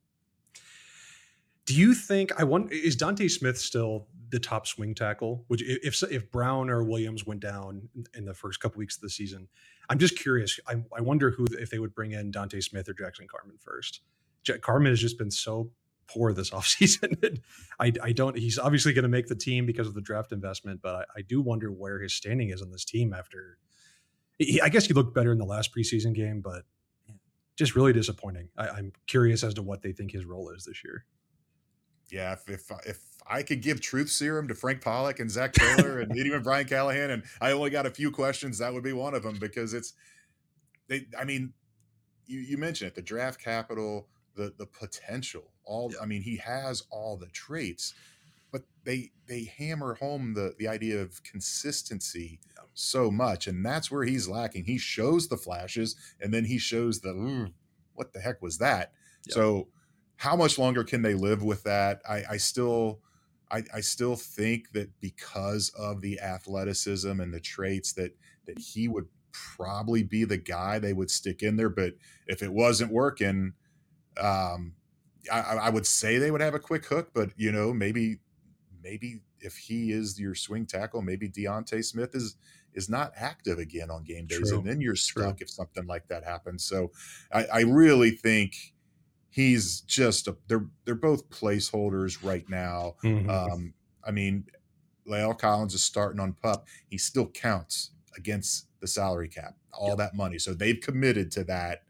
Do 1.64 1.74
you 1.74 1.94
think 1.94 2.30
I 2.38 2.44
want 2.44 2.72
is 2.72 2.94
D'Ante 2.94 3.28
Smith 3.28 3.58
still 3.58 4.06
the 4.28 4.38
top 4.38 4.66
swing 4.66 4.94
tackle? 4.94 5.44
Would 5.48 5.60
you, 5.60 5.78
if 5.82 6.00
if 6.04 6.30
Brown 6.30 6.70
or 6.70 6.84
Williams 6.84 7.26
went 7.26 7.40
down 7.40 7.88
in 8.14 8.24
the 8.24 8.34
first 8.34 8.60
couple 8.60 8.78
weeks 8.78 8.96
of 8.96 9.02
the 9.02 9.10
season? 9.10 9.48
I'm 9.88 9.98
just 9.98 10.18
curious. 10.18 10.60
I, 10.68 10.76
I 10.96 11.00
wonder 11.00 11.30
who 11.30 11.46
if 11.52 11.70
they 11.70 11.78
would 11.78 11.94
bring 11.94 12.12
in 12.12 12.30
D'Ante 12.30 12.60
Smith 12.60 12.88
or 12.88 12.94
Jackson 12.94 13.26
Carman 13.28 13.56
first. 13.60 14.02
Ja- 14.46 14.58
Carmen 14.58 14.92
has 14.92 15.00
just 15.00 15.18
been 15.18 15.30
so 15.30 15.70
poor 16.08 16.32
this 16.32 16.50
offseason. 16.52 17.40
I 17.80 17.92
I 18.02 18.12
don't. 18.12 18.36
He's 18.38 18.58
obviously 18.58 18.92
going 18.92 19.04
to 19.04 19.08
make 19.08 19.28
the 19.28 19.36
team 19.36 19.66
because 19.66 19.88
of 19.88 19.94
the 19.94 20.00
draft 20.02 20.32
investment, 20.32 20.80
but 20.82 20.94
I, 20.94 21.04
I 21.18 21.22
do 21.22 21.40
wonder 21.42 21.70
where 21.72 22.00
his 22.00 22.14
standing 22.14 22.50
is 22.50 22.62
on 22.62 22.70
this 22.72 22.84
team 22.84 23.14
after. 23.14 23.58
He, 24.38 24.60
I 24.60 24.68
guess 24.70 24.86
he 24.86 24.94
looked 24.94 25.14
better 25.14 25.32
in 25.32 25.38
the 25.38 25.46
last 25.46 25.74
preseason 25.74 26.14
game, 26.14 26.40
but 26.42 26.64
just 27.56 27.76
really 27.76 27.92
disappointing. 27.92 28.50
I, 28.58 28.68
I'm 28.68 28.92
curious 29.06 29.44
as 29.44 29.54
to 29.54 29.62
what 29.62 29.82
they 29.82 29.92
think 29.92 30.12
his 30.12 30.26
role 30.26 30.50
is 30.50 30.64
this 30.64 30.84
year. 30.84 31.06
Yeah, 32.10 32.34
if 32.34 32.48
if 32.48 32.70
if 32.86 32.98
I 33.28 33.42
could 33.42 33.60
give 33.62 33.80
truth 33.80 34.10
serum 34.10 34.48
to 34.48 34.54
Frank 34.54 34.82
Pollack 34.82 35.20
and 35.20 35.30
Zac 35.30 35.52
Taylor 35.52 35.98
and 36.00 36.16
even 36.16 36.42
Brian 36.42 36.66
Callahan, 36.66 37.10
and 37.10 37.22
I 37.40 37.52
only 37.52 37.70
got 37.70 37.86
a 37.86 37.90
few 37.90 38.10
questions, 38.10 38.58
that 38.58 38.72
would 38.72 38.84
be 38.84 38.92
one 38.92 39.14
of 39.14 39.22
them 39.22 39.36
because 39.40 39.74
it's 39.74 39.92
they. 40.88 41.06
I 41.18 41.24
mean, 41.24 41.52
you 42.26 42.40
you 42.40 42.56
mentioned 42.58 42.88
it, 42.88 42.94
the 42.94 43.02
draft 43.02 43.40
capital, 43.42 44.08
the 44.34 44.52
the 44.56 44.66
potential. 44.66 45.52
All 45.64 45.90
Yeah. 45.92 46.00
I 46.02 46.06
mean, 46.06 46.22
he 46.22 46.36
has 46.36 46.84
all 46.90 47.16
the 47.16 47.26
traits, 47.30 47.94
but 48.52 48.62
they 48.84 49.10
they 49.26 49.44
hammer 49.44 49.94
home 49.94 50.34
the 50.34 50.54
the 50.58 50.68
idea 50.68 51.00
of 51.02 51.22
consistency 51.24 52.40
Yeah. 52.56 52.64
so 52.74 53.10
much, 53.10 53.46
and 53.48 53.64
that's 53.66 53.90
where 53.90 54.04
he's 54.04 54.28
lacking. 54.28 54.64
He 54.64 54.78
shows 54.78 55.28
the 55.28 55.36
flashes, 55.36 55.96
and 56.20 56.32
then 56.32 56.44
he 56.44 56.58
shows 56.58 57.00
the 57.00 57.10
"Ooh, 57.10 57.48
what 57.94 58.12
the 58.12 58.20
heck 58.20 58.40
was 58.42 58.58
that? 58.58 58.92
Yeah. 59.28 59.34
So 59.34 59.68
how 60.16 60.36
much 60.36 60.58
longer 60.58 60.84
can 60.84 61.02
they 61.02 61.14
live 61.14 61.42
with 61.42 61.64
that? 61.64 62.00
I, 62.08 62.22
I 62.30 62.36
still 62.38 63.00
I, 63.50 63.62
I 63.74 63.80
still 63.80 64.16
think 64.16 64.72
that 64.72 65.00
because 65.00 65.70
of 65.78 66.00
the 66.00 66.20
athleticism 66.20 67.20
and 67.20 67.32
the 67.32 67.40
traits 67.40 67.92
that 67.94 68.16
that 68.46 68.58
he 68.58 68.88
would 68.88 69.08
probably 69.32 70.02
be 70.02 70.24
the 70.24 70.36
guy 70.36 70.78
they 70.78 70.92
would 70.92 71.10
stick 71.10 71.42
in 71.42 71.56
there. 71.56 71.68
But 71.68 71.94
if 72.26 72.42
it 72.42 72.52
wasn't 72.52 72.92
working, 72.92 73.54
um, 74.18 74.74
I, 75.30 75.40
I 75.40 75.70
would 75.70 75.86
say 75.86 76.18
they 76.18 76.30
would 76.30 76.40
have 76.40 76.54
a 76.54 76.60
quick 76.60 76.86
hook. 76.86 77.10
But 77.14 77.30
you 77.36 77.52
know, 77.52 77.72
maybe 77.72 78.18
maybe 78.82 79.20
if 79.40 79.56
he 79.56 79.92
is 79.92 80.18
your 80.18 80.34
swing 80.34 80.66
tackle, 80.66 81.02
maybe 81.02 81.28
D'Ante 81.28 81.82
Smith 81.82 82.14
is 82.14 82.36
is 82.74 82.88
not 82.88 83.12
active 83.16 83.58
again 83.58 83.90
on 83.90 84.04
game 84.04 84.26
days, 84.26 84.50
True. 84.50 84.58
and 84.58 84.66
then 84.66 84.80
you're 84.80 84.94
True. 84.94 85.24
stuck 85.24 85.40
if 85.40 85.50
something 85.50 85.86
like 85.86 86.08
that 86.08 86.24
happens. 86.24 86.64
So 86.64 86.92
I, 87.32 87.44
I 87.46 87.60
really 87.60 88.10
think 88.10 88.74
he's 89.36 89.82
just 89.82 90.26
a 90.28 90.36
they're 90.48 90.66
they're 90.86 90.94
both 90.94 91.28
placeholders 91.28 92.24
right 92.24 92.48
now. 92.48 92.96
Um, 93.28 93.74
I 94.02 94.10
mean, 94.10 94.46
La'el 95.06 95.38
Collins 95.38 95.74
is 95.74 95.84
starting 95.84 96.18
on 96.20 96.32
pup. 96.32 96.66
He 96.88 96.96
still 96.96 97.26
counts 97.28 97.90
against 98.16 98.68
the 98.80 98.86
salary 98.86 99.28
cap, 99.28 99.54
all 99.74 99.90
Yep. 99.90 99.98
that 99.98 100.14
money. 100.14 100.38
So 100.38 100.54
they've 100.54 100.80
committed 100.80 101.30
to 101.32 101.44
that. 101.44 101.82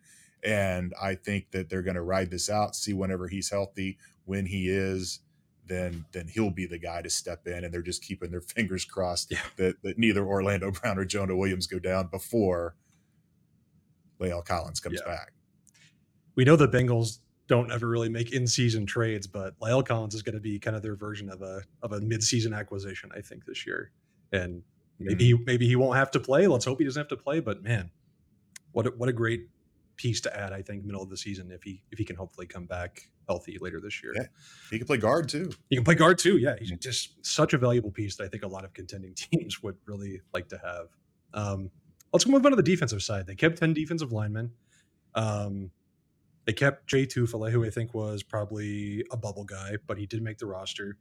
And 0.43 0.93
I 1.01 1.15
think 1.15 1.53
that 1.53 1.71
they're 1.71 1.83
going 1.83 1.95
to 1.95 2.03
ride 2.03 2.31
this 2.33 2.51
out, 2.51 2.75
see 2.75 2.93
whenever 2.93 3.29
he's 3.29 3.49
healthy, 3.51 3.97
when 4.25 4.47
he 4.47 4.69
is, 4.69 5.21
then 5.67 6.05
then 6.13 6.27
he'll 6.27 6.51
be 6.51 6.67
the 6.67 6.79
guy 6.79 7.01
to 7.03 7.11
step 7.11 7.47
in. 7.47 7.63
And 7.65 7.73
they're 7.73 7.81
just 7.83 8.03
keeping 8.03 8.33
their 8.33 8.41
fingers 8.57 8.85
crossed 8.85 9.31
Yeah. 9.31 9.39
that, 9.57 9.83
that 9.83 9.99
neither 9.99 10.27
Orlando 10.27 10.73
Brown 10.73 10.99
or 10.99 11.05
Jonah 11.05 11.37
Williams 11.37 11.69
go 11.69 11.79
down 11.79 12.09
before 12.09 12.75
La'el 14.21 14.45
Collins 14.45 14.81
comes 14.81 15.01
Yeah. 15.01 15.13
back. 15.13 15.33
we 16.35 16.45
know 16.45 16.57
the 16.57 16.69
Bengals 16.69 17.21
don't 17.49 17.71
ever 17.71 17.89
really 17.89 18.09
make 18.09 18.33
in-season 18.33 18.87
trades, 18.87 19.27
but 19.27 19.59
La'el 19.61 19.87
Collins 19.87 20.15
is 20.15 20.23
going 20.23 20.35
to 20.35 20.41
be 20.41 20.59
kind 20.59 20.77
of 20.77 20.83
their 20.83 20.97
version 20.97 21.31
of 21.31 21.43
a 21.43 21.63
of 21.83 21.93
a 21.93 22.01
mid-season 22.01 22.53
acquisition, 22.53 23.11
I 23.17 23.21
think, 23.21 23.45
this 23.45 23.67
year. 23.67 23.91
And 24.33 24.63
maybe 24.99 25.35
maybe 25.45 25.67
he 25.67 25.77
won't 25.77 25.97
have 25.97 26.11
to 26.13 26.21
play. 26.21 26.47
Let's 26.47 26.65
hope 26.65 26.79
he 26.79 26.85
doesn't 26.85 27.01
have 27.01 27.09
to 27.09 27.17
play. 27.17 27.41
But 27.41 27.63
man, 27.63 27.91
what 28.73 28.87
a, 28.87 28.91
what 28.91 29.09
a 29.09 29.13
great 29.13 29.49
piece 29.97 30.21
to 30.23 30.37
add. 30.37 30.53
I 30.53 30.63
think 30.63 30.85
middle 30.85 31.03
of 31.03 31.11
the 31.11 31.17
season 31.17 31.51
if 31.51 31.63
he 31.63 31.83
if 31.91 31.99
he 31.99 32.05
can 32.05 32.17
hopefully 32.17 32.47
come 32.47 32.67
back 32.67 33.09
healthy 33.29 33.59
later 33.61 33.81
this 33.81 34.03
year. 34.03 34.13
Yeah. 34.15 34.27
He 34.71 34.79
can 34.79 34.87
play 34.87 34.99
guard 34.99 35.29
too. 35.29 35.51
He 35.71 35.77
can 35.77 35.85
play 35.85 35.95
guard 35.95 36.19
too. 36.19 36.39
Yeah, 36.39 36.57
he's 36.59 36.73
just 36.79 37.25
such 37.25 37.53
a 37.55 37.59
valuable 37.59 37.91
piece 37.91 38.17
that 38.17 38.25
I 38.25 38.29
think 38.29 38.45
a 38.45 38.49
lot 38.49 38.65
of 38.65 38.73
contending 38.73 39.15
teams 39.17 39.63
would 39.63 39.77
really 39.87 40.21
like 40.33 40.49
to 40.49 40.59
have. 40.59 40.87
Um, 41.35 41.71
let's 42.13 42.27
move 42.27 42.45
on 42.45 42.53
to 42.53 42.57
the 42.57 42.63
defensive 42.63 43.03
side. 43.03 43.27
They 43.27 43.35
kept 43.35 43.59
ten 43.59 43.73
defensive 43.73 44.13
linemen. 44.13 44.53
Um, 45.15 45.71
they 46.47 46.53
kept 46.53 46.87
Jay 46.87 47.05
Tufele, 47.07 47.51
who 47.51 47.65
I 47.65 47.71
think 47.71 47.93
was 47.93 48.23
probably 48.23 49.05
a 49.11 49.17
bubble 49.17 49.45
guy, 49.45 49.77
but 49.87 49.99
he 49.99 50.07
did 50.07 50.23
make 50.23 50.39
the 50.39 50.47
roster. 50.47 50.97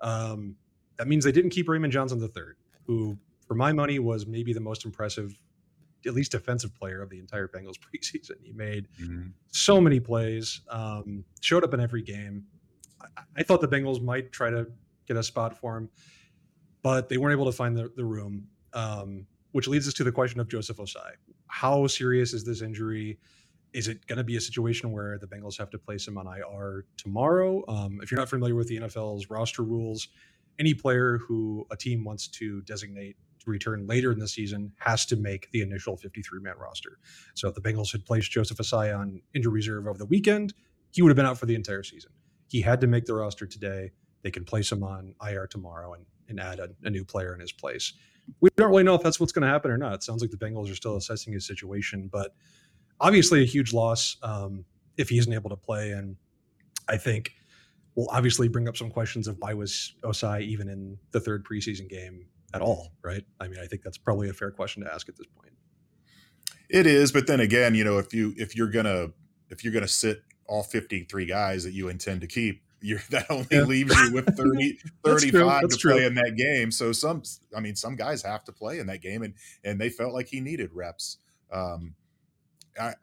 Um, 0.00 0.54
that 0.96 1.08
means 1.08 1.24
they 1.24 1.32
didn't 1.32 1.50
keep 1.50 1.68
Raymond 1.68 1.92
Johnson 1.92 2.20
III, 2.20 2.54
who, 2.86 3.18
for 3.46 3.54
my 3.54 3.72
money, 3.72 3.98
was 3.98 4.26
maybe 4.26 4.52
the 4.52 4.60
most 4.60 4.84
impressive, 4.84 5.34
at 6.06 6.14
least 6.14 6.30
defensive 6.30 6.72
player 6.76 7.02
of 7.02 7.10
the 7.10 7.18
entire 7.18 7.48
Bengals 7.48 7.74
preseason. 7.78 8.36
He 8.42 8.52
made 8.52 8.86
so 9.48 9.80
many 9.80 9.98
plays, 9.98 10.60
um, 10.70 11.24
showed 11.40 11.64
up 11.64 11.74
in 11.74 11.80
every 11.80 12.02
game. 12.02 12.44
I, 13.00 13.22
I 13.38 13.42
thought 13.42 13.60
the 13.60 13.68
Bengals 13.68 14.00
might 14.00 14.30
try 14.30 14.50
to 14.50 14.68
get 15.08 15.16
a 15.16 15.22
spot 15.24 15.58
for 15.58 15.76
him, 15.76 15.90
but 16.82 17.08
they 17.08 17.16
weren't 17.18 17.32
able 17.32 17.46
to 17.46 17.52
find 17.52 17.76
the, 17.76 17.90
the 17.96 18.04
room, 18.04 18.46
um, 18.74 19.26
which 19.50 19.66
leads 19.66 19.88
us 19.88 19.94
to 19.94 20.04
the 20.04 20.12
question 20.12 20.38
of 20.38 20.46
Joseph 20.46 20.76
Ossai. 20.76 21.14
How 21.48 21.88
serious 21.88 22.32
is 22.32 22.44
this 22.44 22.62
injury? 22.62 23.18
Is 23.74 23.88
it 23.88 24.06
going 24.06 24.18
to 24.18 24.24
be 24.24 24.36
a 24.36 24.40
situation 24.40 24.92
where 24.92 25.18
the 25.18 25.26
Bengals 25.26 25.58
have 25.58 25.68
to 25.70 25.78
place 25.78 26.06
him 26.06 26.16
on 26.16 26.26
IR 26.26 26.86
tomorrow? 26.96 27.62
Um, 27.68 27.98
if 28.02 28.10
you're 28.10 28.18
not 28.18 28.28
familiar 28.28 28.54
with 28.54 28.68
the 28.68 28.78
NFL's 28.78 29.28
roster 29.28 29.62
rules, 29.62 30.08
any 30.60 30.72
player 30.72 31.18
who 31.18 31.66
a 31.72 31.76
team 31.76 32.04
wants 32.04 32.28
to 32.28 32.62
designate 32.62 33.16
to 33.40 33.50
return 33.50 33.86
later 33.86 34.12
in 34.12 34.18
the 34.20 34.28
season 34.28 34.72
has 34.78 35.04
to 35.06 35.16
make 35.16 35.50
the 35.50 35.60
initial 35.60 35.96
53 35.96 36.40
man 36.40 36.54
roster. 36.56 36.98
So 37.34 37.48
if 37.48 37.54
the 37.54 37.60
Bengals 37.60 37.90
had 37.90 38.06
placed 38.06 38.30
Joseph 38.30 38.58
Ossai 38.58 38.96
on 38.96 39.20
injury 39.34 39.52
reserve 39.52 39.88
over 39.88 39.98
the 39.98 40.06
weekend, 40.06 40.54
he 40.92 41.02
would 41.02 41.08
have 41.08 41.16
been 41.16 41.26
out 41.26 41.38
for 41.38 41.46
the 41.46 41.56
entire 41.56 41.82
season. 41.82 42.12
He 42.48 42.60
had 42.60 42.80
to 42.80 42.86
make 42.86 43.06
the 43.06 43.14
roster 43.14 43.46
today. 43.46 43.90
They 44.22 44.30
can 44.30 44.44
place 44.44 44.70
him 44.70 44.84
on 44.84 45.14
IR 45.26 45.48
tomorrow 45.48 45.94
and, 45.94 46.06
and 46.28 46.38
add 46.38 46.60
a, 46.60 46.68
a 46.84 46.90
new 46.90 47.04
player 47.04 47.34
in 47.34 47.40
his 47.40 47.50
place. 47.52 47.92
We 48.40 48.48
don't 48.56 48.70
really 48.70 48.84
know 48.84 48.94
if 48.94 49.02
that's 49.02 49.18
what's 49.18 49.32
going 49.32 49.42
to 49.42 49.48
happen 49.48 49.70
or 49.70 49.76
not. 49.76 49.94
It 49.94 50.02
sounds 50.04 50.22
like 50.22 50.30
the 50.30 50.38
Bengals 50.38 50.70
are 50.70 50.76
still 50.76 50.96
assessing 50.96 51.32
his 51.32 51.46
situation, 51.46 52.08
but 52.10 52.34
obviously 53.04 53.42
a 53.42 53.44
huge 53.44 53.74
loss 53.74 54.16
um, 54.22 54.64
if 54.96 55.10
he 55.10 55.18
isn't 55.18 55.32
able 55.32 55.50
to 55.50 55.56
play. 55.56 55.90
And 55.92 56.16
I 56.88 56.96
think 56.96 57.32
will 57.94 58.08
obviously 58.10 58.48
bring 58.48 58.66
up 58.66 58.76
some 58.76 58.90
questions 58.90 59.28
of 59.28 59.36
why 59.38 59.52
was 59.52 59.94
Ossai 60.02 60.40
even 60.40 60.68
in 60.68 60.98
the 61.12 61.20
third 61.20 61.44
preseason 61.44 61.88
game 61.88 62.26
at 62.54 62.62
all, 62.62 62.92
right? 63.02 63.22
I 63.40 63.48
mean, 63.48 63.60
I 63.60 63.66
think 63.66 63.82
that's 63.82 63.98
probably 63.98 64.30
a 64.30 64.32
fair 64.32 64.50
question 64.50 64.82
to 64.84 64.92
ask 64.92 65.08
at 65.08 65.16
this 65.16 65.26
point. 65.26 65.52
It 66.70 66.86
is, 66.86 67.12
but 67.12 67.26
then 67.26 67.40
again, 67.40 67.74
you 67.74 67.84
know, 67.84 67.98
if 67.98 68.14
you 68.14 68.32
if 68.38 68.56
you're 68.56 68.70
gonna 68.70 69.08
if 69.50 69.62
you're 69.62 69.72
gonna 69.72 69.86
sit 69.86 70.22
all 70.46 70.62
53 70.62 71.26
guys 71.26 71.62
that 71.64 71.72
you 71.72 71.88
intend 71.88 72.22
to 72.22 72.26
keep, 72.26 72.62
you're, 72.80 73.02
that 73.10 73.30
only 73.30 73.46
yeah. 73.50 73.62
leaves 73.62 73.94
you 74.00 74.14
with 74.14 74.34
30, 74.34 74.78
35 75.04 75.68
to 75.68 75.76
true. 75.76 75.92
play 75.92 76.06
in 76.06 76.14
that 76.14 76.36
game. 76.36 76.70
So 76.70 76.90
some, 76.92 77.22
I 77.54 77.60
mean, 77.60 77.76
some 77.76 77.96
guys 77.96 78.22
have 78.22 78.44
to 78.44 78.52
play 78.52 78.78
in 78.78 78.86
that 78.86 79.02
game, 79.02 79.22
and 79.22 79.34
and 79.62 79.78
they 79.78 79.90
felt 79.90 80.14
like 80.14 80.28
he 80.28 80.40
needed 80.40 80.70
reps. 80.72 81.18
Um, 81.52 81.94
I, 82.80 82.94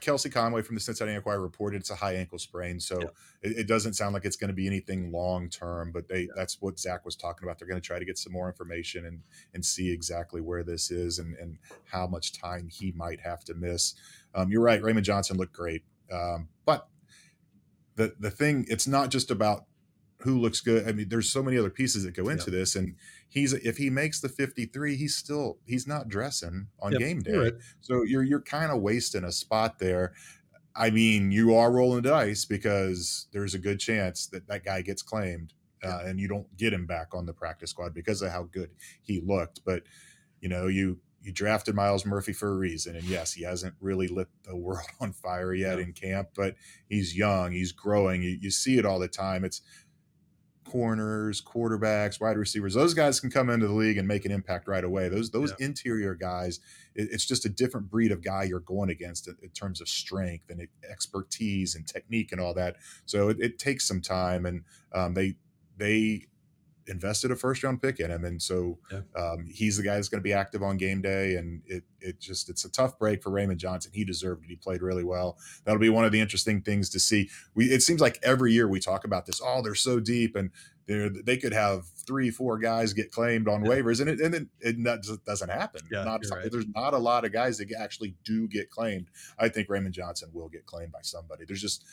Kelsey 0.00 0.30
Conway 0.30 0.62
from 0.62 0.74
the 0.74 0.80
Cincinnati 0.80 1.16
Enquirer 1.16 1.40
reported 1.40 1.80
it's 1.80 1.90
a 1.90 1.96
high 1.96 2.14
ankle 2.14 2.38
sprain, 2.38 2.80
so 2.80 2.98
yeah. 3.00 3.08
it, 3.42 3.58
it, 3.58 3.68
doesn't 3.68 3.94
sound 3.94 4.14
like 4.14 4.24
it's 4.24 4.36
going 4.36 4.48
to 4.48 4.54
be 4.54 4.66
anything 4.66 5.10
long 5.12 5.48
term. 5.50 5.92
But 5.92 6.08
they, 6.08 6.20
yeah. 6.22 6.32
that's 6.34 6.60
what 6.60 6.78
Zac 6.78 7.04
was 7.04 7.16
talking 7.16 7.46
about. 7.46 7.58
They're 7.58 7.68
going 7.68 7.80
to 7.80 7.86
try 7.86 7.98
to 7.98 8.04
get 8.04 8.18
some 8.18 8.32
more 8.32 8.48
information 8.48 9.04
and 9.04 9.22
and 9.54 9.64
see 9.64 9.90
exactly 9.90 10.40
where 10.40 10.62
this 10.62 10.90
is 10.90 11.18
and 11.18 11.36
and 11.36 11.58
how 11.84 12.06
much 12.06 12.32
time 12.38 12.68
he 12.70 12.92
might 12.92 13.20
have 13.20 13.44
to 13.44 13.54
miss. 13.54 13.94
Um, 14.34 14.50
you're 14.50 14.62
right. 14.62 14.82
Raymond 14.82 15.04
Johnson 15.04 15.36
looked 15.36 15.54
great, 15.54 15.82
um, 16.12 16.48
but 16.64 16.88
the 17.96 18.14
the 18.18 18.30
thing 18.30 18.66
it's 18.68 18.86
not 18.86 19.10
just 19.10 19.30
about 19.30 19.64
who 20.26 20.38
looks 20.38 20.60
good. 20.60 20.86
I 20.88 20.92
mean, 20.92 21.08
there's 21.08 21.30
so 21.30 21.42
many 21.42 21.56
other 21.56 21.70
pieces 21.70 22.02
that 22.04 22.14
go 22.14 22.28
into 22.28 22.50
yeah. 22.50 22.58
this, 22.58 22.76
and 22.76 22.96
he's 23.28 23.52
if 23.52 23.76
he 23.76 23.88
makes 23.90 24.20
the 24.20 24.28
53, 24.28 24.96
he's 24.96 25.14
still 25.14 25.58
he's 25.64 25.86
not 25.86 26.08
dressing 26.08 26.66
on 26.80 26.92
yep, 26.92 27.00
game 27.00 27.20
day. 27.20 27.36
Right. 27.36 27.54
So 27.80 28.02
you're 28.02 28.24
you're 28.24 28.42
kind 28.42 28.72
of 28.72 28.82
wasting 28.82 29.24
a 29.24 29.32
spot 29.32 29.78
there. 29.78 30.12
I 30.74 30.90
mean, 30.90 31.30
you 31.30 31.54
are 31.54 31.72
rolling 31.72 32.02
the 32.02 32.10
dice 32.10 32.44
because 32.44 33.28
there's 33.32 33.54
a 33.54 33.58
good 33.58 33.80
chance 33.80 34.26
that 34.26 34.46
that 34.48 34.64
guy 34.64 34.82
gets 34.82 35.00
claimed, 35.00 35.54
uh, 35.82 36.02
and 36.04 36.20
you 36.20 36.28
don't 36.28 36.54
get 36.56 36.72
him 36.72 36.86
back 36.86 37.14
on 37.14 37.24
the 37.24 37.32
practice 37.32 37.70
squad 37.70 37.94
because 37.94 38.20
of 38.20 38.32
how 38.32 38.42
good 38.42 38.70
he 39.00 39.22
looked. 39.24 39.60
But 39.64 39.84
you 40.40 40.48
know, 40.48 40.66
you 40.66 40.98
you 41.26 41.32
drafted 41.32 41.74
Myles 41.74 42.06
Murphy 42.06 42.32
for 42.32 42.48
a 42.48 42.56
reason. 42.56 42.94
And 42.94 43.04
yes, 43.04 43.32
he 43.32 43.42
hasn't 43.42 43.74
really 43.80 44.06
lit 44.06 44.28
the 44.44 44.56
world 44.56 44.86
on 45.00 45.12
fire 45.12 45.52
yet 45.52 45.78
yeah. 45.78 45.84
in 45.84 45.92
camp, 45.92 46.28
but 46.36 46.54
he's 46.88 47.16
young, 47.16 47.50
he's 47.52 47.72
growing. 47.72 48.22
You, 48.22 48.38
you, 48.40 48.52
see 48.52 48.78
it 48.78 48.86
all 48.86 49.00
the 49.00 49.08
time. 49.08 49.44
It's 49.44 49.60
corners, 50.70 51.40
quarterbacks, 51.42 52.20
wide 52.20 52.36
receivers. 52.36 52.74
Those 52.74 52.94
guys 52.94 53.20
can 53.20 53.30
come 53.30 53.50
into 53.50 53.66
the 53.66 53.72
league 53.72 53.98
and 53.98 54.06
make 54.06 54.24
an 54.24 54.32
impact 54.32 54.68
right 54.68 54.84
away. 54.84 55.08
Those 55.08 55.30
those 55.30 55.52
yeah. 55.58 55.66
interior 55.66 56.14
guys, 56.14 56.60
it, 56.94 57.08
it's 57.10 57.26
just 57.26 57.44
a 57.44 57.48
different 57.48 57.90
breed 57.90 58.12
of 58.12 58.22
guy 58.22 58.44
you're 58.44 58.60
going 58.60 58.90
against 58.90 59.28
in, 59.28 59.36
in 59.42 59.50
terms 59.50 59.80
of 59.80 59.88
strength 59.88 60.50
and 60.50 60.66
expertise 60.88 61.74
and 61.74 61.86
technique 61.86 62.32
and 62.32 62.40
all 62.40 62.54
that. 62.54 62.76
So 63.06 63.28
it, 63.28 63.38
it 63.40 63.58
takes 63.58 63.86
some 63.86 64.00
time, 64.00 64.46
and 64.46 64.64
um, 64.92 65.14
they 65.14 65.36
they 65.76 66.26
invested 66.88 67.30
a 67.30 67.36
first 67.36 67.62
round 67.62 67.82
pick 67.82 68.00
in 68.00 68.10
him, 68.10 68.24
and 68.24 68.40
so 68.40 68.78
yeah. 68.90 69.00
um, 69.16 69.46
he's 69.48 69.76
the 69.76 69.82
guy 69.82 69.94
that's 69.94 70.08
going 70.08 70.20
to 70.20 70.24
be 70.24 70.32
active 70.32 70.62
on 70.62 70.76
game 70.76 71.02
day. 71.02 71.36
And 71.36 71.62
it 71.66 71.84
it 72.00 72.20
just 72.20 72.48
it's 72.48 72.64
a 72.64 72.70
tough 72.70 72.98
break 72.98 73.22
for 73.22 73.30
Raymond 73.30 73.60
Johnson. 73.60 73.92
He 73.94 74.04
deserved 74.04 74.44
it. 74.44 74.48
He 74.48 74.56
played 74.56 74.82
really 74.82 75.04
well. 75.04 75.38
That'll 75.64 75.80
be 75.80 75.88
one 75.88 76.04
of 76.04 76.12
the 76.12 76.20
interesting 76.20 76.62
things 76.62 76.90
to 76.90 77.00
see. 77.00 77.28
We 77.54 77.66
it 77.66 77.82
seems 77.82 78.00
like 78.00 78.18
every 78.22 78.52
year 78.52 78.68
we 78.68 78.80
talk 78.80 79.04
about 79.04 79.26
this. 79.26 79.40
Oh, 79.44 79.62
they're 79.62 79.74
so 79.74 80.00
deep, 80.00 80.36
and 80.36 80.50
they 80.86 81.08
they 81.08 81.36
could 81.36 81.52
have 81.52 81.86
three, 82.06 82.30
four 82.30 82.58
guys 82.58 82.92
get 82.92 83.10
claimed 83.10 83.48
on 83.48 83.64
yeah. 83.64 83.70
waivers, 83.72 84.00
and 84.00 84.08
it 84.08 84.20
and 84.20 84.32
then 84.32 84.50
it, 84.60 84.76
it 84.78 85.24
doesn't 85.24 85.50
happen. 85.50 85.82
Yeah, 85.90 86.04
not 86.04 86.22
right. 86.30 86.50
there's 86.50 86.68
not 86.74 86.94
a 86.94 86.98
lot 86.98 87.24
of 87.24 87.32
guys 87.32 87.58
that 87.58 87.72
actually 87.78 88.14
do 88.24 88.46
get 88.48 88.70
claimed. 88.70 89.08
I 89.38 89.48
think 89.48 89.68
Raymond 89.68 89.94
Johnson 89.94 90.30
will 90.32 90.48
get 90.48 90.66
claimed 90.66 90.92
by 90.92 91.02
somebody. 91.02 91.44
There's 91.44 91.62
just 91.62 91.84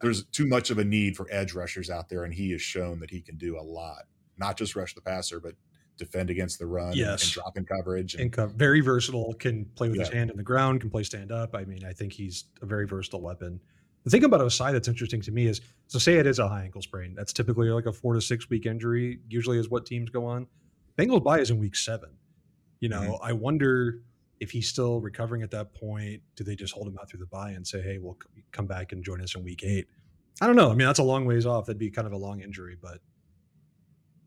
there's 0.00 0.24
too 0.24 0.46
much 0.46 0.70
of 0.70 0.78
a 0.78 0.84
need 0.84 1.16
for 1.16 1.26
edge 1.30 1.54
rushers 1.54 1.88
out 1.88 2.08
there, 2.08 2.24
and 2.24 2.34
he 2.34 2.50
has 2.52 2.62
shown 2.62 3.00
that 3.00 3.10
he 3.10 3.20
can 3.20 3.36
do 3.36 3.58
a 3.58 3.62
lot 3.62 4.04
not 4.38 4.56
just 4.56 4.76
rush 4.76 4.94
the 4.94 5.00
passer, 5.00 5.40
but 5.40 5.54
defend 5.96 6.30
against 6.30 6.58
the 6.58 6.66
run 6.66 6.92
yes. 6.94 7.22
and, 7.22 7.32
drop 7.32 7.56
in 7.56 7.64
coverage. 7.64 8.14
And, 8.14 8.24
and 8.24 8.32
co- 8.32 8.46
very 8.46 8.80
versatile, 8.80 9.34
can 9.34 9.64
play 9.76 9.88
with 9.88 9.98
yeah. 9.98 10.04
his 10.04 10.12
hand 10.12 10.30
in 10.30 10.36
the 10.36 10.42
ground, 10.42 10.80
can 10.80 10.90
play 10.90 11.02
stand 11.02 11.32
up. 11.32 11.54
I 11.54 11.64
mean, 11.64 11.84
I 11.84 11.92
think 11.92 12.12
he's 12.12 12.44
a 12.62 12.66
very 12.66 12.86
versatile 12.86 13.20
weapon. 13.20 13.60
The 14.04 14.10
thing 14.10 14.24
about 14.24 14.40
Ossai 14.40 14.72
that's 14.72 14.88
interesting 14.88 15.20
to 15.22 15.32
me 15.32 15.46
is 15.46 15.60
so 15.88 15.98
say 15.98 16.14
it 16.14 16.26
is 16.26 16.38
a 16.38 16.48
high 16.48 16.62
ankle 16.62 16.82
sprain. 16.82 17.14
That's 17.14 17.32
typically 17.32 17.68
like 17.70 17.86
a 17.86 17.92
four 17.92 18.14
to 18.14 18.20
six 18.20 18.48
week 18.48 18.66
injury, 18.66 19.18
usually 19.28 19.58
is 19.58 19.68
what 19.68 19.84
teams 19.84 20.10
go 20.10 20.26
on. 20.26 20.46
Bengals 20.96 21.24
bye 21.24 21.40
is 21.40 21.50
in 21.50 21.58
week 21.58 21.74
seven. 21.74 22.10
You 22.80 22.88
know, 22.88 23.00
mm-hmm. 23.00 23.24
I 23.24 23.32
wonder 23.32 24.02
if 24.38 24.50
he's 24.50 24.68
still 24.68 25.00
recovering 25.00 25.42
at 25.42 25.50
that 25.50 25.74
point. 25.74 26.22
Do 26.36 26.44
they 26.44 26.54
just 26.54 26.74
hold 26.74 26.86
him 26.86 26.96
out 27.00 27.08
through 27.08 27.20
the 27.20 27.26
bye 27.26 27.50
and 27.50 27.66
say, 27.66 27.80
hey, 27.80 27.98
we'll 27.98 28.18
come 28.52 28.66
back 28.66 28.92
and 28.92 29.02
join 29.02 29.20
us 29.22 29.34
in 29.34 29.42
week 29.42 29.64
eight? 29.64 29.88
I 30.40 30.46
don't 30.46 30.56
know. 30.56 30.70
I 30.70 30.74
mean, 30.74 30.86
that's 30.86 30.98
a 30.98 31.04
long 31.04 31.24
ways 31.24 31.46
off. 31.46 31.66
That'd 31.66 31.78
be 31.78 31.90
kind 31.90 32.06
of 32.06 32.12
a 32.12 32.18
long 32.18 32.40
injury, 32.40 32.76
but 32.80 32.98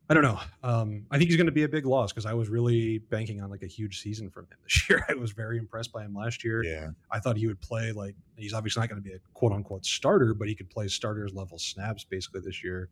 I 0.10 0.16
don't 0.16 0.24
know. 0.24 0.40
Um, 0.64 1.06
I 1.12 1.20
think 1.20 1.30
he's 1.30 1.38
going 1.38 1.46
to 1.46 1.52
be 1.52 1.64
a 1.64 1.70
big 1.70 1.86
loss 1.86 2.12
because 2.12 2.26
I 2.26 2.34
was 2.34 2.50
really 2.50 2.98
banking 2.98 3.42
on 3.42 3.52
like 3.52 3.62
a 3.62 3.68
huge 3.68 4.02
season 4.02 4.32
from 4.32 4.46
him 4.46 4.58
this 4.64 4.84
year. 4.90 5.06
I 5.08 5.14
was 5.14 5.32
very 5.32 5.60
impressed 5.60 5.92
by 5.92 6.04
him 6.04 6.16
last 6.16 6.44
year. 6.44 6.64
Yeah, 6.64 6.90
I 7.12 7.20
thought 7.20 7.38
he 7.38 7.46
would 7.46 7.62
play 7.62 7.92
like 7.92 8.16
he's 8.36 8.54
obviously 8.54 8.82
not 8.82 8.90
going 8.90 9.02
to 9.02 9.08
be 9.08 9.16
a 9.16 9.20
quote 9.36 9.52
unquote 9.52 9.86
starter, 9.86 10.34
but 10.34 10.48
he 10.48 10.56
could 10.56 10.70
play 10.70 10.88
starters 10.88 11.34
level 11.34 11.60
snaps 11.60 12.04
basically 12.04 12.42
this 12.42 12.64
year. 12.64 12.90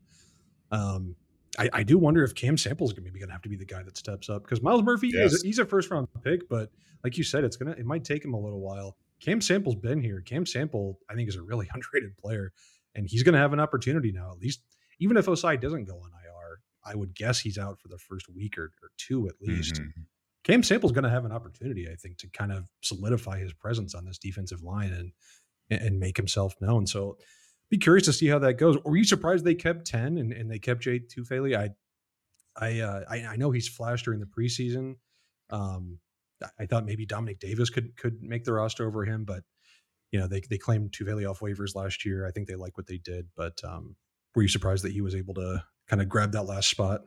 Um, 0.70 1.16
I, 1.58 1.68
I 1.72 1.82
do 1.82 1.98
wonder 1.98 2.22
if 2.22 2.36
Cam 2.36 2.56
Sample 2.56 2.86
is 2.86 2.92
going 2.92 3.06
to 3.06 3.10
be 3.10 3.18
going 3.18 3.30
to 3.30 3.32
have 3.32 3.42
to 3.42 3.48
be 3.48 3.56
the 3.56 3.64
guy 3.64 3.82
that 3.82 3.96
steps 3.96 4.28
up 4.28 4.44
because 4.44 4.62
Myles 4.62 4.84
Murphy 4.84 5.10
yes. 5.12 5.32
is 5.32 5.42
he's 5.42 5.58
a 5.58 5.66
first 5.66 5.90
round 5.90 6.06
pick, 6.22 6.48
but 6.48 6.70
like 7.02 7.18
you 7.18 7.24
said, 7.24 7.42
it's 7.42 7.56
gonna 7.56 7.72
it 7.72 7.84
might 7.84 8.04
take 8.04 8.24
him 8.24 8.34
a 8.34 8.40
little 8.40 8.60
while. 8.60 8.96
Cam 9.20 9.40
Sample's 9.40 9.74
been 9.74 10.00
here. 10.00 10.20
Cam 10.20 10.46
Sample, 10.46 11.00
I 11.10 11.14
think, 11.14 11.28
is 11.28 11.34
a 11.34 11.42
really 11.42 11.68
underrated 11.74 12.16
player, 12.16 12.52
and 12.94 13.08
he's 13.08 13.24
going 13.24 13.32
to 13.32 13.40
have 13.40 13.52
an 13.52 13.58
opportunity 13.58 14.12
now. 14.12 14.30
At 14.30 14.38
least, 14.38 14.60
even 15.00 15.16
if 15.16 15.26
Ossai 15.26 15.60
doesn't 15.60 15.84
go 15.84 15.94
on 15.94 16.10
I 16.88 16.94
would 16.94 17.14
guess 17.14 17.40
he's 17.40 17.58
out 17.58 17.80
for 17.80 17.88
the 17.88 17.98
first 17.98 18.28
week 18.28 18.58
or, 18.58 18.72
or 18.82 18.90
two 18.96 19.28
at 19.28 19.34
least. 19.40 19.74
Mm-hmm. 19.74 20.02
Cam 20.44 20.62
Sample's 20.62 20.92
going 20.92 21.04
to 21.04 21.10
have 21.10 21.24
an 21.24 21.32
opportunity, 21.32 21.88
I 21.90 21.94
think, 21.94 22.18
to 22.18 22.28
kind 22.28 22.52
of 22.52 22.64
solidify 22.82 23.38
his 23.38 23.52
presence 23.52 23.94
on 23.94 24.04
this 24.06 24.18
defensive 24.18 24.62
line 24.62 24.92
and 24.92 25.12
and 25.70 26.00
make 26.00 26.16
himself 26.16 26.54
known. 26.60 26.86
So, 26.86 27.18
be 27.70 27.76
curious 27.76 28.06
to 28.06 28.12
see 28.14 28.28
how 28.28 28.38
that 28.38 28.54
goes. 28.54 28.78
Were 28.84 28.96
you 28.96 29.04
surprised 29.04 29.44
they 29.44 29.54
kept 29.54 29.86
ten 29.86 30.16
and, 30.16 30.32
and 30.32 30.50
they 30.50 30.58
kept 30.58 30.80
Jay 30.80 31.00
Tufele? 31.00 31.54
I 31.56 31.70
I, 32.56 32.80
uh, 32.80 33.04
I 33.08 33.16
I 33.26 33.36
know 33.36 33.50
he's 33.50 33.68
flashed 33.68 34.06
during 34.06 34.20
the 34.20 34.26
preseason. 34.26 34.94
Um, 35.50 35.98
I 36.58 36.66
thought 36.66 36.86
maybe 36.86 37.06
Domenique 37.06 37.40
Davis 37.40 37.68
could 37.68 37.96
could 37.96 38.22
make 38.22 38.44
the 38.44 38.52
roster 38.52 38.86
over 38.86 39.04
him, 39.04 39.24
but 39.24 39.42
you 40.12 40.18
know 40.18 40.26
they 40.26 40.40
they 40.48 40.58
claimed 40.58 40.92
Tufele 40.92 41.28
off 41.28 41.40
waivers 41.40 41.74
last 41.74 42.04
year. 42.04 42.26
I 42.26 42.30
think 42.30 42.48
they 42.48 42.54
like 42.54 42.76
what 42.76 42.86
they 42.86 42.98
did, 42.98 43.26
but 43.36 43.60
um, 43.64 43.96
were 44.34 44.42
you 44.42 44.48
surprised 44.48 44.84
that 44.84 44.92
he 44.92 45.00
was 45.00 45.14
able 45.14 45.34
to 45.34 45.62
kind 45.88 46.02
of 46.02 46.08
grab 46.08 46.32
that 46.32 46.44
last 46.44 46.68
spot? 46.68 47.02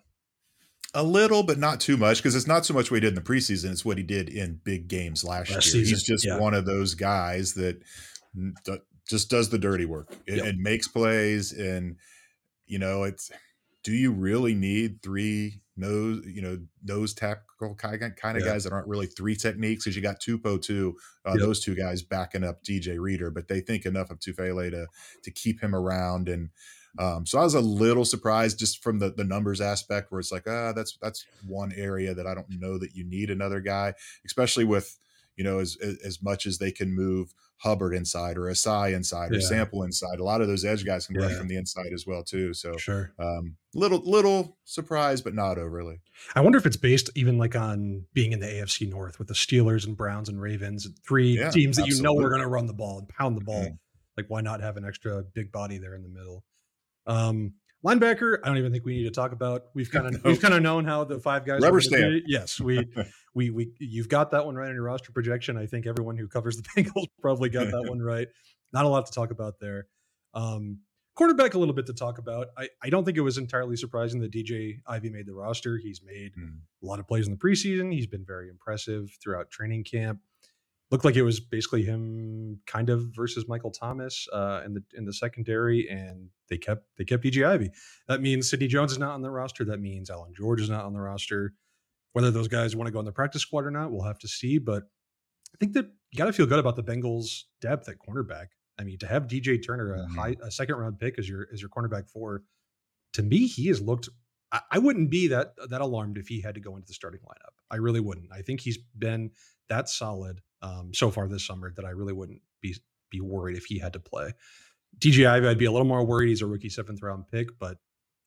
A 0.94 1.04
little, 1.04 1.44
but 1.44 1.58
not 1.58 1.80
too 1.80 1.96
much, 1.96 2.17
because 2.17 2.36
it's 2.36 2.48
not 2.48 2.65
so 2.65 2.74
much 2.74 2.91
what 2.91 2.98
he 2.98 3.02
did 3.02 3.10
in 3.10 3.15
the 3.15 3.22
preseason; 3.22 3.72
it's 3.72 3.86
what 3.86 3.98
he 3.98 4.04
did 4.04 4.28
in 4.28 4.60
big 4.63 4.89
games 4.89 5.24
last, 5.24 5.52
last 5.52 5.74
year. 5.74 5.84
Season. 5.84 5.96
He's 5.96 6.04
just 6.04 6.26
yeah. 6.26 6.38
one 6.38 6.54
of 6.54 6.65
those 6.65 6.96
guys 6.96 7.54
that 7.54 7.82
d- 8.65 8.78
just 9.08 9.30
does 9.30 9.50
the 9.50 9.58
dirty 9.58 9.86
work 9.86 10.13
and, 10.28 10.38
yep. 10.38 10.46
and 10.48 10.60
makes 10.60 10.89
plays. 10.89 11.54
And 11.54 11.96
you 12.65 12.78
know, 12.78 13.04
it's 13.04 13.32
do 13.84 13.94
you 13.94 14.12
really 14.12 14.54
need 14.54 15.02
three 15.02 15.62
nose, 15.78 16.24
you 16.26 16.41
know, 16.41 16.60
nose 16.84 17.13
tackle 17.13 17.76
kind 17.76 18.04
of, 18.04 18.13
yeah. 18.24 18.39
guys 18.39 18.63
that 18.65 18.74
aren't 18.74 18.88
really 18.88 19.08
three 19.08 19.36
techniques? 19.36 19.86
Because 19.86 19.96
you 19.96 20.02
got 20.02 20.20
Tupou 20.20 20.62
too, 20.62 20.96
uh, 21.26 21.32
yep. 21.32 21.39
those 21.39 21.63
two 21.63 21.76
guys 21.76 22.02
backing 22.02 22.44
up 22.44 22.63
DJ 22.63 23.00
Reader, 23.00 23.32
but 23.32 23.48
they 23.48 23.62
think 23.62 23.86
enough 23.86 24.12
of 24.12 24.20
Tufele 24.20 24.72
to 24.72 24.88
to 25.24 25.32
keep 25.32 25.62
him 25.62 25.74
around 25.74 26.28
and 26.28 26.50
um, 26.99 27.25
so 27.25 27.39
I 27.39 27.43
was 27.43 27.54
a 27.56 27.62
little 27.62 28.06
surprised 28.06 28.60
just 28.60 28.84
from 28.84 28.99
the 28.99 29.12
the 29.12 29.23
numbers 29.23 29.62
aspect, 29.62 30.12
where 30.12 30.19
it's 30.19 30.32
like, 30.32 30.47
ah, 30.47 30.73
that's 30.73 30.97
that's 31.01 31.25
one 31.45 31.71
area 31.75 32.13
that 32.13 32.27
I 32.27 32.34
don't 32.34 32.49
know 32.49 32.77
that 32.77 32.95
you 32.95 33.04
need 33.04 33.30
another 33.30 33.60
guy, 33.62 33.93
especially 34.25 34.65
with 34.65 34.97
you 35.38 35.43
know, 35.45 35.60
as 35.60 35.77
as 36.06 36.21
much 36.21 36.45
as 36.45 36.58
they 36.58 36.71
can 36.71 36.93
move 36.93 37.34
Hubbard 37.58 37.93
inside 37.95 38.38
or 38.38 38.41
Ossai 38.41 38.93
inside 38.93 39.32
or 39.32 39.36
Yeah. 39.36 39.47
Sample 39.47 39.84
inside. 39.84 40.19
A 40.19 40.23
lot 40.23 40.41
of 40.41 40.47
those 40.47 40.65
edge 40.65 40.84
guys 40.86 41.08
can 41.08 41.15
run 41.15 41.30
Yeah. 41.32 41.38
from 41.38 41.47
the 41.47 41.56
inside 41.56 41.93
as 41.93 42.06
well 42.06 42.23
too. 42.23 42.54
So 42.54 42.75
Sure. 42.77 43.13
um, 43.17 43.56
little 43.73 43.99
little 43.99 44.58
surprise, 44.65 45.21
but 45.21 45.34
not 45.34 45.58
overly. 45.58 46.01
I 46.36 46.41
wonder 46.41 46.58
if 46.58 46.65
it's 46.65 46.75
based 46.77 47.10
even 47.15 47.38
like 47.38 47.56
on 47.56 48.06
being 48.13 48.34
in 48.34 48.39
the 48.41 48.47
AFC 48.47 48.89
North 48.89 49.19
with 49.19 49.30
the 49.30 49.34
Steelers 49.34 49.88
and 49.88 49.95
Browns 49.95 50.27
and 50.27 50.41
Ravens, 50.41 50.88
three 51.08 51.38
Yeah, 51.38 51.49
teams 51.51 51.77
that 51.77 51.88
you 51.88 52.01
know 52.01 52.17
are 52.19 52.30
going 52.30 52.41
to 52.41 52.47
run 52.47 52.65
the 52.67 52.73
ball 52.73 52.99
and 52.99 53.08
pound 53.08 53.38
the 53.38 53.45
ball. 53.45 53.63
Mhm. 53.63 53.77
Like, 54.17 54.30
why 54.30 54.41
not 54.41 54.60
have 54.60 54.75
an 54.75 54.84
extra 54.86 55.23
big 55.23 55.51
body 55.54 55.77
there 55.77 55.95
in 55.95 56.04
the 56.04 56.10
middle? 56.10 56.43
Um, 57.12 57.54
linebacker, 57.86 58.38
I 58.43 58.47
don't 58.47 58.58
even 58.58 58.71
think 58.71 58.86
we 58.86 58.95
need 58.97 59.04
to 59.04 59.12
talk 59.12 59.32
about. 59.32 59.63
We've 59.74 59.89
kind 59.91 60.08
of 60.08 60.13
No. 60.13 60.19
we've 60.30 60.41
kind 60.41 60.54
of 60.54 60.62
known 60.62 60.86
how 60.86 61.04
the 61.04 61.19
five 61.19 61.45
guys. 61.45 61.62
Rubber 61.62 61.82
stamp. 61.82 62.24
Yes, 62.28 62.60
we 62.60 62.88
we 63.36 63.50
we 63.50 63.71
you've 63.80 64.10
got 64.10 64.32
that 64.32 64.45
one 64.45 64.56
right 64.56 64.69
in 64.69 64.76
your 64.76 64.84
roster 64.86 65.12
projection. 65.12 65.58
I 65.58 65.65
think 65.65 65.86
everyone 65.88 66.17
who 66.17 66.28
covers 66.28 66.58
the 66.58 66.63
Bengals 66.76 67.08
probably 67.21 67.50
got 67.50 67.67
that 67.67 67.86
one 67.89 68.00
right. 68.02 68.28
Not 68.74 68.86
a 68.86 68.88
lot 68.88 69.06
to 69.08 69.12
talk 69.12 69.32
about 69.32 69.60
there. 69.60 69.88
Um, 70.34 70.80
quarterback, 71.15 71.54
a 71.56 71.60
little 71.60 71.74
bit 71.74 71.88
to 71.88 71.93
talk 71.93 72.17
about. 72.19 72.47
I, 72.58 72.69
I 72.82 72.89
don't 72.89 73.04
think 73.04 73.17
it 73.17 73.21
was 73.21 73.38
entirely 73.38 73.76
surprising 73.76 74.21
that 74.21 74.32
DJ 74.32 74.76
Ivey 74.88 75.10
made 75.10 75.26
the 75.26 75.34
roster. 75.34 75.78
He's 75.78 76.02
made 76.04 76.32
Mm. 76.39 76.60
a 76.82 76.86
lot 76.86 77.00
of 77.00 77.08
plays 77.08 77.28
in 77.28 77.34
the 77.34 77.38
preseason. 77.38 77.91
He's 77.93 78.08
been 78.08 78.24
very 78.26 78.47
impressive 78.50 79.10
throughout 79.21 79.50
training 79.52 79.84
camp. 79.84 80.19
Looked 80.91 81.06
like 81.06 81.15
it 81.15 81.23
was 81.23 81.39
basically 81.39 81.84
him 81.84 82.60
kind 82.67 82.89
of 82.89 83.06
versus 83.15 83.47
Michael 83.47 83.71
Thomas 83.71 84.27
uh, 84.34 84.62
in 84.65 84.73
the 84.73 84.84
in 84.93 85.06
the 85.06 85.13
secondary, 85.13 85.88
and 85.89 86.27
they 86.49 86.58
kept 86.58 86.86
they 86.97 87.06
kept 87.06 87.23
DJ 87.23 87.45
Ivey. 87.47 87.71
That 88.10 88.21
means 88.21 88.49
Sidney 88.49 88.67
Jones 88.67 88.91
is 88.91 88.97
not 88.97 89.13
on 89.13 89.21
the 89.21 89.30
roster. 89.32 89.63
That 89.63 89.80
means 89.80 90.10
Allan 90.10 90.34
George 90.36 90.60
is 90.60 90.69
not 90.69 90.84
on 90.84 90.91
the 90.93 90.99
roster. 90.99 91.54
Whether 92.12 92.30
those 92.30 92.49
guys 92.49 92.75
want 92.75 92.88
to 92.88 92.91
go 92.91 92.99
in 92.99 93.06
the 93.06 93.13
practice 93.13 93.41
squad 93.41 93.65
or 93.65 93.71
not, 93.71 93.89
we'll 93.91 94.04
have 94.04 94.19
to 94.19 94.27
see. 94.27 94.58
But 94.58 94.84
I 95.54 95.58
think 95.62 95.71
that 95.73 95.86
you 96.12 96.17
got 96.17 96.25
to 96.25 96.34
feel 96.34 96.45
good 96.45 96.60
about 96.60 96.75
the 96.75 96.84
Bengals' 96.84 97.43
depth 97.62 97.88
at 97.88 97.95
cornerback. 97.97 98.47
I 98.77 98.84
mean, 98.84 98.97
to 98.99 99.08
have 99.08 99.27
DJ 99.27 99.63
Turner, 99.65 99.93
a 99.93 99.99
Mhm. 99.99 100.15
high 100.15 100.36
a 100.43 100.51
second 100.51 100.75
round 100.75 100.99
pick 100.99 101.17
as 101.17 101.30
your 101.30 101.47
as 101.54 101.62
your 101.62 101.69
cornerback 101.69 102.10
four, 102.10 102.43
to 103.13 103.23
me, 103.23 103.47
he 103.47 103.67
has 103.67 103.80
looked. 103.82 104.10
I, 104.51 104.60
I 104.71 104.80
wouldn't 104.80 105.10
be 105.10 105.27
that 105.27 105.54
that 105.69 105.80
alarmed 105.80 106.17
if 106.17 106.27
he 106.27 106.41
had 106.41 106.56
to 106.56 106.60
go 106.62 106.75
into 106.75 106.88
the 106.88 106.93
starting 106.93 107.21
lineup. 107.21 107.54
I 107.69 107.77
really 107.77 108.01
wouldn't. 108.01 108.27
I 108.34 108.41
think 108.41 108.60
he's 108.60 108.77
been 108.77 109.32
that 109.69 109.88
solid 109.88 110.41
um, 110.62 110.93
so 110.93 111.10
far 111.12 111.28
this 111.28 111.45
summer 111.45 111.71
that 111.76 111.86
I 111.86 111.89
really 111.89 112.13
wouldn't 112.13 112.41
be 112.62 112.76
be 113.10 113.19
worried 113.21 113.58
if 113.58 113.65
he 113.65 113.78
had 113.80 113.93
to 113.93 114.00
play. 114.00 114.34
DJ 114.97 115.28
Ivey, 115.28 115.47
I'd 115.47 115.58
be 115.58 115.65
a 115.65 115.71
little 115.71 115.88
more 115.88 116.06
worried. 116.06 116.30
He's 116.30 116.41
a 116.41 116.45
rookie 116.47 116.69
seventh 116.69 117.02
round 117.02 117.26
pick, 117.32 117.58
but 117.60 117.78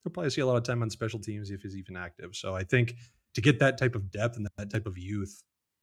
he'll 0.03 0.13
probably 0.13 0.31
see 0.31 0.41
a 0.41 0.47
lot 0.47 0.57
of 0.57 0.63
time 0.63 0.83
on 0.83 0.91
special 0.91 1.19
teams 1.21 1.51
if 1.51 1.63
he's 1.63 1.77
even 1.77 1.97
active. 1.97 2.35
So 2.35 2.55
I 2.55 2.65
think 2.65 2.95
to 3.35 3.41
get 3.41 3.59
that 3.61 3.79
type 3.79 3.95
of 3.95 4.11
depth 4.11 4.37
and 4.37 4.47
that 4.57 4.71
type 4.71 4.87
of 4.87 4.97
youth 4.99 5.43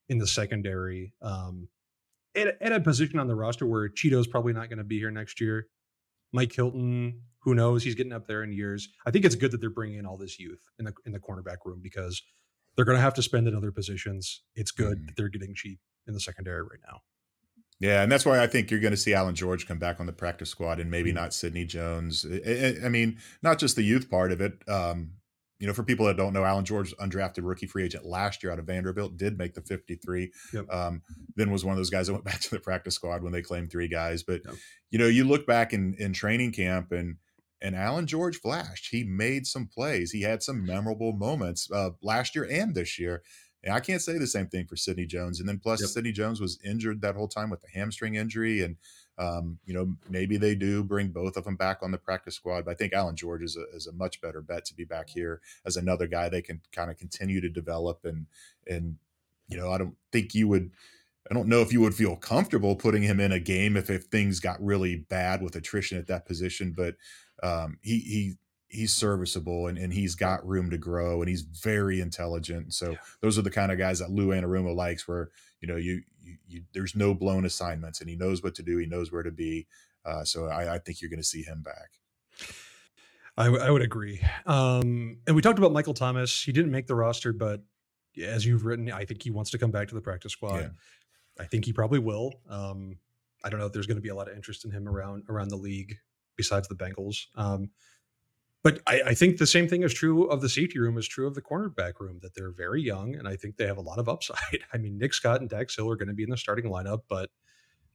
in 0.10 0.18
the 0.18 0.28
secondary, 0.28 1.14
um, 1.22 1.68
at, 2.36 2.62
at 2.62 2.72
a 2.72 2.80
position 2.80 3.20
on 3.20 3.28
the 3.28 3.36
roster 3.36 3.66
where 3.66 3.90
Cheeto's 3.90 4.28
probably 4.28 4.54
not 4.54 4.70
going 4.70 4.78
to 4.78 4.84
be 4.84 5.00
here 5.00 5.12
next 5.12 5.42
year. 5.42 5.68
Mike 6.34 6.54
Hilton, 6.54 7.22
who 7.40 7.54
knows? 7.56 7.84
He's 7.84 7.96
getting 7.96 8.14
up 8.14 8.28
there 8.28 8.44
in 8.44 8.54
years. 8.54 8.88
I 9.06 9.12
think 9.12 9.26
it's 9.26 9.36
good 9.36 9.52
that 9.52 9.60
they're 9.60 9.70
bringing 9.70 10.00
in 10.00 10.06
all 10.06 10.18
this 10.18 10.40
youth 10.40 10.62
in 10.80 10.86
the 10.86 10.94
in 11.06 11.12
the 11.12 11.20
cornerback 11.20 11.58
room 11.66 11.82
because 11.84 12.22
they're 12.76 12.86
going 12.86 12.98
to 12.98 13.02
have 13.02 13.16
to 13.16 13.22
spend 13.22 13.48
in 13.48 13.56
other 13.56 13.72
positions. 13.72 14.44
It's 14.56 14.72
good 14.72 14.98
Mhm. 15.00 15.06
that 15.08 15.16
they're 15.18 15.28
getting 15.30 15.54
cheap 15.54 15.80
in 16.08 16.14
the 16.14 16.20
secondary 16.20 16.62
right 16.64 16.80
now. 16.88 17.02
Yeah, 17.80 18.04
and 18.04 18.12
that's 18.12 18.26
why 18.26 18.42
I 18.42 18.46
think 18.48 18.70
you're 18.70 18.80
going 18.80 18.92
to 18.92 18.98
see 18.98 19.14
Allan 19.14 19.34
George 19.34 19.68
come 19.68 19.80
back 19.80 20.00
on 20.00 20.06
the 20.06 20.14
practice 20.14 20.50
squad, 20.52 20.80
and 20.80 20.92
maybe 20.92 21.12
Mhm. 21.12 21.16
not 21.16 21.34
Sidney 21.34 21.66
Jones. 21.66 22.26
I, 22.30 22.38
I- 22.84 22.86
I 22.86 22.90
mean, 22.90 23.18
not 23.42 23.58
just 23.60 23.76
the 23.76 23.82
youth 23.84 24.10
part 24.10 24.32
of 24.32 24.40
it. 24.40 24.54
Um, 24.70 25.14
you 25.60 25.68
know, 25.68 25.74
for 25.74 25.84
people 25.84 26.06
that 26.08 26.18
don't 26.18 26.34
know, 26.34 26.44
Allan 26.44 26.66
George, 26.66 26.92
undrafted 26.98 27.40
rookie 27.48 27.68
free 27.68 27.84
agent 27.84 28.06
last 28.06 28.42
year 28.44 28.52
out 28.52 28.58
of 28.60 28.66
Vanderbilt, 28.66 29.16
did 29.18 29.38
make 29.38 29.54
the 29.54 29.62
53. 29.62 30.32
Yep. 30.54 30.72
Um, 30.72 31.02
then 31.36 31.52
was 31.52 31.64
one 31.66 31.74
of 31.74 31.78
those 31.78 31.90
guys 31.92 32.08
that 32.08 32.14
went 32.14 32.26
back 32.26 32.40
to 32.42 32.50
the 32.52 32.60
practice 32.60 32.96
squad 32.96 33.24
when 33.24 33.32
they 33.32 33.42
claimed 33.44 33.72
three 33.72 33.88
guys. 33.88 34.22
But 34.24 34.42
Yep. 34.46 34.56
you 34.92 35.00
know, 35.00 35.08
you 35.08 35.24
look 35.24 35.46
back 35.48 35.74
in 35.74 35.96
in 36.00 36.14
training 36.14 36.52
camp 36.52 36.92
and 36.92 37.18
and 37.64 37.76
Allan 37.76 38.08
George 38.08 38.38
flashed. 38.38 38.88
He 38.90 39.04
made 39.04 39.46
some 39.46 39.68
plays. 39.68 40.12
He 40.12 40.22
had 40.24 40.42
some 40.42 40.66
memorable 40.66 41.14
moments 41.14 41.70
uh, 41.72 41.92
last 42.02 42.36
year 42.36 42.48
and 42.50 42.74
this 42.74 42.98
year. 42.98 43.22
And 43.64 43.74
I 43.74 43.80
can't 43.80 44.02
say 44.02 44.18
the 44.18 44.28
same 44.28 44.48
thing 44.48 44.66
for 44.66 44.76
Sidney 44.76 45.06
Jones. 45.06 45.40
And 45.40 45.48
then 45.48 45.60
plus, 45.60 45.82
Yep. 45.82 45.90
Sidney 45.90 46.12
Jones 46.12 46.42
was 46.42 46.60
injured 46.64 47.02
that 47.02 47.16
whole 47.16 47.28
time 47.28 47.50
with 47.50 47.62
the 47.62 47.70
hamstring 47.70 48.16
injury. 48.16 48.62
And, 48.62 48.78
um, 49.18 49.60
you 49.66 49.74
know, 49.74 49.96
maybe 50.10 50.38
they 50.38 50.56
do 50.56 50.84
bring 50.84 51.10
both 51.10 51.38
of 51.38 51.44
them 51.44 51.56
back 51.56 51.80
on 51.84 51.92
the 51.92 51.98
practice 51.98 52.36
squad. 52.36 52.66
But 52.66 52.72
I 52.72 52.76
think 52.76 52.94
Allan 52.94 53.16
George 53.16 53.44
is 53.44 53.56
a, 53.56 53.66
is 53.76 53.86
a 53.88 53.94
much 53.94 54.20
better 54.20 54.42
bet 54.42 54.66
to 54.66 54.74
be 54.74 54.84
back 54.84 55.10
here 55.10 55.42
as 55.66 55.78
another 55.78 56.08
guy 56.08 56.28
they 56.28 56.42
can 56.42 56.62
kind 56.72 56.90
of 56.90 56.98
continue 56.98 57.40
to 57.42 57.50
develop. 57.50 58.04
And, 58.04 58.26
and, 58.68 58.98
you 59.48 59.58
know, 59.58 59.72
I 59.72 59.78
don't 59.78 59.96
think 60.12 60.34
you 60.34 60.48
would. 60.48 60.72
I 61.30 61.34
don't 61.36 61.48
know 61.48 61.62
if 61.62 61.72
you 61.72 61.82
would 61.82 61.94
feel 61.94 62.16
comfortable 62.16 62.76
putting 62.76 63.04
him 63.04 63.20
in 63.20 63.32
a 63.32 63.40
game 63.40 63.78
if, 63.78 63.90
if 63.92 64.06
things 64.06 64.40
got 64.40 64.62
really 64.62 64.98
bad 64.98 65.44
with 65.44 65.56
attrition 65.56 66.00
at 66.00 66.08
that 66.08 66.26
position, 66.26 66.74
but 66.76 66.96
um, 67.44 67.78
he 67.82 68.00
he 68.00 68.34
he's 68.72 68.94
serviceable 68.94 69.68
and, 69.68 69.78
and 69.78 69.92
he's 69.94 70.16
got 70.16 70.46
room 70.48 70.70
to 70.70 70.78
grow 70.78 71.22
and 71.22 71.30
he's 71.30 71.42
very 71.42 72.00
intelligent. 72.00 72.74
So 72.74 72.92
Yeah. 72.92 72.98
those 73.22 73.38
are 73.38 73.42
the 73.42 73.52
kind 73.52 73.72
of 73.72 73.78
guys 73.78 74.00
that 74.00 74.10
Lou 74.10 74.28
Anarumo 74.28 74.74
likes, 74.76 75.08
where 75.08 75.30
you 75.60 75.68
know 75.68 75.76
you, 75.76 76.02
you, 76.22 76.38
you 76.48 76.62
there's 76.74 76.96
no 76.96 77.14
blown 77.14 77.46
assignments 77.46 78.00
and 78.02 78.10
he 78.10 78.16
knows 78.16 78.42
what 78.42 78.56
to 78.56 78.64
do, 78.64 78.78
he 78.78 78.86
knows 78.86 79.12
where 79.12 79.24
to 79.24 79.32
be. 79.32 79.68
Uh, 80.06 80.24
so 80.24 80.46
I, 80.48 80.76
I 80.76 80.78
think 80.80 81.02
you're 81.02 81.10
going 81.12 81.20
to 81.22 81.24
see 81.28 81.44
him 81.44 81.62
back. 81.62 81.92
I, 83.38 83.46
w- 83.46 83.64
I 83.64 83.70
would 83.72 83.82
agree. 83.82 84.22
Um, 84.46 85.18
and 85.28 85.36
we 85.36 85.42
talked 85.42 85.60
about 85.60 85.72
Michael 85.74 85.94
Thomas. 85.94 86.44
He 86.44 86.52
didn't 86.52 86.72
make 86.72 86.88
the 86.88 86.96
roster, 86.96 87.32
but 87.34 87.62
as 88.22 88.46
you've 88.46 88.66
written, 88.66 88.92
I 88.92 89.06
think 89.06 89.24
he 89.24 89.32
wants 89.32 89.52
to 89.52 89.58
come 89.58 89.72
back 89.72 89.88
to 89.90 89.96
the 89.96 90.02
practice 90.02 90.34
squad. 90.34 90.58
Yeah. 90.62 90.70
I 91.40 91.46
think 91.46 91.66
he 91.66 91.72
probably 91.74 92.00
will. 92.00 92.34
Um, 92.50 92.98
I 93.44 93.50
don't 93.50 93.60
know 93.60 93.66
if 93.66 93.74
there's 93.74 93.88
going 93.88 93.98
to 93.98 94.02
be 94.02 94.10
a 94.10 94.16
lot 94.16 94.28
of 94.30 94.36
interest 94.36 94.66
in 94.66 94.72
him 94.72 94.88
around 94.88 95.24
around 95.30 95.48
the 95.48 95.56
league 95.56 95.96
besides 96.36 96.68
the 96.68 96.76
Bengals. 96.76 97.28
Um, 97.36 97.70
but 98.64 98.82
I, 98.88 99.02
I 99.08 99.14
think 99.14 99.38
the 99.38 99.48
same 99.48 99.68
thing 99.68 99.84
is 99.84 99.94
true 99.94 100.26
of 100.26 100.42
the 100.42 100.50
safety 100.50 100.80
room 100.80 100.98
is 100.98 101.08
true 101.08 101.28
of 101.28 101.36
the 101.36 101.42
cornerback 101.42 102.00
room 102.00 102.20
that 102.22 102.36
they're 102.36 102.52
very 102.52 102.82
young 102.82 103.16
and 103.16 103.28
I 103.28 103.36
think 103.36 103.58
they 103.58 103.66
have 103.66 103.78
a 103.78 103.82
lot 103.82 104.00
of 104.00 104.08
upside. 104.08 104.38
I 104.74 104.78
mean, 104.78 104.98
Nick 104.98 105.14
Scott 105.14 105.42
and 105.42 105.50
Dax 105.50 105.76
Hill 105.76 105.90
are 105.90 105.96
going 105.96 106.10
to 106.10 106.14
be 106.14 106.24
in 106.24 106.30
the 106.30 106.38
starting 106.38 106.66
lineup, 106.66 107.02
but 107.10 107.30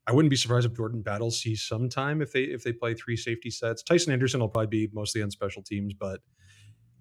I 0.07 0.13
wouldn't 0.13 0.31
be 0.31 0.37
surprised 0.37 0.67
if 0.67 0.77
Jordan 0.77 1.03
Battle 1.03 1.31
sees 1.31 1.63
some 1.63 1.89
time 1.89 2.23
if 2.23 2.33
they 2.33 2.43
if 2.43 2.63
they 2.63 2.73
play 2.73 2.95
three 2.95 3.17
safety 3.17 3.51
sets. 3.51 3.83
Tycen 3.83 4.13
Anderson 4.13 4.41
will 4.41 4.49
probably 4.49 4.87
be 4.87 4.91
mostly 4.93 5.21
on 5.23 5.31
special 5.31 5.63
teams, 5.63 5.95
but 5.95 6.21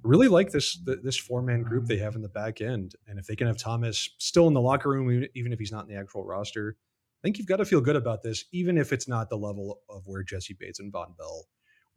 really 0.03 0.27
like 0.27 0.51
this 0.51 0.79
this 1.03 1.17
four 1.17 1.41
man 1.41 1.61
group 1.61 1.85
they 1.85 1.97
have 1.97 2.15
in 2.15 2.21
the 2.21 2.29
back 2.29 2.61
end. 2.61 2.93
And 3.07 3.19
if 3.19 3.27
they 3.27 3.35
can 3.35 3.47
have 3.47 3.57
Thomas 3.57 4.09
still 4.17 4.47
in 4.47 4.53
the 4.53 4.61
locker 4.61 4.89
room, 4.89 5.27
even- 5.35 5.53
if 5.53 5.59
he's 5.59 5.71
not 5.71 5.87
in 5.87 5.93
the 5.93 5.99
actual 5.99 6.25
roster, 6.25 6.77
I 6.77 7.21
think 7.23 7.37
you've 7.37 7.47
got 7.47 7.57
to 7.57 7.65
feel 7.65 7.81
good 7.81 7.95
about 7.95 8.23
this, 8.23 8.45
even 8.51 8.77
if 8.77 8.91
it's 8.91 9.07
not 9.07 9.29
the 9.29 9.37
level 9.37 9.81
of 9.89 10.03
where 10.05 10.23
Jessie 10.23 10.55
Bates 10.59 10.79
and 10.79 10.91
Vonn 10.91 11.15
Bell 11.17 11.45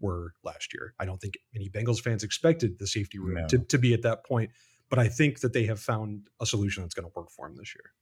were 0.00 0.34
last 0.44 0.72
year. 0.74 0.94
I 0.98 1.04
don't 1.04 1.20
think 1.20 1.38
any 1.54 1.68
Bengals 1.68 2.00
fans 2.00 2.22
expected 2.22 2.78
the 2.78 2.86
safety 2.86 3.18
room 3.18 3.34
No. 3.34 3.46
to, 3.48 3.58
to 3.58 3.78
be 3.78 3.94
at 3.94 4.02
that 4.02 4.24
point, 4.24 4.50
but 4.88 4.98
I 4.98 5.08
think 5.08 5.40
that 5.40 5.52
they 5.52 5.64
have 5.66 5.80
found 5.80 6.28
a 6.40 6.46
solution 6.46 6.82
that's 6.82 6.94
going 6.94 7.08
to 7.08 7.12
work 7.14 7.30
for 7.30 7.48
them 7.48 7.56
this 7.56 7.74
year. 7.74 7.92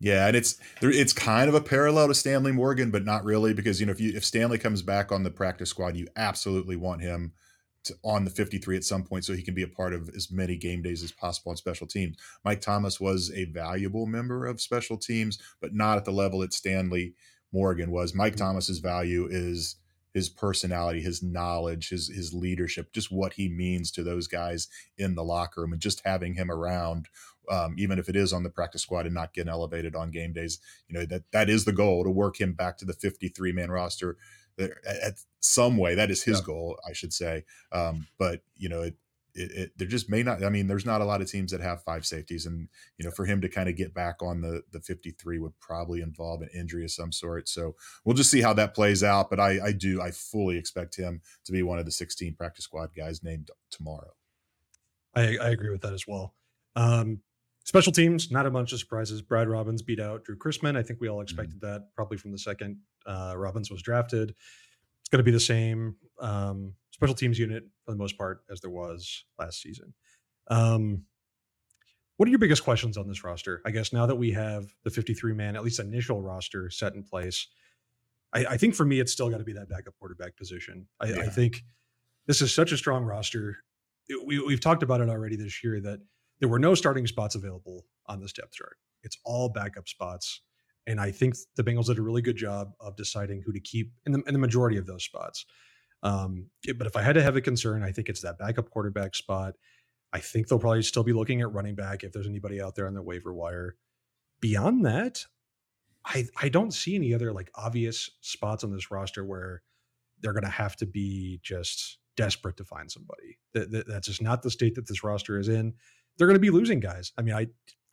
Yeah, 0.00 0.26
and 0.26 0.36
it's. 0.36 0.58
It's 0.82 1.12
kind 1.12 1.48
of 1.48 1.54
a 1.54 1.60
parallel 1.60 2.08
to 2.08 2.14
Stanley 2.14 2.52
Morgan, 2.52 2.90
but 2.90 3.04
not 3.04 3.24
really 3.24 3.54
because 3.54 3.80
you 3.80 3.86
know 3.86 3.92
if 3.92 4.00
you 4.00 4.12
if 4.14 4.24
Stanley 4.24 4.58
comes 4.58 4.82
back 4.82 5.12
on 5.12 5.22
the 5.22 5.30
practice 5.30 5.70
squad, 5.70 5.96
you 5.96 6.06
absolutely 6.16 6.76
want 6.76 7.00
him 7.00 7.32
to, 7.84 7.94
on 8.02 8.24
the 8.24 8.30
53 8.30 8.76
at 8.76 8.84
some 8.84 9.04
point 9.04 9.24
so 9.24 9.32
he 9.32 9.42
can 9.42 9.54
be 9.54 9.62
a 9.62 9.68
part 9.68 9.94
of 9.94 10.10
as 10.10 10.30
many 10.30 10.56
game 10.56 10.82
days 10.82 11.02
as 11.02 11.12
possible 11.12 11.50
on 11.50 11.56
special 11.56 11.86
teams. 11.86 12.16
Mike 12.44 12.60
Thomas 12.60 13.00
was 13.00 13.30
a 13.34 13.44
valuable 13.44 14.06
member 14.06 14.46
of 14.46 14.60
special 14.60 14.96
teams, 14.96 15.38
but 15.60 15.74
not 15.74 15.96
at 15.96 16.04
the 16.04 16.12
level 16.12 16.40
that 16.40 16.52
Stanley 16.52 17.14
Morgan 17.52 17.90
was. 17.90 18.14
Mike 18.14 18.34
mm-hmm. 18.34 18.44
Thomas's 18.44 18.78
value 18.80 19.28
is 19.30 19.76
his 20.14 20.28
personality, 20.30 21.02
his 21.02 21.22
knowledge, 21.22 21.90
his 21.90 22.08
his 22.08 22.32
leadership, 22.32 22.92
just 22.92 23.10
what 23.12 23.34
he 23.34 23.48
means 23.48 23.90
to 23.90 24.02
those 24.02 24.26
guys 24.28 24.68
in 24.96 25.14
the 25.16 25.24
locker 25.24 25.60
room, 25.60 25.72
and 25.72 25.82
just 25.82 26.02
having 26.04 26.34
him 26.34 26.50
around 26.50 27.08
um, 27.50 27.74
even 27.76 27.98
if 27.98 28.08
it 28.08 28.16
is 28.16 28.32
on 28.32 28.42
the 28.42 28.50
practice 28.50 28.82
squad 28.82 29.04
and 29.06 29.14
not 29.14 29.34
getting 29.34 29.50
elevated 29.50 29.94
on 29.94 30.10
game 30.10 30.32
days. 30.32 30.58
You 30.88 30.98
know 30.98 31.06
that 31.06 31.24
that 31.32 31.50
is 31.50 31.64
the 31.64 31.72
goal 31.72 32.04
to 32.04 32.10
work 32.10 32.40
him 32.40 32.52
back 32.54 32.78
to 32.78 32.84
the 32.84 32.94
53 32.94 33.52
man 33.52 33.70
roster 33.70 34.16
at, 34.58 34.70
at 34.86 35.14
some 35.40 35.76
way. 35.76 35.94
That 35.94 36.10
is 36.10 36.22
his 36.22 36.38
Yeah. 36.40 36.46
goal, 36.46 36.78
I 36.88 36.92
should 36.92 37.12
say. 37.12 37.44
Um, 37.72 38.06
but 38.18 38.42
you 38.56 38.68
know, 38.68 38.82
it, 38.82 38.96
it, 39.34 39.50
it 39.52 39.70
there 39.76 39.88
just 39.88 40.08
may 40.08 40.22
not. 40.22 40.42
I 40.44 40.48
mean, 40.48 40.66
there's 40.66 40.86
not 40.86 41.00
a 41.00 41.04
lot 41.04 41.20
of 41.20 41.30
teams 41.30 41.50
that 41.52 41.60
have 41.60 41.82
five 41.82 42.06
safeties, 42.06 42.46
and 42.46 42.68
you 42.98 43.04
know, 43.04 43.10
for 43.10 43.24
him 43.24 43.40
to 43.40 43.48
kind 43.48 43.68
of 43.68 43.76
get 43.76 43.94
back 43.94 44.22
on 44.22 44.40
the 44.40 44.62
the 44.72 44.80
53 44.80 45.38
would 45.38 45.58
probably 45.60 46.00
involve 46.00 46.42
an 46.42 46.50
injury 46.54 46.84
of 46.84 46.90
some 46.90 47.12
sort. 47.12 47.48
So 47.48 47.74
we'll 48.04 48.16
just 48.16 48.30
see 48.30 48.40
how 48.40 48.52
that 48.54 48.74
plays 48.74 49.02
out. 49.02 49.30
But 49.30 49.40
I 49.40 49.60
I 49.66 49.72
do 49.72 50.00
I 50.00 50.10
fully 50.10 50.56
expect 50.56 50.96
him 50.96 51.20
to 51.44 51.52
be 51.52 51.62
one 51.62 51.78
of 51.78 51.84
the 51.84 51.92
16 51.92 52.34
practice 52.36 52.64
squad 52.64 52.90
guys 52.96 53.22
named 53.22 53.50
tomorrow. 53.70 54.12
I, 55.14 55.36
I 55.36 55.50
agree 55.50 55.70
with 55.70 55.82
that 55.82 55.92
as 55.92 56.06
well. 56.06 56.34
Um, 56.76 57.20
special 57.64 57.92
teams, 57.92 58.30
not 58.30 58.46
a 58.46 58.50
bunch 58.50 58.72
of 58.72 58.78
surprises. 58.78 59.22
Brad 59.22 59.48
Robbins 59.48 59.82
beat 59.82 60.00
out 60.00 60.24
Drew 60.24 60.36
Chrisman. 60.36 60.76
I 60.76 60.82
think 60.82 61.00
we 61.00 61.08
all 61.08 61.20
expected 61.20 61.60
that 61.60 61.88
probably 61.94 62.18
from 62.18 62.32
the 62.32 62.38
second 62.38 62.78
uh, 63.06 63.34
Robbins 63.36 63.70
was 63.70 63.82
drafted. 63.82 64.34
It's 65.04 65.10
going 65.10 65.18
to 65.18 65.24
be 65.24 65.30
the 65.30 65.40
same 65.40 65.96
um, 66.18 66.74
special 66.90 67.14
teams 67.14 67.38
unit 67.38 67.64
for 67.84 67.92
the 67.92 67.98
most 67.98 68.16
part 68.16 68.40
as 68.50 68.60
there 68.60 68.70
was 68.70 69.24
last 69.38 69.60
season. 69.60 69.92
Um, 70.48 71.04
what 72.16 72.26
are 72.26 72.30
your 72.30 72.38
biggest 72.38 72.64
questions 72.64 72.96
on 72.96 73.06
this 73.06 73.22
roster? 73.22 73.60
I 73.66 73.70
guess 73.70 73.92
now 73.92 74.06
that 74.06 74.16
we 74.16 74.32
have 74.32 74.66
the 74.84 74.90
53 74.90 75.34
man, 75.34 75.56
at 75.56 75.64
least 75.64 75.80
initial 75.80 76.22
roster 76.22 76.70
set 76.70 76.94
in 76.94 77.02
place, 77.02 77.48
I, 78.32 78.46
I 78.50 78.56
think 78.56 78.74
for 78.74 78.84
me, 78.84 79.00
it's 79.00 79.12
still 79.12 79.28
got 79.30 79.38
to 79.38 79.44
be 79.44 79.52
that 79.54 79.68
backup 79.68 79.94
quarterback 79.98 80.36
position. 80.36 80.86
I, 81.00 81.08
yeah. 81.08 81.20
I, 81.20 81.26
think 81.26 81.64
this 82.26 82.40
is 82.40 82.52
such 82.52 82.72
a 82.72 82.76
strong 82.76 83.04
roster. 83.04 83.58
It, 84.08 84.24
we, 84.24 84.38
we've 84.38 84.60
talked 84.60 84.82
about 84.82 85.00
it 85.00 85.08
already 85.08 85.36
this 85.36 85.62
year 85.64 85.80
that 85.80 86.00
there 86.40 86.48
were 86.48 86.58
no 86.58 86.74
starting 86.74 87.06
spots 87.06 87.34
available 87.34 87.84
on 88.06 88.20
this 88.20 88.32
depth 88.32 88.52
chart. 88.52 88.76
It's 89.02 89.18
all 89.24 89.48
backup 89.48 89.88
spots. 89.88 90.40
And 90.86 91.00
I 91.00 91.10
think 91.10 91.36
the 91.56 91.64
Bengals 91.64 91.86
did 91.86 91.98
a 91.98 92.02
really 92.02 92.22
good 92.22 92.36
job 92.36 92.72
of 92.80 92.96
deciding 92.96 93.42
who 93.44 93.52
to 93.52 93.60
keep 93.60 93.92
in 94.04 94.12
the, 94.12 94.22
in 94.26 94.34
the 94.34 94.38
majority 94.38 94.76
of 94.76 94.86
those 94.86 95.04
spots. 95.04 95.46
Um, 96.02 96.50
but 96.76 96.86
if 96.86 96.96
I 96.96 97.02
had 97.02 97.14
to 97.14 97.22
have 97.22 97.36
a 97.36 97.40
concern, 97.40 97.82
I 97.82 97.90
think 97.90 98.08
it's 98.08 98.20
that 98.20 98.38
backup 98.38 98.68
quarterback 98.70 99.14
spot. 99.14 99.54
I 100.12 100.20
think 100.20 100.46
they'll 100.46 100.58
probably 100.58 100.82
still 100.82 101.02
be 101.02 101.14
looking 101.14 101.40
at 101.40 101.52
running 101.52 101.74
back 101.74 102.04
if 102.04 102.12
there's 102.12 102.28
anybody 102.28 102.60
out 102.60 102.74
there 102.74 102.86
on 102.86 102.94
the 102.94 103.02
waiver 103.02 103.32
wire. 103.32 103.76
Beyond 104.40 104.84
that, 104.84 105.24
I 106.04 106.26
I 106.36 106.50
don't 106.50 106.72
see 106.72 106.94
any 106.94 107.14
other 107.14 107.32
like 107.32 107.50
obvious 107.54 108.10
spots 108.20 108.62
on 108.62 108.72
this 108.72 108.90
roster 108.90 109.24
where 109.24 109.62
they're 110.20 110.34
going 110.34 110.44
to 110.44 110.50
have 110.50 110.76
to 110.76 110.86
be 110.86 111.40
just 111.42 111.98
desperate 112.16 112.56
to 112.58 112.64
find 112.64 112.90
somebody. 112.90 113.38
That, 113.54 113.70
that, 113.72 113.88
that's 113.88 114.06
just 114.06 114.22
not 114.22 114.42
the 114.42 114.50
state 114.50 114.74
that 114.74 114.86
this 114.86 115.02
roster 115.02 115.38
is 115.38 115.48
in. 115.48 115.74
They're 116.16 116.28
going 116.28 116.36
to 116.36 116.40
be 116.40 116.50
losing 116.50 116.80
guys. 116.80 117.12
I 117.18 117.22
mean, 117.22 117.34
I 117.34 117.48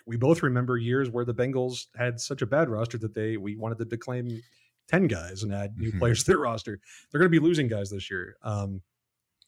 we 0.06 0.18
both 0.18 0.44
remember 0.44 0.78
years 0.78 1.10
where 1.10 1.26
the 1.26 1.34
Bengals 1.34 1.86
had 1.96 2.20
such 2.20 2.42
a 2.42 2.46
bad 2.46 2.70
roster 2.70 2.98
that 3.00 3.14
they 3.14 3.38
we 3.38 3.56
wanted 3.56 3.78
to 3.80 3.86
declaim 3.86 4.42
10 4.90 5.08
guys 5.08 5.44
and 5.44 5.54
add 5.54 5.78
new 5.78 5.90
mm-hmm. 5.90 6.00
players 6.00 6.24
to 6.24 6.32
their 6.32 6.40
roster. 6.40 6.80
They're 7.12 7.20
going 7.20 7.32
to 7.32 7.40
be 7.40 7.46
losing 7.46 7.68
guys 7.68 7.90
this 7.90 8.10
year. 8.10 8.36
Um, 8.44 8.82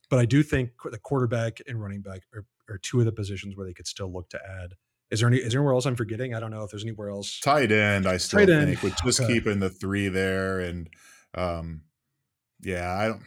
but 0.10 0.20
I 0.20 0.26
do 0.26 0.44
think 0.44 0.72
the 0.84 1.00
quarterback 1.00 1.60
and 1.68 1.82
running 1.82 2.02
back 2.02 2.22
are, 2.34 2.46
are 2.70 2.78
two 2.78 3.00
of 3.00 3.06
the 3.06 3.12
positions 3.12 3.56
where 3.56 3.66
they 3.66 3.74
could 3.74 3.88
still 3.88 4.12
look 4.12 4.30
to 4.30 4.39
add. 4.62 4.76
Is 5.12 5.20
there 5.20 5.30
any? 5.30 5.38
Is 5.38 5.52
there 5.52 5.62
anywhere 5.62 5.76
else 5.76 5.86
I'm 5.86 5.96
forgetting? 5.96 6.34
I 6.34 6.39
don't 6.39 6.50
know 6.50 6.63
if 6.63 6.72
there's 6.72 6.84
anywhere 6.84 7.10
else. 7.10 7.39
Tight 7.39 7.72
end, 7.72 8.08
I 8.08 8.18
still 8.18 8.39
Tight 8.39 8.48
think, 8.48 8.70
end. 8.70 8.80
with 8.80 8.96
just 9.04 9.22
okay. 9.22 9.34
keeping 9.34 9.60
the 9.60 9.70
three 9.70 10.08
there, 10.08 10.60
and 10.60 10.89
um, 11.36 11.82
yeah, 12.62 12.92
I 12.92 13.08
don't. 13.08 13.22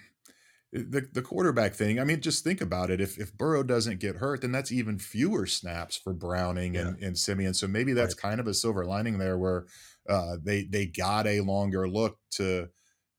The, 0.77 1.09
the 1.13 1.23
quarterback 1.23 1.75
thing. 1.75 1.99
I 1.99 2.05
mean, 2.05 2.21
just 2.21 2.45
think 2.45 2.61
about 2.61 2.91
it. 2.91 3.01
If 3.01 3.19
if 3.19 3.37
Burrow 3.37 3.63
doesn't 3.63 4.01
get 4.01 4.17
hurt, 4.17 4.43
then 4.43 4.53
that's 4.53 4.73
even 4.73 4.99
fewer 4.99 5.47
snaps 5.47 5.97
for 5.97 6.13
Browning 6.13 6.75
yeah. 6.75 6.83
and, 6.83 7.03
and 7.03 7.19
Siemian. 7.19 7.55
So 7.55 7.67
maybe 7.67 7.93
that's 7.93 8.15
right. 8.15 8.31
kind 8.31 8.41
of 8.41 8.47
a 8.47 8.55
silver 8.55 8.85
lining 8.85 9.19
there, 9.19 9.39
where 9.39 9.67
uh, 10.09 10.37
they 10.43 10.65
they 10.65 10.87
got 10.87 11.27
a 11.27 11.41
longer 11.41 11.89
look 11.89 12.19
to 12.33 12.69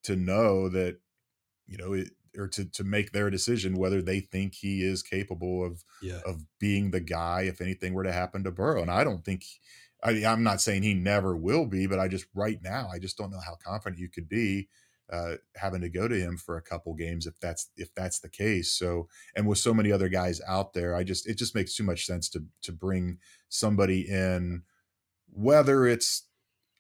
to 0.03 0.15
know 0.15 0.69
that 0.69 0.99
you 1.65 1.77
know 1.77 1.93
it, 1.93 2.09
or 2.37 2.47
to 2.49 2.65
to 2.65 2.83
make 2.83 3.11
their 3.11 3.29
decision 3.29 3.77
whether 3.77 4.01
they 4.01 4.19
think 4.19 4.53
he 4.55 4.83
is 4.83 5.03
capable 5.03 5.65
of 5.65 5.83
yeah. 6.01 6.19
of 6.25 6.43
being 6.59 6.91
the 6.91 7.01
guy 7.01 7.41
if 7.41 7.61
anything 7.61 7.93
were 7.93 8.03
to 8.03 8.11
happen 8.13 8.43
to 8.43 8.51
Burrow. 8.51 8.81
And 8.81 8.91
I 8.91 9.03
don't 9.03 9.25
think 9.25 9.43
I, 10.03 10.25
I'm 10.25 10.43
not 10.43 10.61
saying 10.61 10.83
he 10.83 10.93
never 10.93 11.35
will 11.35 11.65
be, 11.65 11.87
but 11.87 11.99
I 11.99 12.07
just 12.07 12.25
right 12.35 12.59
now 12.61 12.89
I 12.93 12.99
just 12.99 13.17
don't 13.17 13.31
know 13.31 13.41
how 13.43 13.57
confident 13.65 13.99
you 13.99 14.09
could 14.09 14.29
be 14.29 14.69
uh, 15.11 15.35
having 15.55 15.81
to 15.81 15.89
go 15.89 16.07
to 16.07 16.19
him 16.19 16.37
for 16.37 16.57
a 16.57 16.61
couple 16.61 16.93
games 16.93 17.25
if 17.25 17.39
that's 17.39 17.69
if 17.77 17.93
that's 17.95 18.19
the 18.19 18.29
case. 18.29 18.73
So 18.73 19.07
and 19.35 19.47
with 19.47 19.57
so 19.57 19.73
many 19.73 19.91
other 19.91 20.09
guys 20.09 20.41
out 20.47 20.73
there, 20.73 20.95
I 20.95 21.03
just 21.03 21.27
it 21.27 21.37
just 21.37 21.55
makes 21.55 21.75
too 21.75 21.83
much 21.83 22.05
sense 22.05 22.29
to 22.29 22.43
to 22.63 22.71
bring 22.71 23.19
somebody 23.49 24.01
in, 24.01 24.63
whether 25.31 25.87
it's 25.87 26.23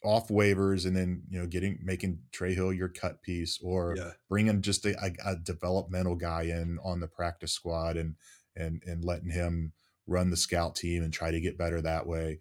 off 0.03 0.27
waivers 0.27 0.85
and 0.85 0.95
then 0.95 1.23
you 1.29 1.39
know 1.39 1.47
getting 1.47 1.79
making 1.83 2.19
Trey 2.31 2.53
Hill 2.53 2.71
your 2.71 2.89
cut 2.89 3.21
piece 3.23 3.59
or 3.63 3.95
yeah. 3.97 4.11
bringing 4.29 4.61
just 4.61 4.85
a, 4.85 4.95
a, 5.03 5.31
a, 5.31 5.35
developmental 5.35 6.15
guy 6.15 6.43
in 6.43 6.77
on 6.83 6.99
the 6.99 7.07
practice 7.07 7.51
squad 7.51 7.97
and 7.97 8.15
and 8.55 8.83
and 8.85 9.03
letting 9.03 9.31
him 9.31 9.73
run 10.05 10.29
the 10.29 10.37
scout 10.37 10.75
team 10.75 11.03
and 11.03 11.11
try 11.11 11.31
to 11.31 11.41
get 11.41 11.57
better 11.57 11.81
that 11.81 12.05
way. 12.07 12.39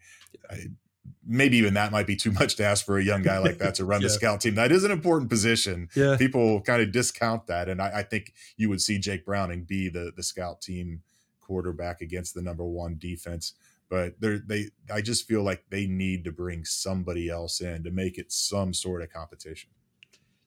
I, 0.51 0.66
maybe 1.27 1.57
even 1.57 1.75
that 1.75 1.92
might 1.92 2.07
be 2.07 2.16
too 2.16 2.33
much 2.33 2.57
to 2.57 2.64
ask 2.64 2.85
for 2.85 2.99
a 2.99 3.05
young 3.05 3.23
guy 3.23 3.38
like 3.38 3.59
that 3.59 3.75
to 3.77 3.85
run 3.85 4.01
yeah. 4.03 4.07
the 4.07 4.11
scout 4.14 4.40
team. 4.40 4.55
That 4.55 4.73
is 4.73 4.85
an 4.85 4.90
important 4.90 5.31
position. 5.31 5.88
Yeah. 5.95 6.16
People 6.16 6.61
kind 6.62 6.83
of 6.83 6.92
discount 6.92 7.47
that. 7.47 7.69
And 7.69 7.81
I, 7.81 7.99
I, 7.99 8.03
think 8.03 8.33
you 8.57 8.69
would 8.69 8.81
see 8.81 8.99
Jake 8.99 9.25
Browning 9.25 9.64
be 9.64 9.88
the 9.88 10.12
the 10.16 10.23
scout 10.23 10.61
team 10.61 11.03
quarterback 11.40 12.01
against 12.01 12.35
the 12.35 12.42
number 12.42 12.64
one 12.64 12.97
defense 12.99 13.55
but 13.88 14.21
they 14.21 14.38
they 14.47 14.66
I 14.92 15.01
just 15.01 15.27
feel 15.27 15.42
like 15.42 15.64
they 15.71 15.87
need 15.87 16.25
to 16.25 16.33
bring 16.33 16.64
somebody 16.64 17.29
else 17.29 17.61
in 17.61 17.85
to 17.85 17.90
make 17.90 18.19
it 18.19 18.33
some 18.33 18.75
sort 18.75 19.03
of 19.03 19.11
competition. 19.11 19.71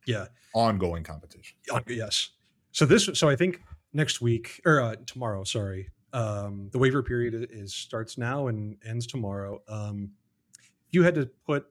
Yeah, 0.05 0.27
ongoing 0.53 1.03
competition. 1.03 1.57
Yes. 1.87 2.29
So 2.71 2.85
this 2.85 3.09
so 3.13 3.29
I 3.29 3.35
think 3.35 3.61
next 3.93 4.21
week 4.21 4.61
or 4.65 4.81
uh, 4.81 4.95
tomorrow, 5.05 5.43
sorry. 5.43 5.89
Um, 6.11 6.69
the 6.71 6.79
waiver 6.79 7.03
period 7.03 7.49
is 7.51 7.73
starts 7.73 8.17
now 8.17 8.47
and 8.47 8.77
ends 8.85 9.05
tomorrow. 9.05 9.61
Um, 9.67 10.11
you 10.91 11.03
had 11.03 11.15
to 11.15 11.29
put 11.45 11.65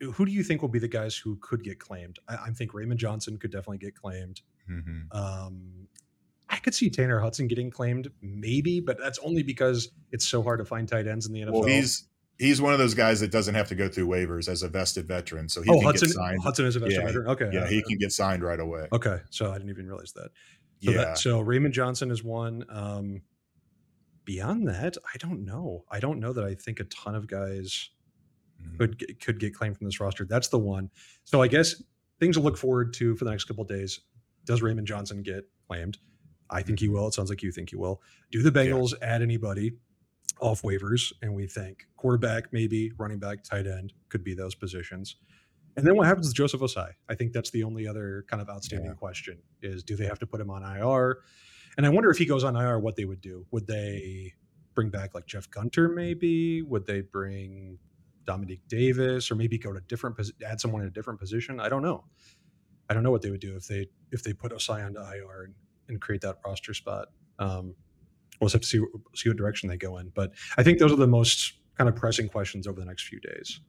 who 0.00 0.26
do 0.26 0.32
you 0.32 0.42
think 0.42 0.60
will 0.60 0.68
be 0.68 0.78
the 0.78 0.88
guys 0.88 1.16
who 1.16 1.36
could 1.40 1.62
get 1.62 1.78
claimed? 1.78 2.18
I, 2.28 2.36
I 2.46 2.50
think 2.50 2.74
Raymond 2.74 3.00
Johnson 3.00 3.38
could 3.38 3.50
definitely 3.50 3.78
get 3.78 3.94
claimed. 3.94 4.40
Mm-hmm. 4.70 5.16
Um, 5.16 5.88
I 6.48 6.56
could 6.58 6.74
see 6.74 6.90
Tanner 6.90 7.20
Hudson 7.20 7.48
getting 7.48 7.70
claimed, 7.70 8.10
maybe, 8.20 8.80
but 8.80 8.98
that's 8.98 9.18
only 9.20 9.42
because 9.42 9.90
it's 10.12 10.26
so 10.26 10.42
hard 10.42 10.58
to 10.58 10.64
find 10.64 10.88
tight 10.88 11.06
ends 11.06 11.26
in 11.26 11.32
the 11.32 11.40
NFL. 11.42 11.52
Well, 11.52 11.64
he's 11.64 12.08
he's 12.38 12.60
one 12.60 12.72
of 12.72 12.78
those 12.78 12.94
guys 12.94 13.20
that 13.20 13.30
doesn't 13.30 13.54
have 13.54 13.68
to 13.68 13.74
go 13.74 13.88
through 13.88 14.08
waivers 14.08 14.48
as 14.48 14.62
a 14.62 14.68
vested 14.68 15.06
veteran, 15.06 15.48
so 15.48 15.62
he 15.62 15.70
oh, 15.70 15.74
can 15.74 15.84
Hudson, 15.84 16.08
get 16.08 16.14
signed. 16.14 16.42
Hudson 16.42 16.66
is 16.66 16.76
a 16.76 16.80
vested 16.80 17.00
yeah, 17.00 17.06
veteran. 17.06 17.28
Okay, 17.28 17.50
yeah, 17.52 17.66
he 17.66 17.82
can 17.82 17.98
get 17.98 18.12
signed 18.12 18.42
right 18.42 18.60
away. 18.60 18.88
Okay, 18.92 19.18
so 19.30 19.50
I 19.50 19.54
didn't 19.54 19.70
even 19.70 19.86
realize 19.86 20.12
that. 20.12 20.30
So 20.82 20.90
yeah. 20.90 20.96
That, 20.98 21.18
so 21.18 21.40
Raymond 21.40 21.74
Johnson 21.74 22.10
is 22.10 22.22
one. 22.22 22.64
Um, 22.68 23.22
beyond 24.24 24.68
that, 24.68 24.96
I 25.12 25.16
don't 25.18 25.44
know. 25.44 25.84
I 25.90 26.00
don't 26.00 26.20
know 26.20 26.32
that 26.32 26.44
I 26.44 26.54
think 26.54 26.80
a 26.80 26.84
ton 26.84 27.14
of 27.14 27.26
guys 27.26 27.90
mm-hmm. 28.62 28.76
could 28.76 29.20
could 29.20 29.40
get 29.40 29.54
claimed 29.54 29.76
from 29.76 29.86
this 29.86 30.00
roster. 30.00 30.24
That's 30.24 30.48
the 30.48 30.58
one. 30.58 30.90
So 31.24 31.42
I 31.42 31.48
guess 31.48 31.82
things 32.20 32.36
to 32.36 32.42
look 32.42 32.56
forward 32.56 32.94
to 32.94 33.16
for 33.16 33.24
the 33.24 33.30
next 33.30 33.44
couple 33.44 33.64
days. 33.64 34.00
Does 34.44 34.62
Raymond 34.62 34.86
Johnson 34.86 35.22
get 35.22 35.44
claimed? 35.66 35.98
I 36.50 36.62
think 36.62 36.80
he 36.80 36.88
will. 36.88 37.08
It 37.08 37.14
sounds 37.14 37.30
like 37.30 37.42
you 37.42 37.50
think 37.50 37.70
he 37.70 37.76
will. 37.76 38.02
Do 38.30 38.42
the 38.42 38.50
Bengals 38.50 38.92
yeah. 38.92 39.14
add 39.14 39.22
anybody 39.22 39.72
off 40.40 40.62
waivers? 40.62 41.12
And 41.22 41.34
we 41.34 41.46
think 41.46 41.86
quarterback, 41.96 42.52
maybe 42.52 42.92
running 42.98 43.18
back, 43.18 43.42
tight 43.42 43.66
end 43.66 43.92
could 44.08 44.22
be 44.22 44.34
those 44.34 44.54
positions. 44.54 45.16
And 45.76 45.86
then 45.86 45.96
what 45.96 46.06
happens 46.06 46.28
with 46.28 46.36
Joseph 46.36 46.60
Ossai? 46.60 46.92
I 47.08 47.14
think 47.14 47.32
that's 47.32 47.50
the 47.50 47.64
only 47.64 47.88
other 47.88 48.24
kind 48.28 48.40
of 48.40 48.48
outstanding 48.48 48.90
yeah. 48.90 48.96
question 48.96 49.38
is 49.62 49.82
do 49.82 49.96
they 49.96 50.06
have 50.06 50.18
to 50.20 50.26
put 50.26 50.40
him 50.40 50.50
on 50.50 50.62
IR? 50.62 51.18
And 51.76 51.84
I 51.84 51.88
wonder 51.88 52.10
if 52.10 52.18
he 52.18 52.26
goes 52.26 52.44
on 52.44 52.54
IR, 52.54 52.78
what 52.78 52.96
they 52.96 53.04
would 53.04 53.20
do. 53.20 53.46
Would 53.50 53.66
they 53.66 54.34
bring 54.74 54.90
back 54.90 55.14
like 55.14 55.26
Jeff 55.26 55.50
Gunter 55.50 55.88
maybe? 55.88 56.62
Would 56.62 56.86
they 56.86 57.00
bring 57.00 57.78
Domenique 58.26 58.60
Davis 58.68 59.30
or 59.30 59.34
maybe 59.34 59.58
go 59.58 59.72
to 59.72 59.80
different 59.80 60.18
add 60.46 60.60
someone 60.60 60.82
in 60.82 60.88
a 60.88 60.90
different 60.90 61.20
position? 61.20 61.60
I 61.60 61.68
don't 61.68 61.82
know. 61.82 62.04
I 62.88 62.94
don't 62.94 63.02
know 63.02 63.10
what 63.10 63.22
they 63.22 63.30
would 63.30 63.40
do 63.40 63.56
if 63.56 63.66
they 63.66 63.86
if 64.12 64.22
they 64.22 64.32
put 64.32 64.52
Ossai 64.52 64.84
onto 64.84 65.00
IR 65.00 65.44
and 65.44 65.54
and 65.88 66.00
create 66.00 66.20
that 66.22 66.38
roster 66.44 66.74
spot. 66.74 67.08
Um, 67.38 67.74
we'll 68.40 68.48
just 68.48 68.54
have 68.54 68.62
to 68.62 68.68
see 68.68 68.84
see 69.14 69.28
what 69.28 69.36
direction 69.36 69.68
they 69.68 69.76
go 69.76 69.98
in. 69.98 70.10
But 70.14 70.32
I 70.56 70.62
think 70.62 70.78
those 70.78 70.92
are 70.92 70.96
the 70.96 71.06
most 71.06 71.54
kind 71.76 71.88
of 71.88 71.96
pressing 71.96 72.28
questions 72.28 72.66
over 72.66 72.80
the 72.80 72.86
next 72.86 73.06
few 73.06 73.20
days. 73.20 73.60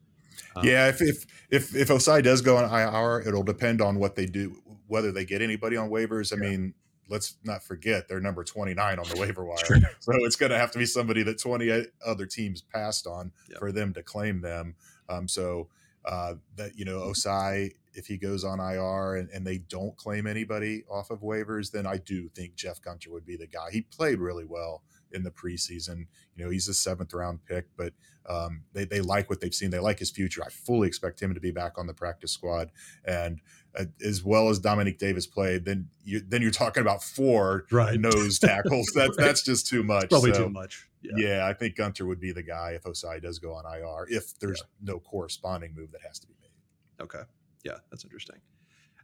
Um, 0.56 0.65
yeah, 0.65 0.88
if 0.88 1.02
if 1.02 1.26
if 1.50 1.76
if 1.76 1.88
Ossai 1.89 2.24
does 2.24 2.41
go 2.41 2.58
on 2.58 2.63
IR, 2.65 3.28
it'll 3.28 3.44
depend 3.44 3.82
on 3.82 4.00
what 4.00 4.15
they 4.15 4.26
do, 4.26 4.56
whether 4.88 5.12
they 5.12 5.26
get 5.26 5.41
anybody 5.41 5.78
on 5.78 5.89
waivers. 5.89 6.34
I 6.34 6.44
yeah. 6.44 6.50
mean, 6.50 6.74
let's 7.10 7.38
not 7.44 7.63
forget 7.63 8.08
they're 8.08 8.20
number 8.20 8.44
29 8.44 9.00
on 9.00 9.10
the 9.10 9.20
waiver 9.20 9.46
wire. 9.46 9.58
So 10.00 10.12
it's 10.26 10.36
going 10.36 10.52
to 10.52 10.58
have 10.58 10.72
to 10.72 10.80
be 10.80 10.86
somebody 10.86 11.24
that 11.24 11.39
20 11.39 11.88
other 12.06 12.26
teams 12.26 12.62
passed 12.62 13.08
on 13.08 13.32
yeah. 13.50 13.58
for 13.58 13.72
them 13.72 13.94
to 13.94 14.04
claim 14.04 14.41
them. 14.41 14.76
Um, 15.10 15.28
so 15.28 15.68
uh, 16.06 16.36
that, 16.56 16.78
you 16.78 16.86
know, 16.86 17.00
Ossai 17.00 17.72
if 17.96 18.08
he 18.08 18.18
goes 18.18 18.44
on 18.44 18.60
IR 18.60 19.15
and, 19.15 19.30
and 19.30 19.46
they 19.46 19.58
don't 19.58 19.96
claim 19.96 20.28
anybody 20.28 20.84
off 20.89 21.10
of 21.10 21.22
waivers, 21.22 21.72
then 21.72 21.88
I 21.88 21.98
do 21.98 22.30
think 22.30 22.56
Jeff 22.56 22.82
Gunter 22.82 23.12
would 23.12 23.26
be 23.26 23.38
the 23.38 23.48
guy. 23.48 23.70
He 23.72 23.82
played 23.82 24.20
really 24.20 24.46
well 24.46 24.84
in 25.15 25.23
the 25.23 25.32
preseason. 25.32 26.06
You 26.36 26.45
know, 26.45 26.51
he's 26.51 26.67
a 26.67 26.73
seventh 26.73 27.13
round 27.13 27.39
pick, 27.45 27.65
but 27.75 27.93
um, 28.28 28.63
they, 28.73 28.86
they 28.86 29.01
like 29.01 29.30
what 29.30 29.41
they've 29.41 29.54
seen. 29.54 29.69
They 29.71 29.80
like 29.80 29.99
his 29.99 30.12
future. 30.12 30.43
I 30.43 30.49
fully 30.49 30.88
expect 30.88 31.21
him 31.21 31.34
to 31.34 31.39
be 31.39 31.51
back 31.51 31.78
on 31.78 31.88
the 31.88 31.93
practice 31.93 32.32
squad. 32.32 32.71
And 33.06 33.41
uh, 33.78 33.86
as 34.04 34.23
well 34.23 34.49
as 34.49 34.60
Domenique 34.60 34.99
Davis 34.99 35.25
played, 35.25 35.65
then 35.65 35.89
you 36.04 36.19
then 36.19 36.41
you're 36.41 36.51
talking 36.51 36.82
about 36.82 37.04
four 37.04 37.65
right. 37.71 37.99
nose 37.99 38.38
tackles. 38.39 38.91
That's 38.95 39.17
right. 39.17 39.25
that's 39.25 39.43
just 39.43 39.67
too 39.67 39.84
much. 39.84 40.10
Probably 40.10 40.34
so, 40.34 40.43
too 40.43 40.49
much. 40.49 40.88
Yeah. 41.01 41.12
yeah. 41.17 41.47
I 41.47 41.54
think 41.54 41.75
Gunter 41.75 42.06
would 42.06 42.19
be 42.19 42.32
the 42.32 42.43
guy 42.43 42.71
if 42.71 42.84
Ossai 42.84 43.21
does 43.21 43.39
go 43.39 43.54
on 43.54 43.65
IR, 43.65 44.08
if 44.10 44.38
there's 44.39 44.62
yeah. 44.62 44.93
no 44.93 44.99
corresponding 44.99 45.73
move 45.75 45.91
that 45.91 46.01
has 46.01 46.19
to 46.19 46.28
be 46.28 46.34
made. 46.41 47.04
Okay 47.04 47.23
yeah, 47.65 47.78
that's 47.89 48.06
interesting. 48.06 48.38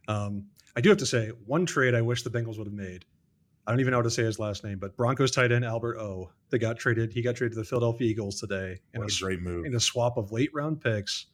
Um, 0.08 0.46
I 0.74 0.80
do 0.80 0.88
have 0.88 0.98
to 0.98 1.06
say 1.06 1.28
one 1.46 1.66
trade 1.66 1.94
I 1.94 2.00
wish 2.00 2.22
the 2.22 2.30
Bengals 2.30 2.56
would 2.56 2.66
have 2.66 2.72
made. 2.72 3.04
I 3.66 3.70
don't 3.70 3.80
even 3.80 3.92
know 3.92 3.98
how 3.98 4.02
to 4.02 4.10
say 4.10 4.24
his 4.24 4.38
last 4.38 4.64
name, 4.64 4.78
but 4.78 4.96
Broncos 4.96 5.30
tight 5.30 5.52
end 5.52 5.64
Albert 5.64 5.98
O. 5.98 6.30
They 6.50 6.58
got 6.58 6.78
traded. 6.78 7.12
He 7.12 7.22
got 7.22 7.36
traded 7.36 7.52
to 7.52 7.60
the 7.60 7.64
Philadelphia 7.64 8.08
Eagles 8.08 8.40
today 8.40 8.80
in 8.92 9.00
what 9.00 9.10
a, 9.10 9.14
a 9.14 9.18
great 9.20 9.40
move 9.40 9.64
in 9.66 9.74
a 9.74 9.80
swap 9.80 10.16
of 10.16 10.32
late 10.32 10.50
round 10.52 10.80
picks. 10.80 11.26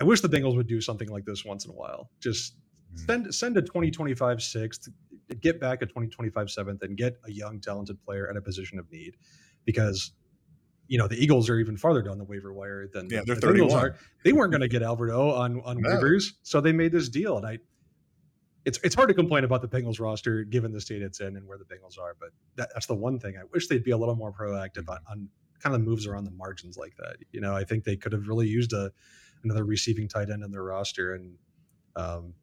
I 0.00 0.04
wish 0.04 0.20
the 0.20 0.28
Bengals 0.28 0.56
would 0.56 0.68
do 0.68 0.80
something 0.80 1.08
like 1.08 1.24
this 1.24 1.44
once 1.44 1.64
in 1.64 1.72
a 1.72 1.74
while. 1.74 2.10
Just 2.20 2.54
mm. 2.94 3.06
send 3.06 3.34
send 3.34 3.56
a 3.56 3.62
2025 3.62 4.40
sixth, 4.40 4.88
get 5.40 5.60
back 5.60 5.82
a 5.82 5.86
2025 5.86 6.50
seventh, 6.50 6.82
and 6.82 6.96
get 6.96 7.18
a 7.24 7.32
young 7.32 7.60
talented 7.60 8.00
player 8.04 8.30
at 8.30 8.36
a 8.36 8.40
position 8.40 8.78
of 8.78 8.90
need. 8.92 9.16
Because 9.64 10.12
you 10.86 10.98
know 10.98 11.08
the 11.08 11.16
Eagles 11.16 11.48
are 11.50 11.58
even 11.58 11.76
farther 11.76 12.00
down 12.00 12.18
the 12.18 12.24
waiver 12.24 12.52
wire 12.52 12.88
than 12.92 13.08
yeah, 13.10 13.22
they're 13.26 13.34
the 13.34 13.46
Bengals 13.48 13.72
are. 13.72 13.96
They 14.24 14.32
weren't 14.32 14.52
going 14.52 14.60
to 14.62 14.68
get 14.68 14.82
Alberto 14.82 15.32
on 15.32 15.60
on 15.62 15.80
No. 15.80 15.88
waivers, 15.90 16.32
so 16.42 16.60
they 16.60 16.72
made 16.72 16.92
this 16.92 17.08
deal, 17.08 17.36
and 17.36 17.46
I. 17.46 17.58
It's, 18.68 18.78
it's 18.84 18.94
hard 18.94 19.08
to 19.08 19.14
complain 19.14 19.44
about 19.44 19.62
the 19.62 19.68
Bengals 19.68 19.98
roster 19.98 20.44
given 20.44 20.72
the 20.72 20.80
state 20.80 21.00
it's 21.00 21.20
in 21.20 21.36
and 21.36 21.46
where 21.46 21.56
the 21.56 21.64
Bengals 21.64 21.98
are, 21.98 22.14
but 22.20 22.28
that, 22.56 22.68
that's 22.74 22.84
the 22.84 22.94
one 22.94 23.18
thing 23.18 23.34
I 23.38 23.44
wish 23.50 23.66
they'd 23.66 23.82
be 23.82 23.92
a 23.92 23.96
little 23.96 24.14
more 24.14 24.30
proactive 24.30 24.90
on, 24.90 24.98
on 25.10 25.28
kind 25.58 25.74
of 25.74 25.80
moves 25.80 26.06
around 26.06 26.24
the 26.24 26.32
margins 26.32 26.76
like 26.76 26.94
that. 26.98 27.16
You 27.32 27.40
know, 27.40 27.56
I 27.56 27.64
think 27.64 27.84
they 27.84 27.96
could 27.96 28.12
have 28.12 28.28
really 28.28 28.46
used 28.46 28.74
a 28.74 28.92
another 29.42 29.64
receiving 29.64 30.06
tight 30.06 30.28
end 30.28 30.42
in 30.44 30.50
their 30.50 30.64
roster, 30.64 31.14
and 31.14 31.34
um, 31.96 32.34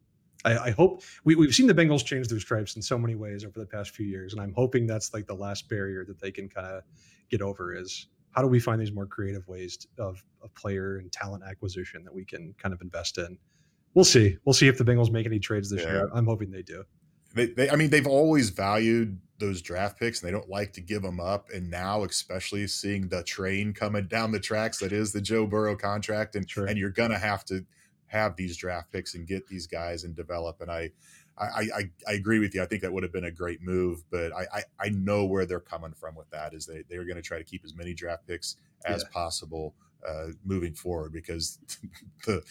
I, 0.44 0.58
I 0.58 0.70
hope 0.70 1.02
we, 1.24 1.36
we've 1.36 1.54
seen 1.54 1.68
the 1.68 1.74
Bengals 1.74 2.04
change 2.04 2.26
their 2.26 2.40
stripes 2.40 2.74
in 2.74 2.82
so 2.82 2.98
many 2.98 3.14
ways 3.14 3.44
over 3.44 3.60
the 3.60 3.66
past 3.66 3.90
few 3.90 4.06
years, 4.06 4.32
and 4.32 4.42
I'm 4.42 4.52
hoping 4.52 4.84
that's 4.84 5.14
like 5.14 5.26
the 5.26 5.34
last 5.34 5.68
barrier 5.68 6.04
that 6.06 6.20
they 6.20 6.32
can 6.32 6.48
kind 6.48 6.66
of 6.66 6.82
get 7.30 7.40
over 7.40 7.72
is 7.72 8.08
how 8.32 8.42
do 8.42 8.48
we 8.48 8.58
find 8.58 8.80
these 8.80 8.92
more 8.92 9.06
creative 9.06 9.46
ways 9.46 9.76
to, 9.76 9.88
of, 9.98 10.24
of 10.42 10.52
player 10.54 10.96
and 10.96 11.12
talent 11.12 11.44
acquisition 11.48 12.02
that 12.02 12.12
we 12.12 12.24
can 12.24 12.52
kind 12.58 12.74
of 12.74 12.80
invest 12.82 13.18
in. 13.18 13.38
We'll 13.96 14.04
see. 14.04 14.36
We'll 14.44 14.52
see 14.52 14.68
if 14.68 14.76
the 14.76 14.84
Bengals 14.84 15.10
make 15.10 15.24
any 15.26 15.38
trades 15.38 15.70
this 15.70 15.82
Yeah. 15.82 15.90
year. 15.92 16.10
I'm 16.14 16.26
hoping 16.26 16.50
they 16.50 16.62
do. 16.62 16.84
They, 17.34 17.46
they, 17.46 17.70
I 17.70 17.76
mean, 17.76 17.88
they've 17.90 18.06
always 18.06 18.50
valued 18.50 19.18
those 19.38 19.60
draft 19.62 19.98
picks, 19.98 20.20
and 20.22 20.28
they 20.28 20.32
don't 20.32 20.48
like 20.50 20.74
to 20.74 20.80
give 20.82 21.00
them 21.02 21.18
up. 21.18 21.48
And 21.52 21.70
now, 21.70 22.04
especially 22.04 22.66
seeing 22.66 23.08
the 23.08 23.22
train 23.24 23.72
coming 23.72 24.06
down 24.06 24.32
the 24.32 24.40
tracks 24.40 24.78
that 24.80 24.92
is 24.92 25.12
the 25.12 25.20
Joe 25.22 25.46
Burrow 25.46 25.76
contract, 25.76 26.36
and 26.36 26.48
Sure. 26.48 26.66
and 26.66 26.76
you're 26.78 26.90
gonna 26.90 27.18
have 27.18 27.44
to 27.46 27.64
have 28.06 28.36
these 28.36 28.56
draft 28.56 28.92
picks 28.92 29.14
and 29.14 29.26
get 29.26 29.48
these 29.48 29.66
guys 29.66 30.04
and 30.04 30.14
develop. 30.14 30.60
And 30.60 30.70
I, 30.70 30.90
I, 31.38 31.44
I, 31.74 31.90
I 32.06 32.12
agree 32.12 32.38
with 32.38 32.54
you. 32.54 32.62
I 32.62 32.66
think 32.66 32.82
that 32.82 32.92
would 32.92 33.02
have 33.02 33.12
been 33.12 33.24
a 33.24 33.30
great 33.30 33.60
move, 33.62 34.04
but 34.10 34.32
I, 34.32 34.46
I, 34.54 34.62
I 34.78 34.88
know 34.90 35.24
where 35.24 35.44
they're 35.46 35.58
coming 35.60 35.92
from 35.92 36.14
with 36.14 36.28
that. 36.30 36.52
Is 36.54 36.66
they 36.66 36.84
they're 36.88 37.04
going 37.04 37.16
to 37.16 37.22
try 37.22 37.38
to 37.38 37.44
keep 37.44 37.64
as 37.64 37.74
many 37.74 37.92
draft 37.94 38.26
picks 38.26 38.56
as 38.84 39.02
Yeah. 39.02 39.08
possible 39.12 39.74
uh, 40.06 40.28
moving 40.44 40.74
forward 40.74 41.12
because 41.12 41.58
the. 42.26 42.42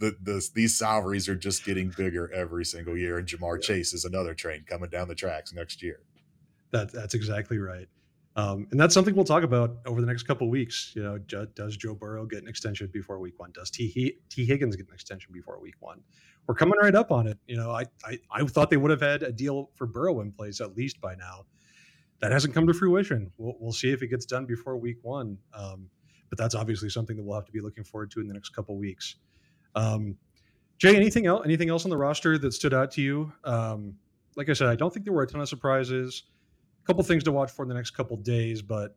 The, 0.00 0.16
the, 0.22 0.48
these 0.54 0.76
salaries 0.76 1.28
are 1.28 1.36
just 1.36 1.64
getting 1.64 1.92
bigger 1.96 2.32
every 2.32 2.64
single 2.64 2.96
year, 2.96 3.18
and 3.18 3.28
Ja'Marr 3.28 3.56
Yeah. 3.56 3.66
Chase 3.66 3.92
is 3.94 4.04
another 4.04 4.34
train 4.34 4.64
coming 4.66 4.90
down 4.90 5.08
the 5.08 5.14
tracks 5.14 5.52
next 5.52 5.82
year. 5.82 6.00
That 6.72 6.92
that's 6.92 7.14
exactly 7.14 7.58
right. 7.58 7.88
Um, 8.36 8.66
and 8.70 8.78
that's 8.80 8.94
something 8.94 9.14
we'll 9.14 9.24
talk 9.24 9.42
about 9.42 9.76
over 9.86 10.00
the 10.00 10.06
next 10.06 10.22
couple 10.22 10.46
of 10.46 10.50
weeks. 10.50 10.92
You 10.94 11.02
know, 11.02 11.18
does 11.18 11.76
Joe 11.76 11.94
Burrow 11.94 12.26
get 12.26 12.42
an 12.42 12.48
extension 12.48 12.88
before 12.92 13.18
week 13.18 13.38
one? 13.38 13.50
Does 13.52 13.70
T. 13.70 14.16
T. 14.28 14.46
Higgins 14.46 14.76
get 14.76 14.86
an 14.86 14.94
extension 14.94 15.32
before 15.32 15.60
week 15.60 15.74
one? 15.80 16.00
We're 16.46 16.54
coming 16.54 16.78
right 16.80 16.94
up 16.94 17.10
on 17.10 17.26
it. 17.26 17.38
You 17.46 17.56
know, 17.56 17.70
I, 17.70 17.84
I 18.04 18.18
I 18.30 18.44
thought 18.44 18.70
they 18.70 18.76
would 18.76 18.90
have 18.90 19.00
had 19.00 19.22
a 19.22 19.32
deal 19.32 19.70
for 19.74 19.86
Burrow 19.86 20.20
in 20.20 20.32
place 20.32 20.60
at 20.60 20.76
least 20.76 21.00
by 21.00 21.14
now. 21.16 21.44
That 22.20 22.32
hasn't 22.32 22.54
come 22.54 22.66
to 22.66 22.74
fruition. 22.74 23.32
We'll, 23.36 23.54
we'll 23.58 23.72
see 23.72 23.90
if 23.90 24.02
it 24.02 24.08
gets 24.08 24.26
done 24.26 24.46
before 24.46 24.76
week 24.76 24.98
one. 25.02 25.38
Um, 25.52 25.90
but 26.28 26.38
that's 26.38 26.54
obviously 26.54 26.88
something 26.88 27.16
that 27.16 27.24
we'll 27.24 27.34
have 27.34 27.46
to 27.46 27.52
be 27.52 27.60
looking 27.60 27.82
forward 27.84 28.10
to 28.12 28.20
in 28.20 28.28
the 28.28 28.34
next 28.34 28.50
couple 28.50 28.74
of 28.76 28.78
weeks. 28.78 29.16
Um, 29.74 30.16
Jay, 30.78 30.96
anything 30.96 31.26
else? 31.26 31.42
Anything 31.44 31.68
else 31.68 31.84
on 31.84 31.90
the 31.90 31.96
roster 31.96 32.38
that 32.38 32.52
stood 32.52 32.72
out 32.72 32.90
to 32.92 33.02
you? 33.02 33.32
Um, 33.44 33.96
like 34.36 34.48
I 34.48 34.54
said, 34.54 34.68
I 34.68 34.76
don't 34.76 34.92
think 34.92 35.04
there 35.04 35.12
were 35.12 35.22
a 35.22 35.26
ton 35.26 35.40
of 35.40 35.48
surprises. 35.48 36.24
A 36.82 36.86
couple 36.86 37.02
things 37.04 37.22
to 37.24 37.32
watch 37.32 37.50
for 37.50 37.62
in 37.62 37.68
the 37.68 37.74
next 37.74 37.90
couple 37.90 38.16
days, 38.16 38.62
but 38.62 38.96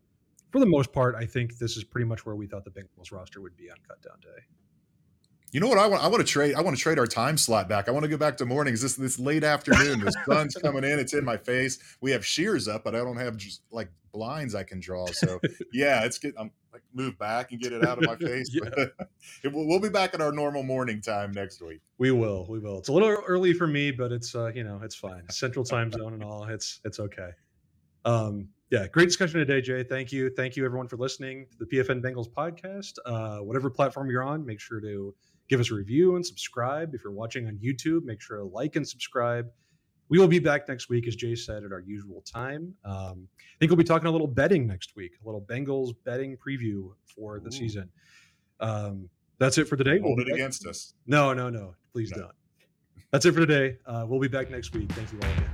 for 0.52 0.60
the 0.60 0.66
most 0.66 0.94
part, 0.94 1.16
I 1.16 1.26
think 1.26 1.58
this 1.58 1.76
is 1.76 1.84
pretty 1.84 2.06
much 2.06 2.26
where 2.26 2.36
we 2.36 2.48
thought 2.48 2.64
the 2.64 2.72
Bengals 2.72 3.12
roster 3.12 3.42
would 3.42 3.58
be 3.58 3.70
on 3.70 3.78
cut 3.88 4.02
down 4.02 4.20
day. 4.22 4.44
You 5.52 5.60
know 5.60 5.68
what 5.68 5.78
I 5.78 5.86
want? 5.88 6.04
I 6.04 6.08
want 6.08 6.26
to 6.26 6.32
trade. 6.32 6.56
I 6.56 6.62
want 6.62 6.76
to 6.76 6.82
trade 6.82 6.98
our 6.98 7.06
time 7.06 7.38
slot 7.38 7.70
back. 7.70 7.88
I 7.88 7.92
want 7.92 8.04
to 8.04 8.10
go 8.10 8.18
back 8.18 8.38
to 8.38 8.46
mornings. 8.46 8.82
This 8.82 8.96
this 8.96 9.20
late 9.20 9.44
afternoon. 9.44 10.00
The 10.00 10.12
sun's 10.26 10.56
coming 10.56 10.84
in. 10.84 10.98
It's 10.98 11.14
in 11.14 11.24
my 11.24 11.38
face. 11.38 11.98
We 12.02 12.10
have 12.12 12.26
shears 12.26 12.68
up, 12.68 12.84
but 12.84 12.96
I 12.96 13.00
don't 13.00 13.18
have 13.18 13.38
just 13.38 13.62
like 13.72 13.90
blinds 14.12 14.56
I 14.56 14.64
can 14.64 14.80
draw. 14.80 15.06
So 15.08 15.40
yeah, 15.74 16.06
it's 16.06 16.18
get. 16.18 16.34
I'm 16.40 16.50
like 16.74 16.82
move 16.94 17.18
back 17.18 17.52
and 17.52 17.62
get 17.62 17.72
it 17.72 17.86
out 17.86 17.98
of 17.98 18.04
my 18.06 18.16
face. 18.28 18.50
Yeah. 18.54 18.86
Will- 19.52 19.68
we'll 19.68 19.80
be 19.80 19.90
back 19.90 20.14
at 20.14 20.22
our 20.22 20.32
normal 20.32 20.64
morning 20.64 21.02
time 21.02 21.32
next 21.32 21.62
week. 21.62 21.80
We 21.98 22.12
will, 22.12 22.48
we 22.50 22.60
will. 22.60 22.80
It's 22.80 22.90
a 22.90 22.94
little 22.94 23.10
early 23.10 23.54
for 23.54 23.68
me, 23.68 23.92
but 23.92 24.12
it's 24.12 24.36
uh, 24.36 24.52
you 24.54 24.64
know, 24.64 24.82
it's 24.84 24.96
fine. 24.96 25.30
Central 25.30 25.64
time 25.64 25.92
zone 25.92 26.14
and 26.14 26.24
all. 26.24 26.46
It's 26.46 26.80
it's 26.84 27.00
okay. 27.00 27.30
Um, 28.06 28.50
yeah, 28.70 28.88
great 28.88 29.06
discussion 29.06 29.40
today, 29.40 29.62
Jay. 29.62 29.84
Thank 29.84 30.12
you, 30.12 30.32
thank 30.32 30.56
you 30.56 30.66
everyone 30.66 30.88
for 30.88 30.98
listening 30.98 31.46
to 31.52 31.58
the 31.60 31.66
PFN 31.66 32.02
Bengals 32.02 32.28
podcast. 32.30 32.94
Uh, 33.06 33.38
whatever 33.44 33.70
platform 33.70 34.10
you're 34.10 34.24
on, 34.24 34.46
make 34.46 34.60
sure 34.60 34.82
to 34.82 35.14
give 35.48 35.60
us 35.60 35.70
a 35.72 35.76
review 35.76 36.16
and 36.16 36.26
subscribe. 36.26 36.96
If 36.96 37.04
you're 37.04 37.14
watching 37.14 37.46
on 37.48 37.60
YouTube, 37.64 38.04
make 38.04 38.20
sure 38.20 38.38
to 38.38 38.46
like 38.46 38.76
and 38.76 38.88
subscribe. 38.88 39.48
We 40.14 40.20
will 40.20 40.28
be 40.28 40.38
back 40.38 40.68
next 40.70 40.90
week, 40.90 41.08
as 41.08 41.16
Jay 41.16 41.34
said, 41.34 41.64
at 41.64 41.72
our 41.72 41.80
usual 41.80 42.22
time. 42.22 42.76
Um, 42.86 43.28
I 43.34 43.58
think 43.60 43.72
we'll 43.72 43.78
be 43.78 43.84
talking 43.84 44.06
a 44.06 44.12
little 44.12 44.28
betting 44.28 44.68
next 44.68 44.96
week, 44.96 45.14
a 45.20 45.26
little 45.26 45.42
Bengals 45.42 45.96
betting 46.06 46.38
preview 46.38 46.94
for 47.16 47.40
the 47.40 47.48
Ooh. 47.48 47.52
season. 47.52 47.90
Um, 48.60 49.10
that's 49.40 49.58
it 49.58 49.68
for 49.68 49.76
today. 49.76 49.94
We'll 49.98 50.10
Hold 50.10 50.20
it 50.20 50.26
back- 50.28 50.36
against 50.36 50.68
us. 50.68 50.94
no, 51.08 51.34
no, 51.34 51.50
no. 51.50 51.74
Please 51.94 52.12
No. 52.12 52.26
don't. 52.26 52.32
That's 53.10 53.26
it 53.26 53.32
for 53.32 53.40
today. 53.40 53.80
Uh, 53.88 54.06
we'll 54.08 54.20
be 54.20 54.28
back 54.28 54.52
next 54.52 54.76
week. 54.76 54.92
Thank 54.92 55.12
you 55.14 55.20
all 55.20 55.32
again. 55.32 55.50